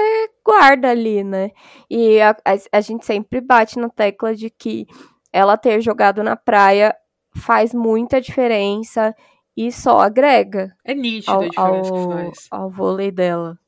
guarda 0.45 0.91
ali, 0.91 1.23
né? 1.23 1.53
E 1.89 2.21
a, 2.21 2.31
a, 2.45 2.79
a 2.79 2.81
gente 2.81 3.07
sempre 3.07 3.41
bate 3.41 3.79
na 3.79 3.89
tecla 3.89 4.35
de 4.35 4.51
que 4.51 4.87
ela 5.33 5.57
ter 5.57 5.81
jogado 5.81 6.23
na 6.23 6.37
praia 6.37 6.95
faz 7.37 7.73
muita 7.73 8.21
diferença 8.21 9.15
e 9.57 9.73
só 9.73 10.01
agrega. 10.01 10.77
É 10.85 10.95
nítida 10.95 11.33
ao, 11.33 11.43
a 11.43 11.49
diferença 11.49 11.95
ao, 11.95 12.09
que 12.09 12.15
faz. 12.15 12.49
Ao 12.51 12.71
vôlei 12.71 13.11
dela. 13.11 13.59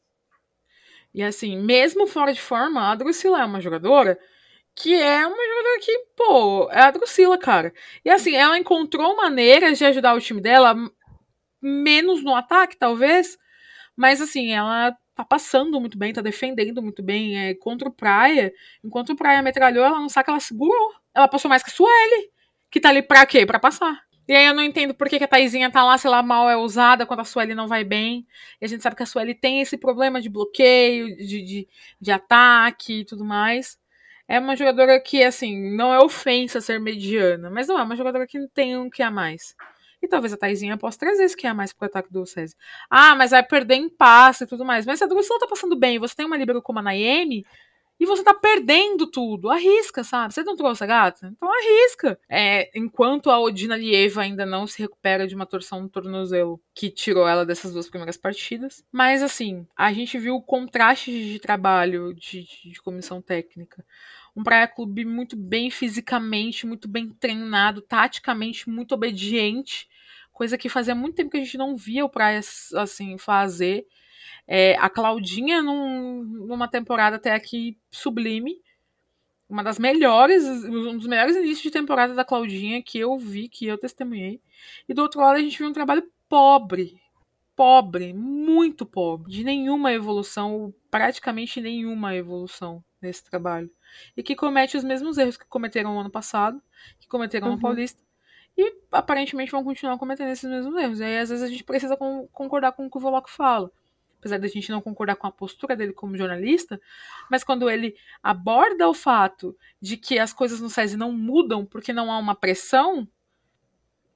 E 1.14 1.22
assim, 1.22 1.58
mesmo 1.58 2.06
fora 2.06 2.32
de 2.32 2.40
forma, 2.40 2.90
a 2.90 2.94
Drusila 2.94 3.40
é 3.40 3.44
uma 3.44 3.60
jogadora 3.60 4.18
que 4.74 4.94
é 4.94 5.26
uma 5.26 5.36
jogadora 5.36 5.80
que, 5.80 5.98
pô, 6.16 6.70
é 6.70 6.82
a 6.82 6.90
Drusila, 6.92 7.36
cara. 7.36 7.74
E 8.04 8.10
assim, 8.10 8.36
ela 8.36 8.56
encontrou 8.56 9.16
maneiras 9.16 9.76
de 9.76 9.84
ajudar 9.84 10.14
o 10.14 10.20
time 10.20 10.40
dela, 10.40 10.76
menos 11.60 12.22
no 12.22 12.34
ataque, 12.34 12.76
talvez, 12.76 13.36
mas 13.96 14.20
assim, 14.20 14.52
ela 14.52 14.96
tá 15.16 15.24
passando 15.24 15.80
muito 15.80 15.98
bem, 15.98 16.12
tá 16.12 16.20
defendendo 16.20 16.80
muito 16.80 17.02
bem. 17.02 17.36
É, 17.36 17.54
contra 17.54 17.88
o 17.88 17.92
Praia, 17.92 18.52
enquanto 18.84 19.10
o 19.10 19.16
Praia 19.16 19.42
metralhou, 19.42 19.84
ela 19.84 19.98
no 19.98 20.08
saco, 20.08 20.30
ela 20.30 20.38
segurou. 20.38 20.92
Ela 21.12 21.26
passou 21.26 21.48
mais 21.48 21.64
que 21.64 21.70
a 21.70 21.74
Sueli, 21.74 22.30
que 22.70 22.78
tá 22.78 22.90
ali 22.90 23.02
pra 23.02 23.26
quê? 23.26 23.44
Pra 23.44 23.58
passar. 23.58 24.07
E 24.28 24.36
aí 24.36 24.44
eu 24.44 24.54
não 24.54 24.62
entendo 24.62 24.94
por 24.94 25.08
que, 25.08 25.18
que 25.18 25.24
a 25.24 25.28
Taizinha 25.28 25.70
tá 25.70 25.82
lá, 25.82 25.96
se 25.96 26.06
ela 26.06 26.22
mal 26.22 26.50
é 26.50 26.56
usada, 26.56 27.06
quando 27.06 27.20
a 27.20 27.24
Sueli 27.24 27.54
não 27.54 27.66
vai 27.66 27.82
bem. 27.82 28.26
E 28.60 28.64
a 28.66 28.68
gente 28.68 28.82
sabe 28.82 28.94
que 28.94 29.02
a 29.02 29.06
Sueli 29.06 29.34
tem 29.34 29.62
esse 29.62 29.78
problema 29.78 30.20
de 30.20 30.28
bloqueio, 30.28 31.16
de, 31.16 31.42
de, 31.42 31.68
de 31.98 32.12
ataque 32.12 33.00
e 33.00 33.04
tudo 33.06 33.24
mais. 33.24 33.78
É 34.28 34.38
uma 34.38 34.54
jogadora 34.54 35.00
que, 35.00 35.24
assim, 35.24 35.74
não 35.74 35.94
é 35.94 35.98
ofensa 35.98 36.60
ser 36.60 36.78
mediana, 36.78 37.48
mas 37.48 37.66
não 37.68 37.78
é 37.78 37.82
uma 37.82 37.96
jogadora 37.96 38.26
que 38.26 38.46
tem 38.48 38.76
um 38.76 38.90
que 38.90 39.02
a 39.02 39.10
mais. 39.10 39.56
E 40.02 40.06
talvez 40.06 40.32
a 40.32 40.36
Taizinha 40.36 40.76
possa 40.76 40.98
trazer 40.98 41.24
esse 41.24 41.36
que 41.36 41.46
a 41.46 41.54
mais 41.54 41.72
pro 41.72 41.86
ataque 41.86 42.12
do 42.12 42.26
César. 42.26 42.54
Ah, 42.90 43.14
mas 43.16 43.30
vai 43.30 43.42
perder 43.42 43.76
em 43.76 43.88
passe 43.88 44.44
e 44.44 44.46
tudo 44.46 44.64
mais. 44.64 44.84
Mas 44.84 44.98
se 44.98 45.04
a 45.04 45.06
Drusila 45.06 45.38
tá 45.40 45.46
passando 45.46 45.76
bem 45.76 45.98
você 45.98 46.14
tem 46.14 46.26
uma 46.26 46.36
libero 46.36 46.62
como 46.62 46.78
a 46.78 46.82
Naemi, 46.82 47.44
e 48.00 48.06
você 48.06 48.22
tá 48.22 48.32
perdendo 48.32 49.06
tudo. 49.06 49.50
Arrisca, 49.50 50.04
sabe? 50.04 50.32
Você 50.32 50.42
não 50.42 50.56
trouxe 50.56 50.84
a 50.84 50.86
gata? 50.86 51.32
Então 51.36 51.48
arrisca. 51.52 52.18
É, 52.28 52.70
enquanto 52.78 53.30
a 53.30 53.40
Odina 53.40 53.76
Lieva 53.76 54.22
ainda 54.22 54.46
não 54.46 54.66
se 54.66 54.78
recupera 54.78 55.26
de 55.26 55.34
uma 55.34 55.46
torção 55.46 55.82
no 55.82 55.88
tornozelo 55.88 56.60
que 56.74 56.90
tirou 56.90 57.26
ela 57.26 57.44
dessas 57.44 57.72
duas 57.72 57.88
primeiras 57.88 58.16
partidas. 58.16 58.84
Mas 58.92 59.22
assim, 59.22 59.66
a 59.76 59.92
gente 59.92 60.18
viu 60.18 60.36
o 60.36 60.42
contraste 60.42 61.10
de 61.10 61.38
trabalho 61.40 62.14
de, 62.14 62.44
de, 62.44 62.70
de 62.70 62.82
comissão 62.82 63.20
técnica. 63.20 63.84
Um 64.36 64.44
Praia 64.44 64.68
Clube 64.68 65.04
muito 65.04 65.36
bem 65.36 65.68
fisicamente, 65.68 66.64
muito 66.64 66.86
bem 66.86 67.08
treinado, 67.08 67.82
taticamente 67.82 68.70
muito 68.70 68.92
obediente. 68.92 69.88
Coisa 70.32 70.56
que 70.56 70.68
fazia 70.68 70.94
muito 70.94 71.16
tempo 71.16 71.30
que 71.30 71.38
a 71.38 71.42
gente 71.42 71.58
não 71.58 71.76
via 71.76 72.04
o 72.04 72.08
Praia 72.08 72.40
assim 72.76 73.18
fazer. 73.18 73.84
É, 74.50 74.74
a 74.78 74.88
Claudinha, 74.88 75.60
num, 75.60 76.24
numa 76.24 76.66
temporada 76.66 77.16
até 77.16 77.34
aqui 77.34 77.78
sublime, 77.90 78.56
uma 79.46 79.62
das 79.62 79.78
melhores, 79.78 80.42
um 80.44 80.96
dos 80.96 81.06
melhores 81.06 81.36
inícios 81.36 81.62
de 81.62 81.70
temporada 81.70 82.14
da 82.14 82.24
Claudinha 82.24 82.82
que 82.82 82.98
eu 82.98 83.18
vi, 83.18 83.48
que 83.48 83.66
eu 83.66 83.76
testemunhei. 83.76 84.40
E 84.88 84.94
do 84.94 85.02
outro 85.02 85.20
lado 85.20 85.36
a 85.36 85.40
gente 85.40 85.58
viu 85.58 85.68
um 85.68 85.72
trabalho 85.72 86.02
pobre, 86.30 86.98
pobre, 87.54 88.14
muito 88.14 88.86
pobre, 88.86 89.30
de 89.30 89.44
nenhuma 89.44 89.92
evolução, 89.92 90.72
praticamente 90.90 91.60
nenhuma 91.60 92.14
evolução 92.14 92.82
nesse 93.02 93.22
trabalho. 93.24 93.70
E 94.16 94.22
que 94.22 94.34
comete 94.34 94.78
os 94.78 94.84
mesmos 94.84 95.18
erros 95.18 95.36
que 95.36 95.46
cometeram 95.46 95.92
no 95.92 96.00
ano 96.00 96.10
passado, 96.10 96.62
que 96.98 97.06
cometeram 97.06 97.48
uhum. 97.48 97.54
no 97.56 97.60
Paulista, 97.60 98.02
e 98.56 98.76
aparentemente 98.90 99.52
vão 99.52 99.62
continuar 99.62 99.98
cometendo 99.98 100.30
esses 100.30 100.48
mesmos 100.48 100.74
erros. 100.74 101.00
E 101.00 101.04
aí 101.04 101.18
às 101.18 101.28
vezes 101.28 101.44
a 101.44 101.48
gente 101.48 101.64
precisa 101.64 101.98
concordar 102.32 102.72
com 102.72 102.86
o 102.86 102.90
que 102.90 102.96
o 102.96 103.00
Voloco 103.00 103.30
fala 103.30 103.70
apesar 104.18 104.38
da 104.38 104.48
gente 104.48 104.70
não 104.70 104.80
concordar 104.80 105.16
com 105.16 105.26
a 105.26 105.32
postura 105.32 105.76
dele 105.76 105.92
como 105.92 106.16
jornalista, 106.16 106.80
mas 107.30 107.44
quando 107.44 107.70
ele 107.70 107.96
aborda 108.22 108.88
o 108.88 108.94
fato 108.94 109.56
de 109.80 109.96
que 109.96 110.18
as 110.18 110.32
coisas 110.32 110.60
no 110.60 110.68
SESI 110.68 110.96
não 110.96 111.12
mudam 111.12 111.64
porque 111.64 111.92
não 111.92 112.10
há 112.10 112.18
uma 112.18 112.34
pressão, 112.34 113.08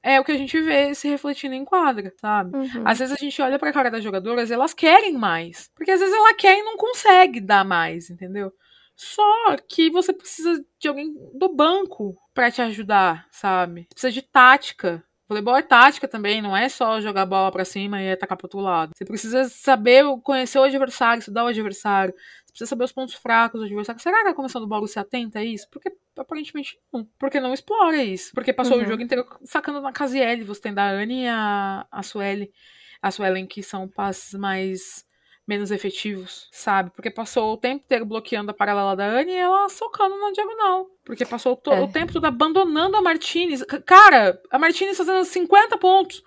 é 0.02 0.18
o 0.18 0.24
que 0.24 0.32
a 0.32 0.36
gente 0.36 0.60
vê 0.60 0.92
se 0.94 1.08
refletindo 1.08 1.54
em 1.54 1.64
quadra, 1.64 2.12
sabe? 2.20 2.56
Uhum. 2.56 2.82
Às 2.84 2.98
vezes 2.98 3.14
a 3.14 3.24
gente 3.24 3.40
olha 3.40 3.58
pra 3.58 3.72
cara 3.72 3.90
das 3.90 4.02
jogadoras 4.02 4.50
e 4.50 4.52
elas 4.52 4.74
querem 4.74 5.16
mais. 5.16 5.70
Porque 5.74 5.92
às 5.92 6.00
vezes 6.00 6.14
ela 6.14 6.34
quer 6.34 6.58
e 6.58 6.64
não 6.64 6.76
consegue 6.76 7.40
dar 7.40 7.64
mais, 7.64 8.10
entendeu? 8.10 8.52
Só 8.96 9.56
que 9.68 9.90
você 9.90 10.12
precisa 10.12 10.64
de 10.78 10.88
alguém 10.88 11.14
do 11.34 11.48
banco 11.48 12.16
para 12.34 12.50
te 12.50 12.60
ajudar, 12.62 13.26
sabe? 13.30 13.86
Precisa 13.90 14.12
de 14.12 14.22
tática, 14.22 15.04
Voleibol 15.28 15.56
é 15.56 15.62
tática 15.62 16.06
também, 16.06 16.42
não 16.42 16.56
é 16.56 16.68
só 16.68 17.00
jogar 17.00 17.24
bola 17.24 17.50
para 17.50 17.64
cima 17.64 18.02
e 18.02 18.12
atacar 18.12 18.36
pro 18.36 18.46
outro 18.46 18.60
lado. 18.60 18.92
Você 18.94 19.04
precisa 19.04 19.44
saber 19.44 20.04
conhecer 20.22 20.58
o 20.58 20.64
adversário, 20.64 21.20
estudar 21.20 21.44
o 21.44 21.48
adversário. 21.48 22.12
Você 22.12 22.52
precisa 22.52 22.68
saber 22.68 22.84
os 22.84 22.92
pontos 22.92 23.14
fracos 23.14 23.60
do 23.60 23.66
adversário. 23.66 24.02
Será 24.02 24.22
que 24.22 24.28
a 24.28 24.34
comissão 24.34 24.60
do 24.60 24.66
Bauru 24.66 24.86
se 24.86 24.98
atenta 24.98 25.38
a 25.38 25.44
isso? 25.44 25.68
Porque 25.70 25.92
aparentemente 26.16 26.78
não. 26.92 27.06
Porque 27.18 27.40
não 27.40 27.54
explora 27.54 28.02
isso. 28.02 28.32
Porque 28.34 28.52
passou 28.52 28.76
uhum. 28.76 28.82
o 28.82 28.86
jogo 28.86 29.02
inteiro 29.02 29.24
sacando 29.44 29.80
na 29.80 29.92
Casiele. 29.92 30.44
Você 30.44 30.60
tem 30.60 30.74
da 30.74 30.90
Anne 30.90 31.22
e 31.22 31.28
a, 31.28 31.86
a 31.90 32.02
Sueli. 32.02 32.52
A 33.00 33.10
Suelen, 33.10 33.46
que 33.46 33.62
são 33.62 33.88
passes 33.88 34.34
mais 34.34 35.06
menos 35.46 35.70
efetivos, 35.70 36.48
sabe? 36.52 36.90
Porque 36.90 37.10
passou 37.10 37.52
o 37.52 37.56
tempo 37.56 37.84
inteiro 37.84 38.06
bloqueando 38.06 38.50
a 38.50 38.54
paralela 38.54 38.96
da 38.96 39.04
Anne 39.06 39.32
e 39.32 39.36
ela 39.36 39.68
socando 39.68 40.16
na 40.18 40.30
diagonal. 40.30 40.86
Porque 41.04 41.26
passou 41.26 41.60
é. 41.66 41.80
o 41.80 41.88
tempo 41.88 42.12
todo 42.12 42.24
abandonando 42.24 42.96
a 42.96 43.02
Martinez. 43.02 43.62
Cara, 43.84 44.40
a 44.50 44.58
Martinez 44.58 44.96
fazendo 44.96 45.24
50 45.24 45.76
pontos. 45.78 46.22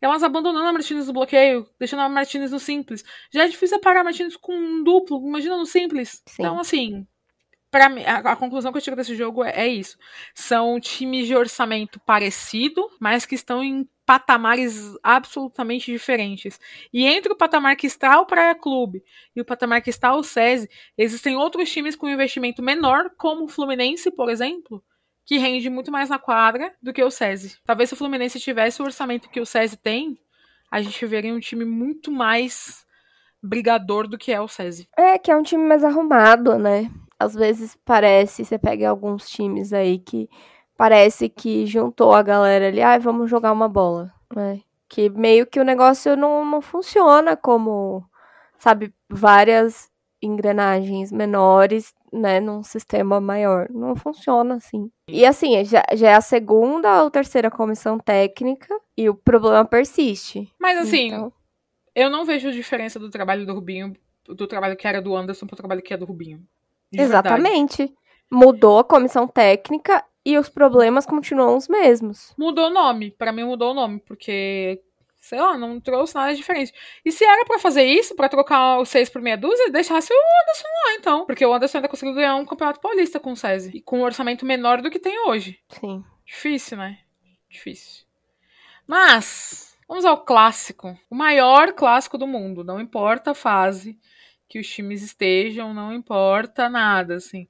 Elas 0.00 0.22
abandonando 0.22 0.66
a 0.66 0.72
Martinez 0.72 1.08
no 1.08 1.12
bloqueio, 1.12 1.68
deixando 1.78 2.00
a 2.00 2.08
Martinez 2.08 2.52
no 2.52 2.58
simples. 2.58 3.04
Já 3.30 3.44
é 3.44 3.48
difícil 3.48 3.78
parar 3.80 4.00
a 4.00 4.04
Martinez 4.04 4.34
com 4.34 4.54
um 4.54 4.82
duplo, 4.82 5.20
imagina 5.28 5.58
no 5.58 5.66
simples. 5.66 6.22
Sim. 6.26 6.42
Então, 6.42 6.58
assim, 6.58 7.06
para 7.70 7.88
mim, 7.88 8.02
a, 8.04 8.18
a, 8.18 8.36
conclusão 8.36 8.72
que 8.72 8.78
eu 8.78 8.82
tiro 8.82 8.96
desse 8.96 9.14
jogo 9.14 9.44
é, 9.44 9.52
é, 9.66 9.68
isso. 9.68 9.96
São 10.34 10.80
times 10.80 11.26
de 11.26 11.36
orçamento 11.36 12.00
parecido, 12.00 12.90
mas 12.98 13.24
que 13.24 13.34
estão 13.34 13.62
em 13.62 13.88
patamares 14.04 14.96
absolutamente 15.02 15.90
diferentes. 15.90 16.58
E 16.92 17.06
entre 17.06 17.32
o 17.32 17.36
patamar 17.36 17.76
que 17.76 17.86
está 17.86 18.20
o 18.20 18.26
Praia 18.26 18.56
Clube 18.56 19.04
e 19.36 19.40
o 19.40 19.44
patamar 19.44 19.80
que 19.82 19.90
está 19.90 20.14
o 20.14 20.22
SESI, 20.22 20.68
existem 20.98 21.36
outros 21.36 21.70
times 21.70 21.94
com 21.94 22.08
investimento 22.08 22.60
menor, 22.60 23.10
como 23.16 23.44
o 23.44 23.48
Fluminense, 23.48 24.10
por 24.10 24.28
exemplo, 24.28 24.82
que 25.24 25.38
rende 25.38 25.70
muito 25.70 25.92
mais 25.92 26.08
na 26.08 26.18
quadra 26.18 26.74
do 26.82 26.92
que 26.92 27.04
o 27.04 27.10
SESI. 27.10 27.58
Talvez 27.64 27.88
se 27.88 27.94
o 27.94 27.96
Fluminense 27.96 28.40
tivesse 28.40 28.82
o 28.82 28.84
orçamento 28.84 29.30
que 29.30 29.40
o 29.40 29.46
SESI 29.46 29.76
tem, 29.76 30.18
a 30.68 30.82
gente 30.82 31.06
veria 31.06 31.32
um 31.32 31.38
time 31.38 31.64
muito 31.64 32.10
mais 32.10 32.84
brigador 33.40 34.08
do 34.08 34.18
que 34.18 34.32
é 34.32 34.40
o 34.40 34.48
SESI. 34.48 34.88
É, 34.96 35.18
que 35.18 35.30
é 35.30 35.36
um 35.36 35.42
time 35.42 35.64
mais 35.64 35.84
arrumado, 35.84 36.58
né? 36.58 36.90
Às 37.20 37.34
vezes 37.34 37.76
parece, 37.84 38.46
você 38.46 38.58
pega 38.58 38.88
alguns 38.88 39.28
times 39.28 39.74
aí 39.74 39.98
que 39.98 40.26
parece 40.74 41.28
que 41.28 41.66
juntou 41.66 42.14
a 42.14 42.22
galera 42.22 42.68
ali, 42.68 42.80
ah, 42.80 42.96
vamos 42.96 43.28
jogar 43.28 43.52
uma 43.52 43.68
bola, 43.68 44.10
né? 44.34 44.62
Que 44.88 45.10
meio 45.10 45.46
que 45.46 45.60
o 45.60 45.64
negócio 45.64 46.16
não, 46.16 46.42
não 46.46 46.62
funciona 46.62 47.36
como, 47.36 48.02
sabe, 48.58 48.94
várias 49.06 49.90
engrenagens 50.22 51.12
menores, 51.12 51.94
né, 52.10 52.40
num 52.40 52.62
sistema 52.62 53.20
maior. 53.20 53.68
Não 53.70 53.94
funciona 53.94 54.54
assim. 54.54 54.90
E 55.06 55.26
assim, 55.26 55.62
já, 55.62 55.84
já 55.94 56.10
é 56.10 56.14
a 56.14 56.22
segunda 56.22 57.02
ou 57.02 57.10
terceira 57.10 57.50
comissão 57.50 57.98
técnica 57.98 58.74
e 58.96 59.10
o 59.10 59.14
problema 59.14 59.66
persiste. 59.66 60.50
Mas 60.58 60.78
assim, 60.78 61.08
então... 61.08 61.30
eu 61.94 62.08
não 62.08 62.24
vejo 62.24 62.50
diferença 62.50 62.98
do 62.98 63.10
trabalho 63.10 63.44
do 63.44 63.52
Rubinho, 63.52 63.94
do 64.26 64.46
trabalho 64.46 64.78
que 64.78 64.88
era 64.88 65.02
do 65.02 65.14
Anderson 65.14 65.46
pro 65.46 65.56
trabalho 65.56 65.82
que 65.82 65.92
é 65.92 65.96
do 65.98 66.06
Rubinho. 66.06 66.42
Exatamente. 66.92 67.78
Verdade. 67.78 68.00
Mudou 68.30 68.78
a 68.78 68.84
comissão 68.84 69.26
técnica 69.26 70.04
e 70.24 70.38
os 70.38 70.48
problemas 70.48 71.06
continuam 71.06 71.56
os 71.56 71.68
mesmos. 71.68 72.32
Mudou 72.38 72.66
o 72.66 72.70
nome. 72.70 73.10
para 73.10 73.32
mim 73.32 73.44
mudou 73.44 73.72
o 73.72 73.74
nome, 73.74 74.00
porque 74.00 74.80
sei 75.20 75.40
lá, 75.40 75.56
não 75.56 75.78
trouxe 75.78 76.14
nada 76.14 76.34
diferente. 76.34 76.72
E 77.04 77.12
se 77.12 77.24
era 77.24 77.44
para 77.44 77.58
fazer 77.58 77.84
isso, 77.84 78.16
para 78.16 78.28
trocar 78.28 78.78
o 78.78 78.84
6 78.84 79.10
por 79.10 79.20
meia 79.20 79.36
dúzia, 79.36 79.70
deixasse 79.70 80.12
o 80.12 80.16
Anderson 80.16 80.68
lá, 80.68 80.94
então. 80.94 81.26
Porque 81.26 81.44
o 81.44 81.52
Anderson 81.52 81.78
ainda 81.78 81.88
conseguiu 81.88 82.14
ganhar 82.14 82.36
um 82.36 82.46
campeonato 82.46 82.80
paulista 82.80 83.20
com 83.20 83.32
o 83.32 83.36
SESI. 83.36 83.70
E 83.74 83.80
com 83.80 84.00
um 84.00 84.04
orçamento 84.04 84.46
menor 84.46 84.80
do 84.80 84.90
que 84.90 84.98
tem 84.98 85.18
hoje. 85.26 85.58
Sim. 85.68 86.04
Difícil, 86.24 86.78
né? 86.78 86.98
Difícil. 87.48 88.04
Mas, 88.86 89.76
vamos 89.86 90.04
ao 90.04 90.24
clássico. 90.24 90.98
O 91.10 91.14
maior 91.14 91.72
clássico 91.72 92.16
do 92.16 92.26
mundo. 92.26 92.64
Não 92.64 92.80
importa 92.80 93.32
a 93.32 93.34
fase 93.34 93.98
que 94.50 94.58
os 94.58 94.68
times 94.68 95.00
estejam, 95.00 95.72
não 95.72 95.94
importa 95.94 96.68
nada, 96.68 97.14
assim. 97.14 97.46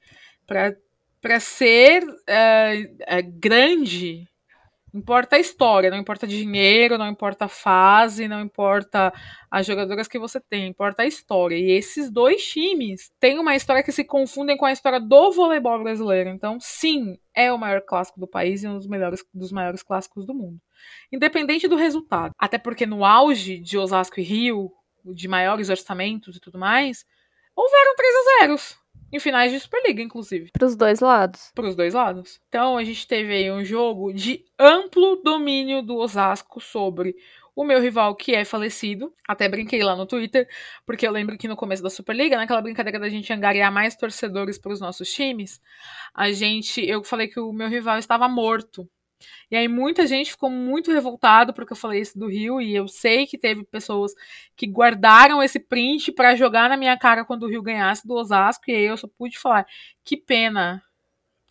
Para 0.47 1.41
ser 1.41 2.05
é, 2.29 3.23
grande, 3.23 4.29
importa 4.93 5.37
a 5.37 5.39
história, 5.39 5.91
não 5.91 5.97
importa 5.97 6.27
dinheiro, 6.27 6.99
não 6.99 7.09
importa 7.09 7.47
a 7.47 7.49
fase, 7.49 8.29
não 8.29 8.43
importa 8.43 9.11
as 9.51 9.65
jogadoras 9.65 10.09
que 10.09 10.19
você 10.19 10.39
tem, 10.41 10.69
importa 10.69 11.03
a 11.03 11.07
história. 11.07 11.57
E 11.57 11.71
esses 11.71 12.11
dois 12.11 12.45
times 12.45 13.11
têm 13.19 13.39
uma 13.39 13.57
história 13.57 13.83
que 13.83 13.93
se 13.93 14.05
confundem 14.05 14.59
com 14.59 14.67
a 14.67 14.73
história 14.73 15.01
do 15.01 15.33
voleibol 15.33 15.83
brasileiro. 15.83 16.29
Então, 16.29 16.59
sim, 16.61 17.19
é 17.35 17.51
o 17.51 17.59
maior 17.59 17.81
clássico 17.81 18.21
do 18.21 18.29
país 18.29 18.63
e 18.63 18.69
um 18.69 18.77
dos 18.77 18.87
melhores 18.87 19.25
dos 19.33 19.53
maiores 19.53 19.83
clássicos 19.83 20.27
do 20.27 20.35
mundo. 20.35 20.61
Independente 21.11 21.67
do 21.67 21.77
resultado. 21.77 22.35
Até 22.39 22.59
porque 22.59 22.85
no 22.85 23.07
auge 23.07 23.59
de 23.59 23.79
Osasco 23.79 24.21
e 24.21 24.23
Rio, 24.23 24.71
de 25.05 25.29
maiores 25.29 25.69
orçamentos 25.69 26.37
e 26.37 26.41
tudo 26.41 26.59
mais, 26.59 27.05
houveram 27.55 27.95
3 27.97 28.15
a 28.15 28.47
0 28.47 28.81
em 29.13 29.19
finais 29.19 29.51
de 29.51 29.59
Superliga, 29.59 30.01
inclusive. 30.01 30.51
Para 30.53 30.67
os 30.67 30.77
dois 30.77 31.01
lados. 31.01 31.51
Para 31.55 31.69
os 31.69 31.75
dois 31.75 31.95
lados. 31.95 32.41
Então 32.49 32.77
a 32.77 32.85
gente 32.85 33.07
teve 33.07 33.33
aí 33.33 33.51
um 33.51 33.65
jogo 33.65 34.13
de 34.13 34.45
amplo 34.59 35.17
domínio 35.17 35.83
do 35.83 35.97
Osasco 35.97 36.61
sobre 36.61 37.17
o 37.55 37.65
meu 37.65 37.81
rival, 37.81 38.15
que 38.15 38.35
é 38.35 38.45
falecido. 38.45 39.13
Até 39.27 39.49
brinquei 39.49 39.83
lá 39.83 39.97
no 39.97 40.07
Twitter, 40.07 40.49
porque 40.87 41.07
eu 41.07 41.11
lembro 41.11 41.37
que 41.37 41.49
no 41.49 41.57
começo 41.57 41.83
da 41.83 41.91
Superliga, 41.91 42.37
naquela 42.37 42.63
brincadeira 42.63 42.99
da 42.99 43.09
gente 43.09 43.33
angariar 43.33 43.73
mais 43.73 43.97
torcedores 43.97 44.59
para 44.59 44.73
os 44.73 44.81
nossos 44.81 45.13
times, 45.13 45.61
a 46.15 46.31
gente, 46.31 46.81
eu 46.81 47.03
falei 47.03 47.29
que 47.29 47.41
o 47.41 47.53
meu 47.53 47.69
rival 47.69 47.99
estava 47.99 48.29
morto. 48.29 48.89
E 49.51 49.57
aí 49.57 49.69
muita 49.69 50.07
gente 50.07 50.31
ficou 50.31 50.51
muito 50.51 50.93
revoltado 50.93 51.53
porque 51.53 51.73
eu 51.73 51.77
falei 51.77 52.01
isso 52.01 52.19
do 52.19 52.29
Rio 52.29 52.61
e 52.61 52.75
eu 52.75 52.87
sei 52.89 53.27
que 53.27 53.37
teve 53.37 53.65
pessoas 53.65 54.15
que 54.57 54.67
guardaram 54.67 55.43
esse 55.43 55.59
print 55.59 56.13
para 56.13 56.35
jogar 56.35 56.69
na 56.69 56.77
minha 56.77 56.97
cara 56.99 57.25
quando 57.25 57.45
o 57.45 57.49
Rio 57.49 57.63
ganhasse 57.63 58.07
do 58.07 58.15
Osasco 58.15 58.65
e 58.69 58.75
aí 58.75 58.85
eu 58.85 58.97
só 58.97 59.09
pude 59.09 59.39
falar, 59.39 59.67
que 60.05 60.17
pena. 60.17 60.83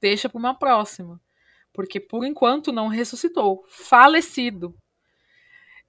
Deixa 0.02 0.30
para 0.30 0.40
uma 0.40 0.58
próxima. 0.58 1.20
Porque 1.74 2.00
por 2.00 2.26
enquanto 2.26 2.72
não 2.72 2.88
ressuscitou. 2.88 3.64
Falecido. 3.68 4.74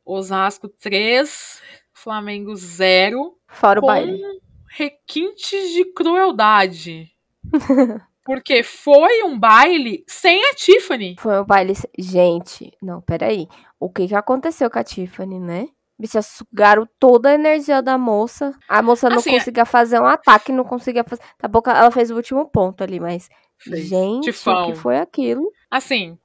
Osasco 0.04 0.68
3, 0.68 1.62
Flamengo 1.92 2.54
0. 2.54 3.38
Fora 3.46 3.80
o 3.80 3.86
baile. 3.86 4.20
Requintes 4.68 5.72
de 5.72 5.84
crueldade. 5.92 7.12
Porque 8.30 8.62
foi 8.62 9.24
um 9.24 9.36
baile 9.36 10.04
sem 10.06 10.40
a 10.50 10.54
Tiffany. 10.54 11.16
Foi 11.18 11.40
um 11.40 11.44
baile. 11.44 11.72
Gente, 11.98 12.70
não, 12.80 13.00
peraí. 13.00 13.48
O 13.80 13.90
que 13.90 14.06
que 14.06 14.14
aconteceu 14.14 14.70
com 14.70 14.78
a 14.78 14.84
Tiffany, 14.84 15.40
né? 15.40 15.66
Bicha, 15.98 16.22
sugaram 16.22 16.88
toda 16.96 17.30
a 17.30 17.34
energia 17.34 17.82
da 17.82 17.98
moça. 17.98 18.56
A 18.68 18.80
moça 18.82 19.10
não 19.10 19.16
Assim, 19.18 19.30
é- 19.30 19.38
conseguia 19.40 19.66
fazer 19.66 20.00
um 20.00 20.06
ataque, 20.06 20.52
não 20.52 20.62
conseguia 20.62 21.02
fazer. 21.02 21.20
Tá 21.36 21.48
bom, 21.48 21.60
ela 21.66 21.90
fez 21.90 22.08
o 22.12 22.14
último 22.14 22.48
ponto 22.48 22.84
ali, 22.84 23.00
mas. 23.00 23.28
Fez. 23.58 23.88
Gente, 23.88 24.26
Tifão. 24.26 24.62
o 24.62 24.72
que 24.72 24.78
foi 24.78 24.98
aquilo? 24.98 25.50
Assim, 25.68 26.16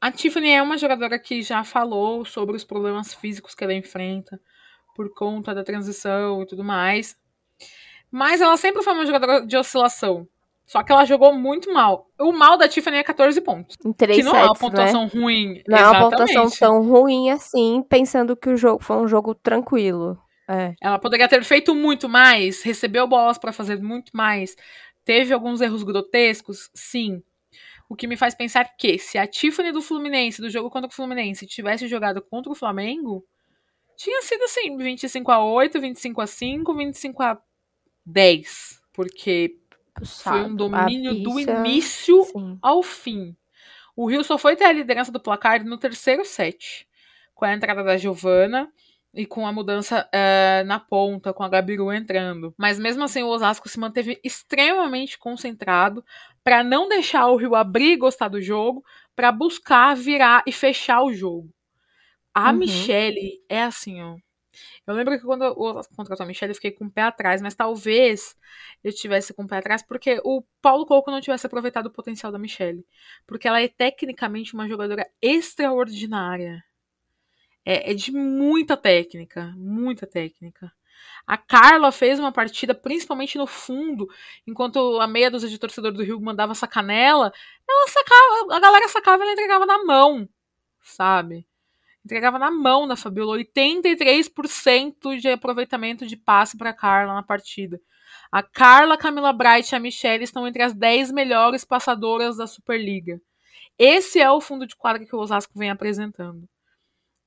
a 0.00 0.10
Tiffany 0.10 0.50
é 0.50 0.60
uma 0.60 0.76
jogadora 0.76 1.16
que 1.16 1.42
já 1.42 1.62
falou 1.62 2.24
sobre 2.24 2.56
os 2.56 2.64
problemas 2.64 3.14
físicos 3.14 3.54
que 3.54 3.62
ela 3.62 3.72
enfrenta 3.72 4.40
por 4.96 5.14
conta 5.14 5.54
da 5.54 5.62
transição 5.62 6.42
e 6.42 6.46
tudo 6.46 6.64
mais. 6.64 7.16
Mas 8.10 8.40
ela 8.40 8.56
sempre 8.56 8.82
foi 8.82 8.92
uma 8.94 9.06
jogadora 9.06 9.46
de 9.46 9.56
oscilação. 9.56 10.26
Só 10.70 10.84
que 10.84 10.92
ela 10.92 11.04
jogou 11.04 11.34
muito 11.34 11.72
mal. 11.72 12.06
O 12.16 12.30
mal 12.30 12.56
da 12.56 12.68
Tiffany 12.68 12.98
é 12.98 13.02
14 13.02 13.40
pontos. 13.40 13.76
Em 13.84 13.92
três 13.92 14.18
que 14.18 14.22
não 14.22 14.36
é 14.36 14.44
uma 14.44 14.54
sets, 14.54 14.62
né? 14.62 14.68
pontuação 14.68 15.06
ruim. 15.08 15.60
Não 15.66 15.76
é 15.76 15.80
uma 15.80 15.90
exatamente. 15.90 16.32
pontuação 16.32 16.50
tão 16.60 16.88
ruim 16.88 17.28
assim, 17.28 17.82
pensando 17.88 18.36
que 18.36 18.48
o 18.48 18.56
jogo 18.56 18.80
foi 18.80 18.96
um 18.98 19.08
jogo 19.08 19.34
tranquilo. 19.34 20.16
É. 20.48 20.72
Ela 20.80 20.96
poderia 21.00 21.28
ter 21.28 21.42
feito 21.42 21.74
muito 21.74 22.08
mais, 22.08 22.62
recebeu 22.62 23.08
bolas 23.08 23.36
para 23.36 23.52
fazer 23.52 23.82
muito 23.82 24.12
mais. 24.14 24.54
Teve 25.04 25.34
alguns 25.34 25.60
erros 25.60 25.82
grotescos? 25.82 26.70
Sim. 26.72 27.20
O 27.88 27.96
que 27.96 28.06
me 28.06 28.16
faz 28.16 28.36
pensar 28.36 28.76
que 28.78 28.96
se 28.96 29.18
a 29.18 29.26
Tiffany 29.26 29.72
do 29.72 29.82
Fluminense, 29.82 30.40
do 30.40 30.48
jogo 30.48 30.70
contra 30.70 30.88
o 30.88 30.94
Fluminense, 30.94 31.48
tivesse 31.48 31.88
jogado 31.88 32.22
contra 32.22 32.52
o 32.52 32.54
Flamengo, 32.54 33.24
tinha 33.96 34.22
sido 34.22 34.44
assim, 34.44 34.76
25 34.76 35.32
a 35.32 35.44
8, 35.44 35.80
25 35.80 36.20
a 36.20 36.28
5, 36.28 36.74
25 36.76 37.22
a 37.24 37.38
10, 38.06 38.80
porque 38.92 39.59
foi 40.04 40.44
um 40.44 40.54
Puxado. 40.54 40.56
domínio 40.56 41.14
do 41.14 41.38
início 41.40 42.24
Sim. 42.24 42.58
ao 42.62 42.82
fim. 42.82 43.36
O 43.96 44.08
Rio 44.08 44.24
só 44.24 44.38
foi 44.38 44.56
ter 44.56 44.64
a 44.64 44.72
liderança 44.72 45.12
do 45.12 45.20
placar 45.20 45.64
no 45.64 45.78
terceiro 45.78 46.24
set, 46.24 46.86
com 47.34 47.44
a 47.44 47.52
entrada 47.54 47.82
da 47.84 47.96
Giovana 47.96 48.70
e 49.12 49.26
com 49.26 49.46
a 49.46 49.52
mudança 49.52 50.08
eh, 50.12 50.62
na 50.66 50.78
ponta, 50.80 51.32
com 51.32 51.42
a 51.42 51.48
Gabiru 51.48 51.92
entrando. 51.92 52.54
Mas 52.58 52.78
mesmo 52.78 53.04
assim, 53.04 53.22
o 53.22 53.28
Osasco 53.28 53.68
se 53.68 53.78
manteve 53.80 54.20
extremamente 54.24 55.18
concentrado 55.18 56.04
para 56.44 56.62
não 56.62 56.88
deixar 56.88 57.26
o 57.28 57.36
Rio 57.36 57.54
abrir 57.54 57.92
e 57.92 57.96
gostar 57.96 58.28
do 58.28 58.40
jogo, 58.40 58.84
para 59.16 59.32
buscar 59.32 59.96
virar 59.96 60.42
e 60.46 60.52
fechar 60.52 61.02
o 61.02 61.12
jogo. 61.12 61.50
A 62.34 62.52
Uhum. 62.52 62.58
Michele 62.58 63.40
é 63.48 63.62
assim, 63.64 64.00
ó. 64.02 64.16
Eu 64.86 64.94
lembro 64.94 65.18
que 65.18 65.24
quando 65.24 65.42
o 65.42 65.82
contratou 65.94 66.24
a 66.24 66.26
Michelle, 66.26 66.50
eu 66.50 66.54
fiquei 66.54 66.72
com 66.72 66.86
o 66.86 66.90
pé 66.90 67.02
atrás, 67.02 67.40
mas 67.40 67.54
talvez 67.54 68.36
eu 68.82 68.92
tivesse 68.92 69.32
com 69.32 69.44
o 69.44 69.46
pé 69.46 69.58
atrás 69.58 69.82
porque 69.82 70.20
o 70.24 70.42
Paulo 70.60 70.86
Coco 70.86 71.10
não 71.10 71.20
tivesse 71.20 71.46
aproveitado 71.46 71.86
o 71.86 71.90
potencial 71.90 72.32
da 72.32 72.38
Michelle. 72.38 72.84
Porque 73.26 73.46
ela 73.46 73.60
é 73.60 73.68
tecnicamente 73.68 74.54
uma 74.54 74.68
jogadora 74.68 75.08
extraordinária. 75.22 76.64
É, 77.64 77.92
é 77.92 77.94
de 77.94 78.10
muita 78.10 78.76
técnica, 78.76 79.52
muita 79.56 80.06
técnica. 80.06 80.72
A 81.26 81.36
Carla 81.36 81.92
fez 81.92 82.18
uma 82.18 82.32
partida, 82.32 82.74
principalmente 82.74 83.38
no 83.38 83.46
fundo, 83.46 84.08
enquanto 84.46 85.00
a 85.00 85.06
meia 85.06 85.30
dúzia 85.30 85.48
de 85.48 85.58
torcedor 85.58 85.92
do 85.92 86.02
Rio 86.02 86.20
mandava 86.20 86.54
sacanela, 86.54 87.32
ela 87.68 87.88
sacava, 87.88 88.56
a 88.56 88.60
galera 88.60 88.88
sacava 88.88 89.22
e 89.22 89.24
ela 89.24 89.32
entregava 89.32 89.66
na 89.66 89.84
mão, 89.84 90.28
sabe? 90.82 91.46
Entregava 92.04 92.38
na 92.38 92.50
mão 92.50 92.88
da 92.88 92.96
Fabiola, 92.96 93.36
83% 93.36 95.18
de 95.18 95.28
aproveitamento 95.28 96.06
de 96.06 96.16
passe 96.16 96.56
para 96.56 96.72
Carla 96.72 97.14
na 97.14 97.22
partida. 97.22 97.80
A 98.32 98.42
Carla, 98.42 98.96
Camila 98.96 99.32
Bright 99.32 99.72
e 99.72 99.76
a 99.76 99.80
Michelle 99.80 100.24
estão 100.24 100.46
entre 100.46 100.62
as 100.62 100.72
10 100.72 101.12
melhores 101.12 101.64
passadoras 101.64 102.36
da 102.36 102.46
Superliga. 102.46 103.20
Esse 103.78 104.20
é 104.20 104.30
o 104.30 104.40
fundo 104.40 104.66
de 104.66 104.76
quadra 104.76 105.04
que 105.04 105.14
o 105.14 105.18
Osasco 105.18 105.58
vem 105.58 105.70
apresentando. 105.70 106.48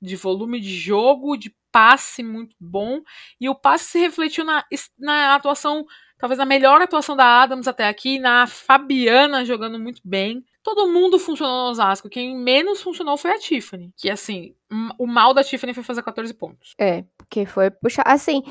De 0.01 0.15
volume 0.15 0.59
de 0.59 0.75
jogo, 0.75 1.37
de 1.37 1.55
passe 1.73 2.21
muito 2.21 2.55
bom. 2.59 3.01
E 3.41 3.49
o 3.49 3.55
passe 3.55 3.85
se 3.85 3.99
refletiu 3.99 4.45
na, 4.45 4.63
na 4.97 5.33
atuação, 5.33 5.83
talvez 6.19 6.37
na 6.37 6.45
melhor 6.45 6.79
atuação 6.81 7.15
da 7.17 7.41
Adams 7.41 7.67
até 7.67 7.87
aqui, 7.87 8.19
na 8.19 8.45
Fabiana 8.45 9.43
jogando 9.43 9.79
muito 9.79 9.99
bem. 10.05 10.45
Todo 10.61 10.87
mundo 10.87 11.19
funcionou 11.19 11.65
no 11.65 11.71
Osasco. 11.71 12.07
Quem 12.07 12.37
menos 12.37 12.81
funcionou 12.81 13.17
foi 13.17 13.31
a 13.31 13.39
Tiffany. 13.39 13.91
Que, 13.97 14.09
assim, 14.09 14.55
o 14.97 15.07
mal 15.07 15.33
da 15.33 15.43
Tiffany 15.43 15.73
foi 15.73 15.83
fazer 15.83 16.03
14 16.03 16.33
pontos. 16.35 16.73
É, 16.79 17.03
porque 17.17 17.45
foi 17.45 17.69
puxar. 17.69 18.03
Assim, 18.03 18.41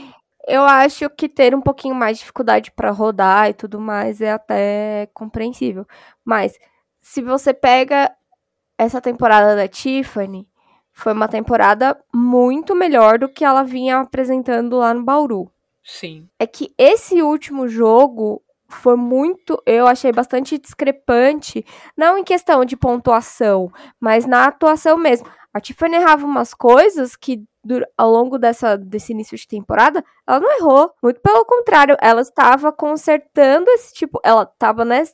eu 0.46 0.62
acho 0.64 1.08
que 1.10 1.28
ter 1.28 1.54
um 1.54 1.62
pouquinho 1.62 1.94
mais 1.94 2.18
de 2.18 2.22
dificuldade 2.24 2.70
pra 2.72 2.90
rodar 2.90 3.48
e 3.48 3.54
tudo 3.54 3.80
mais 3.80 4.20
é 4.20 4.32
até 4.32 5.08
compreensível. 5.14 5.86
Mas 6.24 6.58
se 7.00 7.22
você 7.22 7.54
pega 7.54 8.14
essa 8.76 9.00
temporada 9.00 9.56
da 9.56 9.68
Tiffany, 9.68 10.46
foi 10.92 11.12
uma 11.12 11.28
temporada 11.28 11.98
muito 12.14 12.74
melhor 12.74 13.18
do 13.18 13.28
que 13.28 13.44
ela 13.44 13.62
vinha 13.62 14.00
apresentando 14.00 14.76
lá 14.76 14.92
no 14.92 15.02
Bauru. 15.02 15.50
Sim. 15.82 16.28
É 16.38 16.46
que 16.46 16.72
esse 16.78 17.22
último 17.22 17.66
jogo 17.66 18.42
foi 18.68 18.96
muito, 18.96 19.60
eu 19.66 19.86
achei 19.86 20.12
bastante 20.12 20.58
discrepante, 20.58 21.64
não 21.96 22.16
em 22.16 22.24
questão 22.24 22.64
de 22.64 22.76
pontuação, 22.76 23.70
mas 24.00 24.26
na 24.26 24.46
atuação 24.46 24.96
mesmo. 24.96 25.26
A 25.52 25.60
Tiffany 25.60 25.96
errava 25.96 26.24
umas 26.24 26.54
coisas 26.54 27.14
que 27.14 27.44
ao 27.96 28.10
longo 28.10 28.38
dessa, 28.38 28.76
desse 28.76 29.12
início 29.12 29.36
de 29.36 29.46
temporada, 29.46 30.04
ela 30.26 30.40
não 30.40 30.58
errou. 30.58 30.92
Muito 31.02 31.20
pelo 31.20 31.44
contrário, 31.44 31.96
ela 32.00 32.20
estava 32.20 32.72
consertando 32.72 33.70
esse 33.70 33.94
tipo, 33.94 34.20
ela 34.24 34.42
estava, 34.42 34.84
né, 34.84 35.04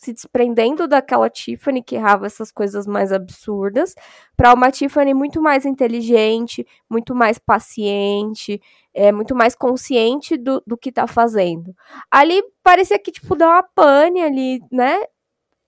se 0.00 0.12
desprendendo 0.12 0.86
daquela 0.86 1.28
Tiffany 1.28 1.82
que 1.82 1.96
errava 1.96 2.26
essas 2.26 2.50
coisas 2.52 2.86
mais 2.86 3.12
absurdas, 3.12 3.94
para 4.36 4.54
uma 4.54 4.70
Tiffany 4.70 5.12
muito 5.14 5.40
mais 5.42 5.64
inteligente, 5.64 6.66
muito 6.88 7.14
mais 7.14 7.38
paciente, 7.38 8.60
é 8.94 9.10
muito 9.12 9.34
mais 9.34 9.54
consciente 9.54 10.36
do, 10.36 10.62
do 10.66 10.76
que 10.76 10.92
tá 10.92 11.06
fazendo. 11.06 11.74
Ali 12.10 12.42
parecia 12.62 12.98
que, 12.98 13.10
tipo, 13.10 13.34
deu 13.34 13.48
uma 13.48 13.62
pane 13.62 14.22
ali, 14.22 14.60
né? 14.70 15.00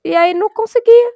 E 0.04 0.14
aí 0.14 0.34
não 0.34 0.48
conseguia. 0.50 1.12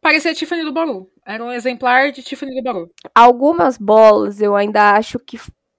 Parecia 0.00 0.32
a 0.32 0.34
Tiffany 0.34 0.64
do 0.64 0.72
Bauru. 0.72 1.10
Era 1.26 1.42
um 1.44 1.52
exemplar 1.52 2.12
de 2.12 2.22
Tiffany 2.22 2.54
do 2.56 2.62
Bauru. 2.62 2.90
Algumas 3.14 3.78
bolas 3.78 4.40
eu 4.40 4.54
ainda 4.54 4.92
acho 4.96 5.18
que, 5.18 5.38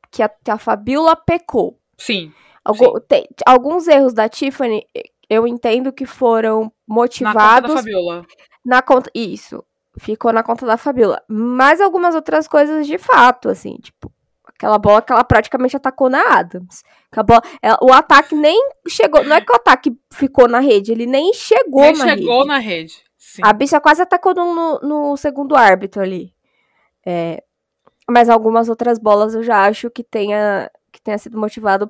que, 0.10 0.24
a, 0.24 0.30
que 0.30 0.50
a 0.50 0.58
Fabiola 0.58 1.16
pecou. 1.16 1.80
Sim. 1.98 2.34
Algu- 2.64 3.00
tem- 3.02 3.28
alguns 3.46 3.88
erros 3.88 4.12
da 4.16 4.28
Tiffany 4.28 4.88
eu 5.30 5.48
entendo 5.48 5.92
que 5.94 6.06
foram 6.06 6.64
Na 6.64 6.66
conta 6.66 6.74
da 6.88 6.94
motivados 6.96 7.74
Fabiola. 7.74 8.26
na 8.64 8.82
conta. 8.82 9.10
Isso. 9.14 9.64
Ficou 9.98 10.34
na 10.34 10.44
conta 10.44 10.66
da 10.66 10.78
Fabiola. 10.78 11.22
Mas 11.28 11.80
algumas 11.80 12.16
outras 12.16 12.48
coisas 12.48 12.86
de 12.86 12.98
fato, 12.98 13.48
assim, 13.50 13.78
tipo, 13.78 14.12
aquela 14.46 14.78
bola 14.78 15.02
que 15.02 15.12
ela 15.14 15.24
praticamente 15.24 15.76
atacou 15.78 16.10
na 16.10 16.38
Adams. 16.38 16.84
Bola- 17.26 17.42
ela- 17.62 17.80
o 17.82 17.94
ataque 17.94 18.36
nem 18.36 18.60
chegou. 18.90 19.24
Não 19.24 19.36
é 19.38 19.42
que 19.42 19.52
o 19.52 19.56
ataque 19.56 19.98
ficou 20.12 20.48
na 20.50 20.60
rede, 20.60 20.92
ele 20.92 21.06
nem 21.06 21.34
chegou 21.34 21.82
Nem 21.82 21.96
na 21.98 22.10
chegou 22.10 22.38
rede. 22.40 22.48
na 22.48 22.58
rede. 22.60 22.94
Sim. 23.18 23.42
A 23.44 23.54
bicha 23.54 23.80
quase 23.80 24.02
atacou 24.02 24.34
no, 24.34 24.80
no- 24.82 25.18
segundo 25.18 25.56
árbitro 25.56 26.02
ali. 26.02 26.34
É, 27.06 27.42
mas 28.10 28.30
algumas 28.30 28.68
outras 28.70 29.00
bolas 29.00 29.34
eu 29.34 29.44
já 29.44 29.66
acho 29.66 29.90
que 29.90 30.04
tenha, 30.04 30.70
que 30.92 31.02
tenha 31.02 31.18
sido 31.18 31.40
motivado 31.40 31.90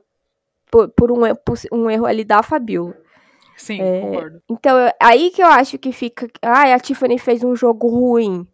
por, 0.69 0.89
por 0.89 1.11
um, 1.11 1.21
por 1.43 1.57
um 1.71 1.89
erro 1.89 2.05
ali 2.05 2.23
da 2.23 2.43
Fabiola. 2.43 2.95
Sim, 3.57 3.81
É, 3.81 4.01
concordo. 4.01 4.41
Então, 4.49 4.77
eu- 4.77 4.91
aí 5.01 5.29
que 5.31 5.41
eu 5.41 5.47
acho 5.47 5.77
que 5.77 5.91
fica. 5.91 6.27
Ai, 6.41 6.73
a 6.73 6.79
Tiffany 6.79 7.17
fez 7.17 7.43
um 7.43 7.55
jogo 7.55 7.87
ruim. 7.87 8.45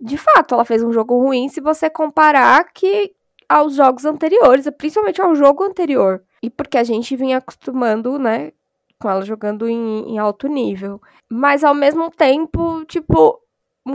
De 0.00 0.16
fato, 0.16 0.54
ela 0.54 0.64
fez 0.64 0.82
um 0.82 0.92
jogo 0.92 1.18
ruim 1.18 1.48
se 1.48 1.60
você 1.60 1.88
comparar 1.90 2.64
que 2.72 3.12
aos 3.48 3.74
jogos 3.74 4.04
anteriores, 4.04 4.68
principalmente 4.76 5.20
ao 5.22 5.34
jogo 5.34 5.64
anterior. 5.64 6.22
E 6.42 6.50
porque 6.50 6.76
a 6.78 6.84
gente 6.84 7.16
vinha 7.16 7.38
acostumando, 7.38 8.18
né, 8.18 8.52
com 9.00 9.08
ela 9.08 9.22
jogando 9.24 9.68
em, 9.68 10.12
em 10.12 10.18
alto 10.18 10.46
nível. 10.48 11.00
Mas 11.28 11.64
ao 11.64 11.74
mesmo 11.74 12.10
tempo, 12.10 12.84
tipo, 12.84 13.40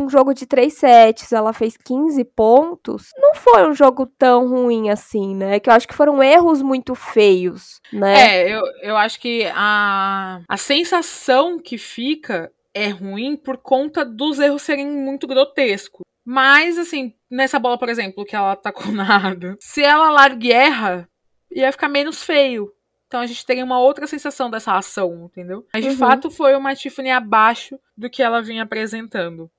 um 0.01 0.09
jogo 0.09 0.33
de 0.33 0.45
três 0.45 0.73
sets, 0.73 1.31
ela 1.31 1.53
fez 1.53 1.77
15 1.77 2.23
pontos, 2.25 3.09
não 3.17 3.35
foi 3.35 3.67
um 3.67 3.73
jogo 3.73 4.05
tão 4.05 4.47
ruim 4.47 4.89
assim, 4.89 5.35
né? 5.35 5.59
Que 5.59 5.69
eu 5.69 5.73
acho 5.73 5.87
que 5.87 5.93
foram 5.93 6.21
erros 6.21 6.61
muito 6.61 6.95
feios, 6.95 7.79
né? 7.91 8.13
É, 8.13 8.55
eu, 8.55 8.61
eu 8.81 8.97
acho 8.97 9.19
que 9.19 9.45
a, 9.53 10.41
a 10.47 10.57
sensação 10.57 11.59
que 11.59 11.77
fica 11.77 12.51
é 12.73 12.89
ruim 12.89 13.35
por 13.35 13.57
conta 13.57 14.03
dos 14.03 14.39
erros 14.39 14.63
serem 14.63 14.87
muito 14.87 15.27
grotescos. 15.27 16.01
Mas, 16.25 16.77
assim, 16.77 17.13
nessa 17.29 17.59
bola, 17.59 17.77
por 17.77 17.89
exemplo, 17.89 18.25
que 18.25 18.35
ela 18.35 18.55
tá 18.55 18.71
com 18.71 18.91
nada, 18.91 19.57
se 19.59 19.83
ela 19.83 20.09
larga 20.09 20.45
e 20.45 20.51
erra, 20.51 21.09
ia 21.51 21.71
ficar 21.71 21.89
menos 21.89 22.23
feio. 22.23 22.71
Então 23.13 23.21
a 23.21 23.27
gente 23.27 23.45
teria 23.45 23.63
uma 23.63 23.79
outra 23.79 24.07
sensação 24.07 24.49
dessa 24.49 24.75
ação, 24.75 25.25
entendeu? 25.25 25.63
Mas 25.71 25.83
de 25.83 25.91
uhum. 25.91 25.97
fato 25.97 26.31
foi 26.31 26.55
uma 26.55 26.73
Tiffany 26.73 27.11
abaixo 27.11 27.79
do 27.95 28.09
que 28.09 28.23
ela 28.23 28.41
vinha 28.41 28.63
apresentando. 28.63 29.51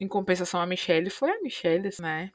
Em 0.00 0.08
compensação, 0.08 0.60
a 0.60 0.66
Michelle 0.66 1.10
foi 1.10 1.30
a 1.30 1.42
Michelle, 1.42 1.90
né? 2.00 2.32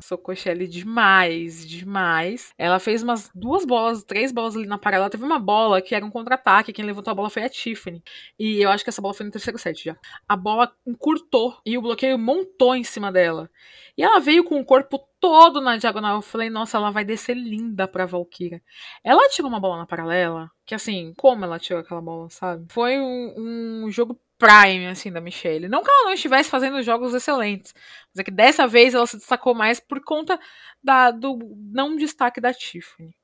Sou 0.00 0.16
Cochelle 0.16 0.66
demais, 0.66 1.68
demais. 1.68 2.52
Ela 2.56 2.78
fez 2.78 3.02
umas 3.02 3.30
duas 3.34 3.64
bolas, 3.64 4.02
três 4.02 4.32
bolas 4.32 4.56
ali 4.56 4.66
na 4.66 4.78
paralela. 4.78 5.10
Teve 5.10 5.24
uma 5.24 5.38
bola 5.38 5.82
que 5.82 5.94
era 5.94 6.04
um 6.04 6.10
contra-ataque. 6.10 6.72
Quem 6.72 6.84
levantou 6.84 7.10
a 7.10 7.14
bola 7.14 7.28
foi 7.28 7.42
a 7.42 7.48
Tiffany. 7.48 8.02
E 8.38 8.62
eu 8.62 8.70
acho 8.70 8.84
que 8.84 8.90
essa 8.90 9.02
bola 9.02 9.12
foi 9.12 9.26
no 9.26 9.32
terceiro 9.32 9.58
set 9.58 9.84
já. 9.84 9.96
A 10.26 10.36
bola 10.36 10.72
encurtou 10.86 11.58
e 11.64 11.76
o 11.76 11.82
bloqueio 11.82 12.18
montou 12.18 12.74
em 12.74 12.84
cima 12.84 13.12
dela. 13.12 13.50
E 13.98 14.02
ela 14.02 14.18
veio 14.18 14.44
com 14.44 14.58
o 14.58 14.64
corpo 14.64 14.98
todo 15.20 15.60
na 15.60 15.76
diagonal. 15.76 16.16
Eu 16.16 16.22
falei, 16.22 16.48
nossa, 16.48 16.78
ela 16.78 16.90
vai 16.90 17.04
descer 17.04 17.36
linda 17.36 17.86
pra 17.86 18.06
Valkyria. 18.06 18.62
Ela 19.04 19.28
tirou 19.28 19.50
uma 19.50 19.60
bola 19.60 19.78
na 19.78 19.86
paralela, 19.86 20.50
que 20.64 20.74
assim, 20.74 21.12
como 21.16 21.44
ela 21.44 21.58
tirou 21.58 21.80
aquela 21.80 22.00
bola, 22.00 22.30
sabe? 22.30 22.66
Foi 22.70 22.98
um, 22.98 23.84
um 23.84 23.90
jogo 23.90 24.18
prime, 24.38 24.86
assim, 24.86 25.10
da 25.10 25.20
Michelle. 25.20 25.68
Não 25.68 25.82
que 25.82 25.90
ela 25.90 26.04
não 26.04 26.12
estivesse 26.12 26.50
fazendo 26.50 26.82
jogos 26.82 27.14
excelentes, 27.14 27.74
mas 28.12 28.20
é 28.20 28.24
que 28.24 28.30
dessa 28.30 28.66
vez 28.66 28.94
ela 28.94 29.06
se 29.06 29.16
destacou 29.16 29.54
mais 29.54 29.80
por 29.80 30.02
conta 30.02 30.38
da, 30.82 31.10
do 31.10 31.38
não 31.72 31.96
destaque 31.96 32.40
da 32.40 32.52
Tiffany. 32.52 33.14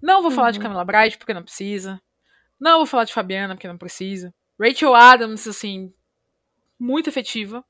Não 0.00 0.20
vou 0.20 0.30
uhum. 0.30 0.36
falar 0.36 0.50
de 0.50 0.58
uhum. 0.58 0.64
Camila 0.64 0.84
Bright, 0.84 1.16
porque 1.16 1.34
não 1.34 1.42
precisa. 1.42 2.00
Não 2.58 2.78
vou 2.78 2.86
falar 2.86 3.04
de 3.04 3.12
Fabiana, 3.12 3.54
porque 3.54 3.68
não 3.68 3.78
precisa. 3.78 4.34
Rachel 4.60 4.94
Adams, 4.94 5.46
assim, 5.46 5.92
muito 6.78 7.08
efetiva. 7.08 7.64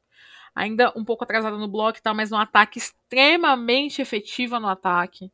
Ainda 0.54 0.92
um 0.96 1.04
pouco 1.04 1.24
atrasada 1.24 1.56
no 1.56 1.68
bloco 1.68 1.98
e 1.98 2.02
tal, 2.02 2.14
mas 2.14 2.30
no 2.30 2.36
ataque 2.36 2.78
extremamente 2.78 4.02
efetiva 4.02 4.60
no 4.60 4.68
ataque. 4.68 5.30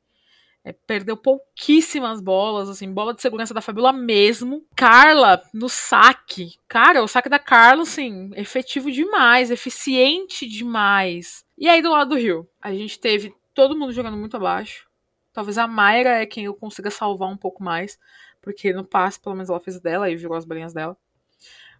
É, 0.64 0.72
perdeu 0.72 1.16
pouquíssimas 1.16 2.20
bolas, 2.20 2.68
assim, 2.68 2.92
bola 2.92 3.14
de 3.14 3.22
segurança 3.22 3.54
da 3.54 3.60
Fabiola 3.60 3.92
mesmo. 3.92 4.66
Carla, 4.76 5.42
no 5.54 5.68
saque. 5.68 6.58
Cara, 6.68 7.02
o 7.02 7.08
saque 7.08 7.28
da 7.28 7.38
Carla, 7.38 7.82
assim, 7.82 8.30
efetivo 8.34 8.90
demais, 8.90 9.50
eficiente 9.50 10.46
demais. 10.46 11.44
E 11.56 11.68
aí 11.68 11.80
do 11.80 11.90
lado 11.90 12.10
do 12.10 12.16
Rio, 12.16 12.46
a 12.60 12.72
gente 12.72 12.98
teve 12.98 13.34
todo 13.54 13.76
mundo 13.76 13.92
jogando 13.92 14.16
muito 14.16 14.36
abaixo. 14.36 14.88
Talvez 15.32 15.56
a 15.58 15.66
Mayra 15.66 16.22
é 16.22 16.26
quem 16.26 16.44
eu 16.44 16.54
consiga 16.54 16.90
salvar 16.90 17.28
um 17.28 17.36
pouco 17.36 17.62
mais, 17.62 17.98
porque 18.42 18.72
no 18.72 18.84
passe, 18.84 19.20
pelo 19.20 19.34
menos, 19.34 19.48
ela 19.48 19.60
fez 19.60 19.80
dela 19.80 20.10
e 20.10 20.16
virou 20.16 20.36
as 20.36 20.44
bolinhas 20.44 20.72
dela. 20.72 20.96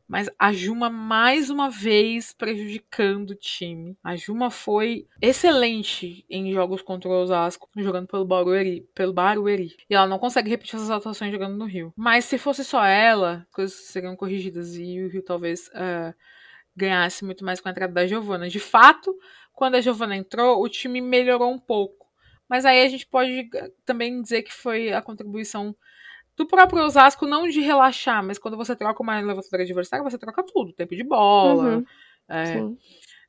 Mas 0.08 0.30
a 0.38 0.52
Juma 0.52 0.88
mais 0.88 1.50
uma 1.50 1.68
vez 1.68 2.32
prejudicando 2.32 3.30
o 3.30 3.34
time. 3.34 3.94
A 4.02 4.16
Juma 4.16 4.50
foi 4.50 5.06
excelente 5.20 6.24
em 6.30 6.50
jogos 6.50 6.80
contra 6.80 7.10
o 7.10 7.12
Osasco, 7.12 7.68
jogando 7.76 8.06
pelo 8.06 8.24
Barueri, 8.24 8.88
pelo 8.94 9.12
Barueri. 9.12 9.76
E 9.88 9.94
ela 9.94 10.06
não 10.06 10.18
consegue 10.18 10.48
repetir 10.48 10.76
essas 10.76 10.90
atuações 10.90 11.30
jogando 11.30 11.58
no 11.58 11.66
Rio. 11.66 11.92
Mas 11.94 12.24
se 12.24 12.38
fosse 12.38 12.64
só 12.64 12.82
ela, 12.84 13.46
coisas 13.52 13.74
seriam 13.74 14.16
corrigidas 14.16 14.76
e 14.76 15.02
o 15.02 15.08
Rio 15.08 15.22
talvez 15.22 15.68
uh, 15.68 16.14
ganhasse 16.74 17.22
muito 17.24 17.44
mais 17.44 17.60
com 17.60 17.68
a 17.68 17.70
entrada 17.70 17.92
da 17.92 18.06
Giovana. 18.06 18.48
De 18.48 18.58
fato, 18.58 19.14
quando 19.52 19.74
a 19.74 19.80
Giovana 19.82 20.16
entrou, 20.16 20.62
o 20.62 20.68
time 20.70 21.02
melhorou 21.02 21.52
um 21.52 21.58
pouco. 21.58 22.06
Mas 22.48 22.64
aí 22.64 22.82
a 22.82 22.88
gente 22.88 23.06
pode 23.06 23.50
também 23.84 24.22
dizer 24.22 24.42
que 24.42 24.54
foi 24.54 24.90
a 24.90 25.02
contribuição 25.02 25.76
do 26.38 26.46
próprio 26.46 26.84
Osasco, 26.84 27.26
não 27.26 27.48
de 27.48 27.60
relaxar, 27.60 28.24
mas 28.24 28.38
quando 28.38 28.56
você 28.56 28.76
troca 28.76 29.02
uma 29.02 29.18
levantadora 29.18 29.64
adversária, 29.64 30.08
você 30.08 30.16
troca 30.16 30.44
tudo, 30.44 30.72
tempo 30.72 30.94
de 30.94 31.02
bola. 31.02 31.78
Uhum. 31.78 32.76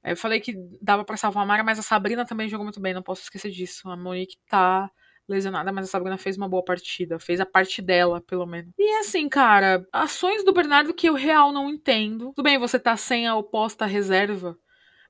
É, 0.03 0.11
eu 0.11 0.15
falei 0.15 0.39
que 0.39 0.53
dava 0.79 1.03
para 1.03 1.17
salvar 1.17 1.43
a 1.43 1.45
Mara, 1.45 1.63
mas 1.63 1.79
a 1.79 1.81
Sabrina 1.81 2.23
também 2.23 2.47
jogou 2.47 2.63
muito 2.63 2.79
bem, 2.79 2.93
não 2.93 3.01
posso 3.01 3.23
esquecer 3.23 3.49
disso. 3.49 3.89
A 3.89 3.97
Monique 3.97 4.37
tá 4.47 4.91
lesionada, 5.27 5.71
mas 5.71 5.85
a 5.85 5.91
Sabrina 5.91 6.17
fez 6.17 6.37
uma 6.37 6.47
boa 6.47 6.63
partida, 6.63 7.19
fez 7.19 7.39
a 7.39 7.45
parte 7.45 7.81
dela, 7.81 8.21
pelo 8.21 8.45
menos. 8.45 8.71
E 8.77 8.97
assim, 8.99 9.27
cara, 9.27 9.85
ações 9.91 10.45
do 10.45 10.53
Bernardo 10.53 10.93
que 10.93 11.09
eu 11.09 11.15
real 11.15 11.51
não 11.51 11.69
entendo. 11.69 12.31
Tudo 12.35 12.43
bem, 12.43 12.59
você 12.59 12.77
tá 12.77 12.95
sem 12.95 13.27
a 13.27 13.35
oposta 13.35 13.85
reserva 13.85 14.55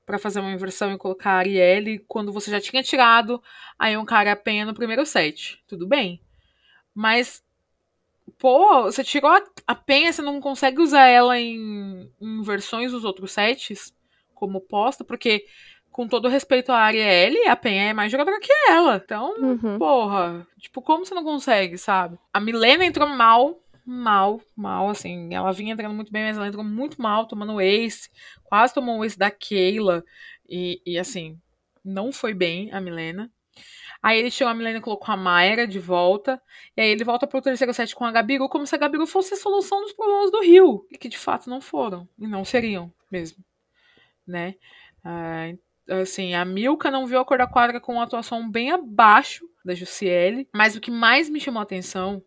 para 0.06 0.18
fazer 0.18 0.40
uma 0.40 0.52
inversão 0.52 0.92
e 0.92 0.98
colocar 0.98 1.32
a 1.32 1.38
Arielle 1.38 2.02
quando 2.08 2.32
você 2.32 2.50
já 2.50 2.60
tinha 2.60 2.82
tirado 2.82 3.42
aí 3.78 3.96
um 3.96 4.04
cara 4.06 4.32
a 4.32 4.36
penha 4.36 4.64
no 4.64 4.74
primeiro 4.74 5.04
set. 5.04 5.62
Tudo 5.68 5.86
bem. 5.86 6.20
Mas 6.94 7.42
pô, 8.38 8.82
você 8.82 9.02
tirou 9.04 9.30
a, 9.66 9.74
penha, 9.74 10.12
você 10.12 10.22
não 10.22 10.40
consegue 10.40 10.80
usar 10.80 11.06
ela 11.06 11.38
em, 11.38 12.10
em 12.20 12.42
versões 12.42 12.92
dos 12.92 13.04
outros 13.04 13.32
sets 13.32 13.94
como 14.34 14.60
posta, 14.60 15.04
porque 15.04 15.44
com 15.90 16.06
todo 16.06 16.28
respeito 16.28 16.72
à 16.72 16.78
Arielle, 16.78 17.46
a 17.48 17.56
Penha 17.56 17.90
é 17.90 17.92
mais 17.92 18.10
jogadora 18.10 18.40
que 18.40 18.52
ela. 18.68 19.00
Então, 19.04 19.34
uhum. 19.38 19.78
porra, 19.78 20.46
tipo, 20.58 20.80
como 20.80 21.04
você 21.04 21.14
não 21.14 21.24
consegue, 21.24 21.76
sabe? 21.76 22.18
A 22.32 22.40
Milena 22.40 22.84
entrou 22.84 23.08
mal, 23.08 23.60
mal, 23.84 24.40
mal, 24.56 24.88
assim. 24.88 25.34
Ela 25.34 25.52
vinha 25.52 25.72
entrando 25.72 25.94
muito 25.94 26.12
bem, 26.12 26.24
mas 26.24 26.36
ela 26.36 26.46
entrou 26.46 26.64
muito 26.64 27.00
mal, 27.02 27.26
tomando 27.26 27.60
ace. 27.60 28.08
Quase 28.44 28.72
tomou 28.72 28.98
o 28.98 29.04
ace 29.04 29.18
da 29.18 29.30
Keila. 29.30 30.04
E, 30.48 30.80
e 30.86 30.98
assim, 30.98 31.38
não 31.84 32.12
foi 32.12 32.32
bem 32.32 32.72
a 32.72 32.80
Milena. 32.80 33.30
Aí 34.02 34.18
ele 34.18 34.30
chegou 34.30 34.50
a 34.50 34.54
Milena 34.54 34.78
e 34.78 34.80
colocou 34.80 35.12
a 35.12 35.16
Mayra 35.16 35.66
de 35.66 35.78
volta. 35.78 36.40
E 36.76 36.80
aí 36.80 36.88
ele 36.88 37.04
volta 37.04 37.26
pro 37.26 37.42
terceiro 37.42 37.72
set 37.74 37.94
com 37.94 38.04
a 38.04 38.10
Gabiru, 38.10 38.48
como 38.48 38.66
se 38.66 38.74
a 38.74 38.78
Gabiru 38.78 39.06
fosse 39.06 39.34
a 39.34 39.36
solução 39.36 39.82
dos 39.82 39.92
problemas 39.92 40.30
do 40.30 40.40
Rio. 40.40 40.86
E 40.90 40.96
que 40.96 41.08
de 41.08 41.18
fato 41.18 41.50
não 41.50 41.60
foram. 41.60 42.08
E 42.18 42.26
não 42.26 42.44
seriam 42.44 42.92
mesmo. 43.10 43.44
Né? 44.26 44.54
Ah, 45.04 45.50
assim, 46.00 46.34
a 46.34 46.44
Milka 46.44 46.90
não 46.90 47.06
viu 47.06 47.18
a 47.18 47.24
cor 47.24 47.38
da 47.38 47.46
quadra 47.46 47.80
com 47.80 47.94
uma 47.94 48.04
atuação 48.04 48.50
bem 48.50 48.70
abaixo 48.70 49.44
da 49.64 49.74
Jussiele. 49.74 50.48
Mas 50.54 50.76
o 50.76 50.80
que 50.80 50.90
mais 50.90 51.28
me 51.28 51.40
chamou 51.40 51.60
a 51.60 51.64
atenção 51.64 52.22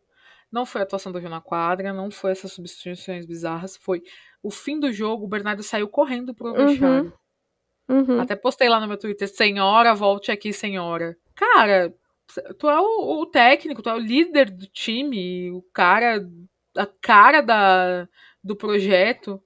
não 0.51 0.67
foi 0.67 0.82
a 0.82 0.84
atuação 0.84 1.11
do 1.11 1.17
Rio 1.17 1.32
na 1.32 1.41
quadra, 1.41 1.91
não 1.91 2.11
foi 2.11 2.32
essas 2.32 2.53
substituições 2.53 3.26
bizarras, 3.26 3.76
foi 3.76 4.03
o 4.43 4.51
fim 4.51 4.80
do 4.80 4.91
jogo, 4.91 5.26
o 5.26 5.28
Bernardo 5.28 5.63
saiu 5.63 5.88
correndo 5.88 6.36
pro 6.36 6.49
uhum. 6.49 6.67
vestiário. 6.67 7.13
Uhum. 7.89 8.19
Até 8.19 8.36
postei 8.36 8.69
lá 8.69 8.80
no 8.80 8.88
meu 8.88 8.97
Twitter, 8.97 9.28
senhora, 9.28 9.95
volte 9.95 10.32
aqui, 10.32 10.53
senhora. 10.53 11.17
Cara, 11.36 11.93
tu 12.57 12.69
é 12.69 12.79
o, 12.79 13.21
o, 13.21 13.25
técnico, 13.25 13.81
tu 13.81 13.89
é 13.89 13.93
o 13.93 13.99
líder 13.99 14.49
do 14.49 14.67
time, 14.67 15.51
o 15.51 15.61
cara, 15.73 16.27
a 16.75 16.86
cara 16.86 17.41
da, 17.41 18.07
do 18.43 18.55
projeto. 18.55 19.41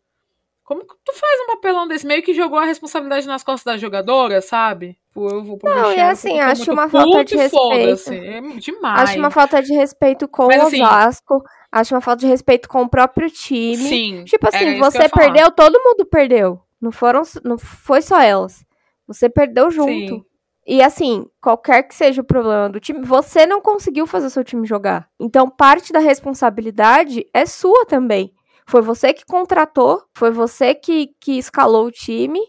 Como 0.64 0.82
que 0.82 0.96
tu 1.06 1.14
faz 1.14 1.42
um 1.42 1.56
papelão 1.56 1.88
desse? 1.88 2.06
Meio 2.06 2.22
que 2.22 2.34
jogou 2.34 2.60
a 2.60 2.66
responsabilidade 2.66 3.26
nas 3.26 3.42
costas 3.42 3.74
da 3.74 3.78
jogadora, 3.78 4.42
sabe? 4.42 4.98
Pô, 5.14 5.30
eu 5.30 5.44
vou 5.44 5.58
Não, 5.64 5.94
e 5.94 6.00
assim, 6.00 6.40
acho 6.40 6.72
uma 6.72 6.90
falta 6.90 7.24
de 7.24 7.38
respeito. 7.38 8.14
É 8.14 8.42
demais. 8.60 9.10
Acho 9.10 9.18
uma 9.18 9.32
falta 9.32 9.62
de 9.62 9.74
respeito 9.74 10.28
com 10.28 10.48
Mas, 10.48 10.62
o 10.62 10.68
assim, 10.68 10.80
Vasco. 10.80 11.44
Acho 11.72 11.96
uma 11.96 12.02
falta 12.02 12.20
de 12.20 12.28
respeito 12.28 12.68
com 12.68 12.82
o 12.82 12.90
próprio 12.90 13.30
time. 13.30 13.78
Sim. 13.78 14.24
Tipo 14.26 14.48
assim, 14.50 14.78
você 14.78 15.08
perdeu, 15.10 15.50
todo 15.52 15.82
mundo 15.82 16.06
perdeu. 16.06 16.62
Não 16.82 16.92
foram, 16.92 17.22
não 17.44 17.58
foi 17.58 18.02
só 18.02 18.22
elas. 18.22 18.64
Você 19.08 19.30
perdeu 19.30 19.72
junto. 19.72 20.16
Sim. 20.16 20.26
E 20.68 20.84
assim, 20.84 21.26
qualquer 21.42 21.84
que 21.84 21.96
seja 21.96 22.22
o 22.22 22.26
problema 22.26 22.68
do 22.68 22.78
time, 22.78 23.02
você 23.02 23.46
não 23.46 23.62
conseguiu 23.62 24.06
fazer 24.06 24.28
o 24.28 24.30
seu 24.30 24.44
time 24.44 24.68
jogar. 24.68 25.10
Então, 25.18 25.50
parte 25.50 25.94
da 25.94 26.00
responsabilidade 26.00 27.26
é 27.34 27.46
sua 27.46 27.86
também. 27.86 28.34
Foi 28.68 28.82
você 28.82 29.14
que 29.14 29.26
contratou, 29.26 30.04
foi 30.14 30.30
você 30.30 30.76
que, 30.76 31.16
que 31.22 31.38
escalou 31.38 31.86
o 31.86 31.92
time. 31.92 32.42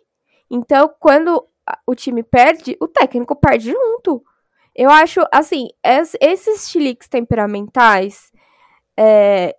Então, 0.51 0.93
quando 0.99 1.47
o 1.87 1.95
time 1.95 2.25
perde, 2.25 2.77
o 2.81 2.89
técnico 2.89 3.37
perde 3.37 3.71
junto. 3.71 4.21
Eu 4.75 4.91
acho, 4.91 5.21
assim, 5.33 5.69
esses 6.21 6.69
chiliques 6.69 7.07
temperamentais 7.07 8.33
é, 8.99 9.55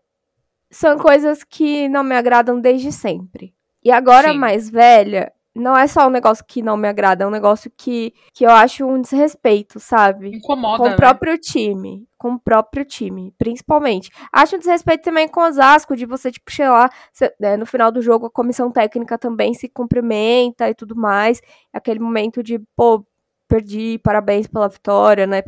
são 0.70 0.98
coisas 0.98 1.46
que 1.46 1.88
não 1.88 2.04
me 2.04 2.16
agradam 2.16 2.60
desde 2.60 2.92
sempre. 2.92 3.56
E 3.82 3.90
agora, 3.90 4.34
Sim. 4.34 4.38
mais 4.38 4.70
velha, 4.70 5.32
não 5.56 5.76
é 5.76 5.88
só 5.88 6.08
um 6.08 6.12
negócio 6.12 6.46
que 6.48 6.62
não 6.62 6.78
me 6.78 6.88
agrada, 6.88 7.24
é 7.24 7.28
um 7.28 7.32
negócio 7.32 7.72
que, 7.76 8.14
que 8.34 8.46
eu 8.46 8.52
acho 8.52 8.86
um 8.86 9.02
desrespeito, 9.02 9.80
sabe? 9.80 10.36
Incomoda, 10.36 10.78
Com 10.78 10.84
o 10.84 10.90
né? 10.90 10.96
próprio 10.96 11.38
time. 11.38 12.08
Com 12.18 12.34
o 12.34 12.40
próprio 12.40 12.84
time, 12.86 13.34
principalmente. 13.38 14.12
Acho 14.32 14.56
um 14.56 14.60
desrespeito 14.60 15.04
também 15.04 15.28
com 15.28 15.40
o 15.40 15.48
Osasco, 15.48 15.96
de 15.96 16.06
você, 16.06 16.32
tipo, 16.32 16.52
sei 16.52 16.68
lá, 16.70 16.90
você, 17.12 17.34
né, 17.40 17.56
no 17.58 17.66
final 17.66 17.92
do 17.92 18.02
jogo 18.02 18.26
a 18.26 18.32
comissão 18.32 18.70
técnica 18.72 19.18
também 19.18 19.54
se 19.54 19.70
cumprimenta 19.70 20.70
e 20.70 20.74
tudo 20.74 20.96
mais. 20.96 21.42
Aquele 21.74 22.00
momento 22.00 22.44
de, 22.44 22.60
pô, 22.76 23.06
perdi, 23.48 24.00
parabéns 24.04 24.48
pela 24.48 24.68
vitória, 24.68 25.26
né? 25.26 25.42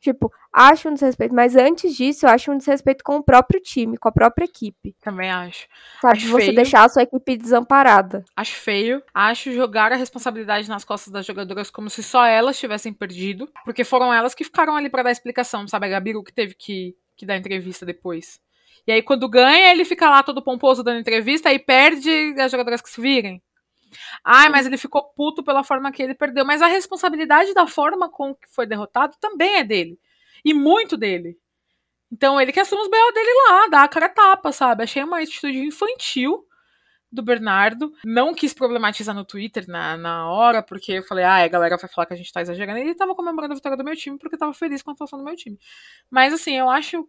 Tipo, 0.00 0.30
acho 0.52 0.88
um 0.88 0.94
desrespeito, 0.94 1.34
mas 1.34 1.56
antes 1.56 1.96
disso, 1.96 2.26
eu 2.26 2.30
acho 2.30 2.52
um 2.52 2.58
desrespeito 2.58 3.02
com 3.02 3.16
o 3.16 3.22
próprio 3.22 3.60
time, 3.60 3.96
com 3.96 4.08
a 4.08 4.12
própria 4.12 4.44
equipe. 4.44 4.94
Também 5.02 5.30
acho. 5.30 5.66
Sabe, 6.00 6.18
Acho 6.18 6.28
você 6.28 6.44
feio. 6.46 6.54
deixar 6.54 6.84
a 6.84 6.88
sua 6.88 7.02
equipe 7.02 7.36
desamparada. 7.36 8.24
Acho 8.36 8.54
feio. 8.56 9.02
Acho 9.12 9.52
jogar 9.52 9.92
a 9.92 9.96
responsabilidade 9.96 10.68
nas 10.68 10.84
costas 10.84 11.12
das 11.12 11.26
jogadoras 11.26 11.70
como 11.70 11.90
se 11.90 12.02
só 12.02 12.24
elas 12.24 12.58
tivessem 12.58 12.92
perdido. 12.92 13.48
Porque 13.64 13.84
foram 13.84 14.12
elas 14.12 14.34
que 14.34 14.44
ficaram 14.44 14.76
ali 14.76 14.88
pra 14.88 15.02
dar 15.02 15.10
explicação, 15.10 15.66
sabe? 15.66 15.86
A 15.86 15.90
Gabiru 15.90 16.22
que 16.22 16.32
teve 16.32 16.54
que, 16.54 16.94
que 17.16 17.26
dar 17.26 17.36
entrevista 17.36 17.84
depois. 17.86 18.38
E 18.86 18.92
aí, 18.92 19.02
quando 19.02 19.28
ganha, 19.28 19.72
ele 19.72 19.84
fica 19.84 20.08
lá 20.08 20.22
todo 20.22 20.40
pomposo 20.40 20.84
dando 20.84 21.00
entrevista 21.00 21.52
e 21.52 21.58
perde 21.58 22.34
as 22.38 22.52
jogadoras 22.52 22.80
que 22.80 22.88
se 22.88 23.00
virem. 23.00 23.42
Ai, 24.24 24.48
mas 24.48 24.66
ele 24.66 24.76
ficou 24.76 25.02
puto 25.02 25.42
pela 25.42 25.64
forma 25.64 25.92
que 25.92 26.02
ele 26.02 26.14
perdeu. 26.14 26.44
Mas 26.44 26.62
a 26.62 26.66
responsabilidade 26.66 27.54
da 27.54 27.66
forma 27.66 28.10
com 28.10 28.34
que 28.34 28.48
foi 28.48 28.66
derrotado 28.66 29.16
também 29.20 29.56
é 29.56 29.64
dele. 29.64 29.98
E 30.44 30.54
muito 30.54 30.96
dele. 30.96 31.38
Então 32.10 32.40
ele 32.40 32.52
que 32.52 32.60
assume 32.60 32.82
os 32.82 32.88
B.O. 32.88 33.12
dele 33.12 33.30
lá, 33.48 33.66
dá 33.68 33.82
a 33.82 33.88
cara 33.88 34.06
a 34.06 34.10
tapa, 34.10 34.52
sabe? 34.52 34.84
Achei 34.84 35.02
uma 35.02 35.20
atitude 35.20 35.58
infantil 35.58 36.46
do 37.10 37.22
Bernardo. 37.22 37.92
Não 38.04 38.34
quis 38.34 38.54
problematizar 38.54 39.14
no 39.14 39.24
Twitter 39.24 39.66
na, 39.68 39.96
na 39.96 40.30
hora, 40.30 40.62
porque 40.62 40.92
eu 40.92 41.02
falei, 41.02 41.24
ah, 41.24 41.44
a 41.44 41.48
galera 41.48 41.76
vai 41.76 41.90
falar 41.90 42.06
que 42.06 42.14
a 42.14 42.16
gente 42.16 42.32
tá 42.32 42.40
exagerando. 42.40 42.78
Ele 42.78 42.94
tava 42.94 43.14
comemorando 43.14 43.52
a 43.52 43.56
vitória 43.56 43.76
do 43.76 43.84
meu 43.84 43.96
time 43.96 44.18
porque 44.18 44.36
tava 44.36 44.54
feliz 44.54 44.82
com 44.82 44.90
a 44.90 44.94
atuação 44.94 45.18
do 45.18 45.24
meu 45.24 45.34
time. 45.34 45.58
Mas 46.10 46.32
assim, 46.32 46.56
eu 46.56 46.68
acho 46.68 47.08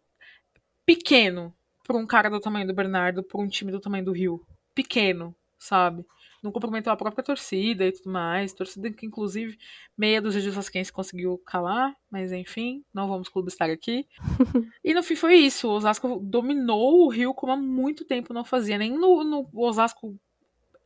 pequeno 0.85 1.53
pra 1.85 1.97
um 1.97 2.07
cara 2.07 2.29
do 2.29 2.39
tamanho 2.39 2.67
do 2.67 2.73
Bernardo, 2.73 3.23
pra 3.23 3.39
um 3.39 3.47
time 3.47 3.71
do 3.71 3.79
tamanho 3.79 4.05
do 4.05 4.11
Rio. 4.11 4.45
Pequeno, 4.73 5.35
sabe? 5.57 6.05
Não 6.47 6.51
cumprimentou 6.53 6.93
a 6.93 6.95
própria 6.95 7.21
torcida 7.21 7.85
e 7.85 7.91
tudo 7.91 8.09
mais. 8.09 8.53
Torcida 8.53 8.89
que, 8.89 9.05
inclusive, 9.05 9.57
meia 9.97 10.21
dúzia 10.21 10.41
de 10.41 10.47
Osasquense 10.47 10.93
conseguiu 10.93 11.37
calar, 11.39 11.93
mas 12.09 12.31
enfim, 12.31 12.85
não 12.93 13.09
vamos 13.09 13.27
clubistar 13.27 13.69
aqui. 13.69 14.07
e 14.81 14.93
no 14.93 15.03
fim 15.03 15.17
foi 15.17 15.35
isso. 15.35 15.67
O 15.67 15.71
Osasco 15.71 16.21
dominou 16.23 17.05
o 17.05 17.09
Rio 17.09 17.33
como 17.33 17.51
há 17.51 17.57
muito 17.57 18.05
tempo 18.05 18.33
não 18.33 18.45
fazia. 18.45 18.77
Nem 18.77 18.97
no, 18.97 19.25
no 19.25 19.49
Osasco 19.53 20.17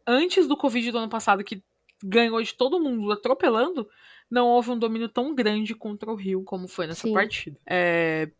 antes 0.07 0.47
do 0.47 0.57
Covid 0.57 0.91
do 0.91 0.97
ano 0.97 1.09
passado, 1.09 1.43
que 1.43 1.63
ganhou 2.03 2.41
de 2.41 2.55
todo 2.55 2.79
mundo 2.79 3.11
atropelando, 3.11 3.87
não 4.27 4.47
houve 4.47 4.71
um 4.71 4.79
domínio 4.79 5.09
tão 5.09 5.35
grande 5.35 5.75
contra 5.75 6.11
o 6.11 6.15
Rio 6.15 6.43
como 6.43 6.67
foi 6.67 6.87
nessa 6.87 7.05
Sim. 7.07 7.13
partida. 7.13 7.59
É 7.69 8.31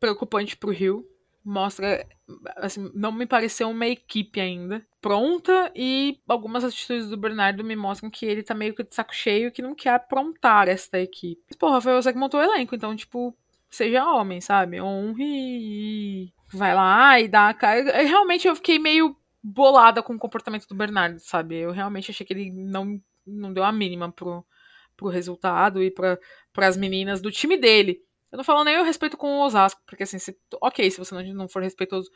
preocupante 0.00 0.56
pro 0.56 0.72
Rio. 0.72 1.06
Mostra, 1.44 2.04
assim, 2.56 2.90
não 2.92 3.12
me 3.12 3.24
pareceu 3.24 3.70
uma 3.70 3.86
equipe 3.86 4.40
ainda 4.40 4.84
pronta 5.00 5.72
e 5.74 6.20
algumas 6.28 6.64
atitudes 6.64 7.08
do 7.08 7.16
Bernardo 7.16 7.64
me 7.64 7.74
mostram 7.74 8.10
que 8.10 8.26
ele 8.26 8.42
tá 8.42 8.54
meio 8.54 8.74
que 8.74 8.84
de 8.84 8.94
saco 8.94 9.14
cheio 9.14 9.50
que 9.50 9.62
não 9.62 9.74
quer 9.74 9.94
aprontar 9.94 10.68
esta 10.68 10.98
equipe. 10.98 11.42
Mas, 11.48 11.56
porra, 11.56 11.80
foi 11.80 11.94
você 11.94 12.12
que 12.12 12.18
montou 12.18 12.40
o 12.40 12.42
elenco, 12.42 12.74
então, 12.74 12.94
tipo, 12.94 13.36
seja 13.70 14.04
homem, 14.04 14.40
sabe? 14.40 14.80
Honre 14.80 16.32
vai 16.52 16.74
lá 16.74 17.20
e 17.20 17.28
dá 17.28 17.48
a 17.48 17.54
cara. 17.54 18.02
Realmente 18.02 18.46
eu 18.46 18.56
fiquei 18.56 18.78
meio 18.78 19.16
bolada 19.42 20.02
com 20.02 20.14
o 20.14 20.18
comportamento 20.18 20.66
do 20.66 20.74
Bernardo, 20.74 21.18
sabe? 21.20 21.56
Eu 21.56 21.70
realmente 21.70 22.10
achei 22.10 22.26
que 22.26 22.32
ele 22.32 22.50
não, 22.50 23.00
não 23.26 23.52
deu 23.52 23.64
a 23.64 23.72
mínima 23.72 24.12
pro, 24.12 24.44
pro 24.96 25.08
resultado 25.08 25.82
e 25.82 25.90
para 25.90 26.18
as 26.58 26.76
meninas 26.76 27.22
do 27.22 27.30
time 27.30 27.56
dele. 27.56 28.02
Eu 28.30 28.36
não 28.36 28.44
falo 28.44 28.62
nem 28.62 28.78
o 28.78 28.84
respeito 28.84 29.16
com 29.16 29.38
o 29.38 29.44
Osasco, 29.44 29.80
porque 29.86 30.04
assim, 30.04 30.18
se, 30.18 30.36
ok, 30.60 30.88
se 30.90 30.98
você 30.98 31.14
não, 31.14 31.34
não 31.34 31.48
for 31.48 31.62
respeitoso 31.62 32.10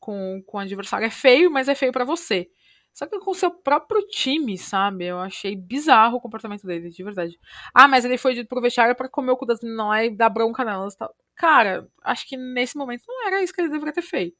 com, 0.00 0.42
com 0.46 0.56
o 0.58 0.60
adversário, 0.60 1.06
é 1.06 1.10
feio, 1.10 1.50
mas 1.50 1.68
é 1.68 1.74
feio 1.74 1.92
pra 1.92 2.04
você. 2.04 2.48
Só 2.92 3.06
que 3.06 3.18
com 3.20 3.30
o 3.30 3.34
seu 3.34 3.50
próprio 3.50 4.02
time, 4.08 4.58
sabe? 4.58 5.06
Eu 5.06 5.18
achei 5.20 5.54
bizarro 5.54 6.16
o 6.16 6.20
comportamento 6.20 6.66
dele, 6.66 6.90
de 6.90 7.04
verdade. 7.04 7.38
Ah, 7.74 7.86
mas 7.86 8.04
ele 8.04 8.18
foi 8.18 8.44
pro 8.44 8.60
vestiário 8.60 8.96
pra 8.96 9.08
comer 9.08 9.30
o 9.30 9.36
cu 9.36 9.46
das 9.46 9.60
meninas 9.60 10.06
e 10.06 10.10
dar 10.10 10.28
bronca 10.28 10.64
nelas 10.64 10.94
e 10.94 10.98
tal. 10.98 11.14
Cara, 11.36 11.88
acho 12.02 12.26
que 12.28 12.36
nesse 12.36 12.76
momento 12.76 13.02
não 13.06 13.28
era 13.28 13.42
isso 13.42 13.52
que 13.52 13.60
ele 13.60 13.70
deveria 13.70 13.92
ter 13.92 14.02
feito. 14.02 14.36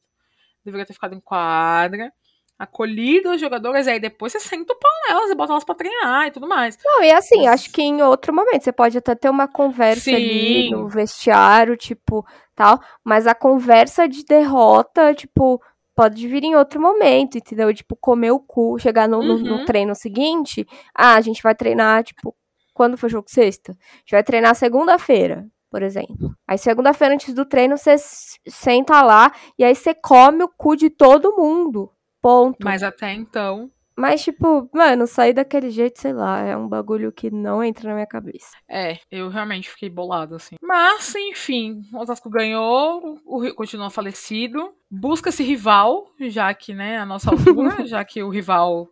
Deveria 0.64 0.86
ter 0.86 0.94
ficado 0.94 1.14
em 1.14 1.20
quadra, 1.20 2.12
acolhido 2.60 3.30
as 3.30 3.40
jogadoras, 3.40 3.86
e 3.86 3.90
aí 3.90 3.98
depois 3.98 4.32
você 4.32 4.38
senta 4.40 4.72
o 4.74 4.76
pau 4.76 4.90
nelas 5.08 5.30
e 5.30 5.34
bota 5.34 5.52
elas 5.54 5.64
pra 5.64 5.74
treinar 5.74 6.26
e 6.26 6.30
tudo 6.30 6.46
mais. 6.46 6.76
Não, 6.84 7.02
e 7.02 7.10
assim, 7.10 7.46
acho 7.46 7.72
que 7.72 7.80
em 7.82 8.02
outro 8.02 8.34
momento 8.34 8.62
você 8.62 8.70
pode 8.72 8.98
até 8.98 9.14
ter 9.14 9.30
uma 9.30 9.48
conversa 9.48 10.14
ali 10.14 10.62
Sim. 10.64 10.70
no 10.70 10.86
vestiário, 10.88 11.74
tipo, 11.76 12.22
tal, 12.54 12.78
mas 13.02 13.26
a 13.26 13.34
conversa 13.34 14.06
de 14.06 14.24
derrota, 14.26 15.14
tipo, 15.14 15.58
pode 15.96 16.28
vir 16.28 16.44
em 16.44 16.54
outro 16.54 16.80
momento, 16.80 17.38
entendeu? 17.38 17.72
Tipo, 17.72 17.96
comer 17.96 18.30
o 18.30 18.38
cu, 18.38 18.78
chegar 18.78 19.08
no, 19.08 19.22
no- 19.22 19.38
no 19.38 19.54
Uhum. 19.56 19.64
treino 19.64 19.94
seguinte, 19.94 20.66
ah, 20.94 21.14
a 21.14 21.20
gente 21.22 21.42
vai 21.42 21.54
treinar, 21.54 22.04
tipo, 22.04 22.36
quando 22.74 22.98
foi 22.98 23.08
jogo 23.08 23.26
sexta? 23.30 23.72
A 23.72 23.96
gente 24.00 24.10
vai 24.12 24.22
treinar 24.22 24.54
segunda-feira, 24.54 25.46
por 25.70 25.82
exemplo. 25.82 26.34
Aí 26.46 26.58
segunda-feira 26.58 27.14
antes 27.14 27.32
do 27.32 27.44
treino 27.46 27.78
você 27.78 27.96
senta 28.46 29.00
lá 29.02 29.32
e 29.58 29.64
aí 29.64 29.74
você 29.74 29.94
come 29.94 30.42
o 30.44 30.48
cu 30.48 30.76
de 30.76 30.90
todo 30.90 31.34
mundo. 31.36 31.90
Ponto. 32.20 32.58
Mas 32.62 32.82
até 32.82 33.12
então, 33.14 33.70
Mas, 33.96 34.22
tipo, 34.22 34.68
mano, 34.72 35.06
sair 35.06 35.34
daquele 35.34 35.70
jeito, 35.70 36.00
sei 36.00 36.12
lá, 36.12 36.40
é 36.40 36.56
um 36.56 36.66
bagulho 36.68 37.12
que 37.12 37.30
não 37.30 37.62
entra 37.62 37.88
na 37.88 37.94
minha 37.94 38.06
cabeça. 38.06 38.56
É, 38.68 38.98
eu 39.10 39.28
realmente 39.28 39.68
fiquei 39.68 39.90
bolado, 39.90 40.36
assim. 40.36 40.56
Mas, 40.62 41.14
enfim, 41.14 41.82
o 41.92 41.98
Osasco 41.98 42.30
ganhou, 42.30 43.18
o 43.26 43.38
Rio 43.40 43.54
continua 43.54 43.90
falecido. 43.90 44.72
Busca-se 44.90 45.42
rival, 45.42 46.06
já 46.18 46.52
que, 46.54 46.72
né, 46.74 46.98
a 46.98 47.04
nossa 47.04 47.30
altura, 47.30 47.84
já 47.86 48.04
que 48.04 48.22
o 48.22 48.30
rival 48.30 48.88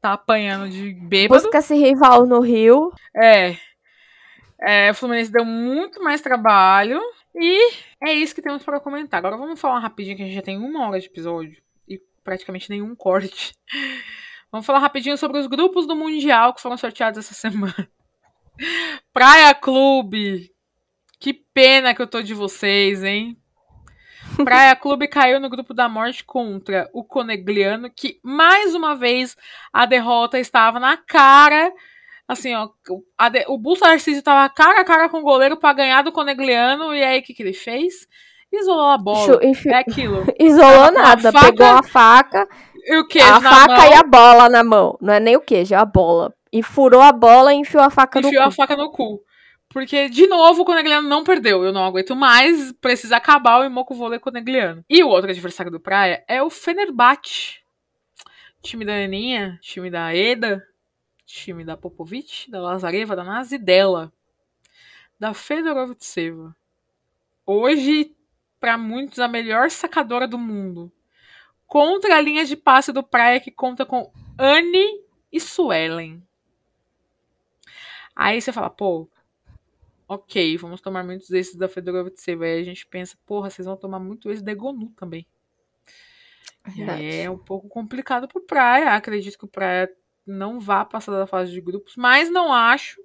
tá 0.00 0.12
apanhando 0.12 0.68
de 0.68 0.92
bêbado. 0.94 1.42
Busca-se 1.42 1.74
rival 1.74 2.26
no 2.26 2.40
Rio. 2.40 2.92
É. 3.16 3.56
É, 4.60 4.90
o 4.90 4.94
Fluminense 4.94 5.32
deu 5.32 5.44
muito 5.44 6.02
mais 6.02 6.20
trabalho. 6.20 7.00
E 7.34 7.72
é 8.00 8.12
isso 8.12 8.34
que 8.34 8.42
temos 8.42 8.62
para 8.62 8.78
comentar. 8.78 9.18
Agora 9.18 9.36
vamos 9.36 9.60
falar 9.60 9.78
rapidinho, 9.78 10.16
que 10.16 10.22
a 10.22 10.26
gente 10.26 10.34
já 10.34 10.42
tem 10.42 10.58
uma 10.58 10.86
hora 10.86 11.00
de 11.00 11.06
episódio 11.06 11.61
praticamente 12.22 12.70
nenhum 12.70 12.94
corte. 12.94 13.54
Vamos 14.50 14.66
falar 14.66 14.80
rapidinho 14.80 15.16
sobre 15.16 15.38
os 15.38 15.46
grupos 15.46 15.86
do 15.86 15.96
Mundial 15.96 16.52
que 16.52 16.60
foram 16.60 16.76
sorteados 16.76 17.18
essa 17.18 17.34
semana. 17.34 17.88
Praia 19.12 19.54
Clube. 19.54 20.52
Que 21.18 21.32
pena 21.32 21.94
que 21.94 22.02
eu 22.02 22.06
tô 22.06 22.20
de 22.22 22.34
vocês, 22.34 23.02
hein? 23.02 23.36
Praia 24.44 24.74
Clube 24.74 25.08
caiu 25.08 25.38
no 25.38 25.48
grupo 25.48 25.72
da 25.74 25.88
morte 25.88 26.24
contra 26.24 26.88
o 26.92 27.04
Conegliano, 27.04 27.90
que 27.90 28.18
mais 28.22 28.74
uma 28.74 28.94
vez 28.96 29.36
a 29.72 29.86
derrota 29.86 30.38
estava 30.38 30.80
na 30.80 30.96
cara. 30.96 31.72
Assim, 32.26 32.54
ó, 32.54 32.68
de- 33.30 33.44
o 33.48 33.58
Bulso 33.58 33.84
Narciso 33.84 34.18
estava 34.18 34.48
cara 34.48 34.80
a 34.80 34.84
cara 34.84 35.08
com 35.08 35.18
o 35.18 35.22
goleiro 35.22 35.56
para 35.56 35.74
ganhar 35.74 36.02
do 36.02 36.12
Conegliano, 36.12 36.94
e 36.94 37.02
aí 37.02 37.20
o 37.20 37.22
que, 37.22 37.34
que 37.34 37.42
ele 37.42 37.52
fez? 37.52 38.06
Isolou 38.52 38.88
a 38.90 38.98
bola. 38.98 39.44
Enfi- 39.44 39.68
É 39.70 39.76
aquilo. 39.76 40.24
Isolou 40.38 40.92
com 40.92 40.98
a 40.98 41.02
nada, 41.02 41.32
faca, 41.32 41.46
pegou 41.46 41.66
a 41.66 41.82
faca, 41.82 42.48
E 42.84 42.96
o 42.96 43.06
queijo 43.06 43.26
a 43.28 43.40
faca 43.40 43.74
mão, 43.76 43.90
e 43.90 43.94
a 43.94 44.02
bola 44.02 44.48
na 44.48 44.62
mão. 44.62 44.98
Não 45.00 45.14
é 45.14 45.20
nem 45.20 45.36
o 45.36 45.40
queijo, 45.40 45.74
é 45.74 45.78
a 45.78 45.84
bola. 45.84 46.34
E 46.52 46.62
furou 46.62 47.00
a 47.00 47.12
bola 47.12 47.54
e 47.54 47.56
enfiou 47.56 47.82
a 47.82 47.88
faca 47.90 48.20
no 48.20 48.28
enfiou 48.28 48.42
cu. 48.42 48.48
a 48.48 48.52
faca 48.52 48.76
no 48.76 48.90
cu. 48.90 49.22
Porque, 49.70 50.10
de 50.10 50.26
novo, 50.26 50.62
o 50.62 50.64
Conegliano 50.66 51.08
não 51.08 51.24
perdeu. 51.24 51.64
Eu 51.64 51.72
não 51.72 51.82
aguento 51.86 52.14
mais. 52.14 52.72
Precisa 52.72 53.16
acabar 53.16 53.58
o 53.60 53.64
Imoco 53.64 53.94
Vôlei 53.94 54.18
Conegliano. 54.18 54.84
E 54.90 55.02
o 55.02 55.08
outro 55.08 55.30
adversário 55.30 55.72
do 55.72 55.80
Praia 55.80 56.22
é 56.28 56.42
o 56.42 56.50
Fenerbahçe. 56.50 57.60
Time 58.62 58.84
da 58.84 58.92
Aninha, 58.92 59.58
time 59.62 59.90
da 59.90 60.14
Eda, 60.14 60.62
time 61.24 61.64
da 61.64 61.74
Popovic, 61.74 62.50
da 62.50 62.60
Lazareva, 62.60 63.16
da 63.16 63.24
Nazi 63.24 63.54
e 63.54 63.58
dela. 63.58 64.12
Da 65.18 65.32
Fedorovitseva. 65.32 66.54
Hoje, 67.46 68.14
para 68.62 68.78
muitos, 68.78 69.18
a 69.18 69.26
melhor 69.26 69.68
sacadora 69.72 70.28
do 70.28 70.38
mundo. 70.38 70.92
Contra 71.66 72.16
a 72.16 72.20
linha 72.20 72.44
de 72.44 72.56
passe 72.56 72.92
do 72.92 73.02
Praia, 73.02 73.40
que 73.40 73.50
conta 73.50 73.84
com 73.84 74.12
Anne 74.38 75.02
e 75.32 75.40
Suelen. 75.40 76.22
Aí 78.14 78.40
você 78.40 78.52
fala, 78.52 78.70
pô, 78.70 79.10
ok, 80.06 80.56
vamos 80.58 80.80
tomar 80.80 81.02
muitos 81.02 81.28
desses 81.28 81.56
da 81.56 81.68
Fedorovitseva. 81.68 82.44
Aí 82.44 82.60
a 82.60 82.62
gente 82.62 82.86
pensa, 82.86 83.18
porra, 83.26 83.50
vocês 83.50 83.66
vão 83.66 83.76
tomar 83.76 83.98
muito 83.98 84.30
esse 84.30 84.44
da 84.44 84.52
Egonu 84.52 84.90
também. 84.90 85.26
Aí 86.62 87.22
é 87.22 87.28
um 87.28 87.38
pouco 87.38 87.68
complicado 87.68 88.28
pro 88.28 88.46
Praia. 88.46 88.94
Acredito 88.94 89.36
que 89.36 89.44
o 89.44 89.48
Praia 89.48 89.92
não 90.24 90.60
vá 90.60 90.84
passar 90.84 91.10
da 91.10 91.26
fase 91.26 91.50
de 91.50 91.60
grupos, 91.60 91.96
mas 91.96 92.30
não 92.30 92.52
acho 92.52 93.02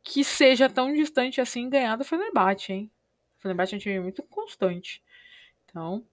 que 0.00 0.22
seja 0.22 0.70
tão 0.70 0.94
distante 0.94 1.40
assim 1.40 1.68
ganhar 1.68 1.96
do 1.96 2.04
Fenerbahçe, 2.04 2.72
hein? 2.72 2.90
O 3.40 3.42
Fenerbahçe 3.42 3.74
é 3.74 3.76
um 3.76 3.80
time 3.80 4.00
muito 4.00 4.22
constante. 4.24 5.02
Então, 5.64 6.04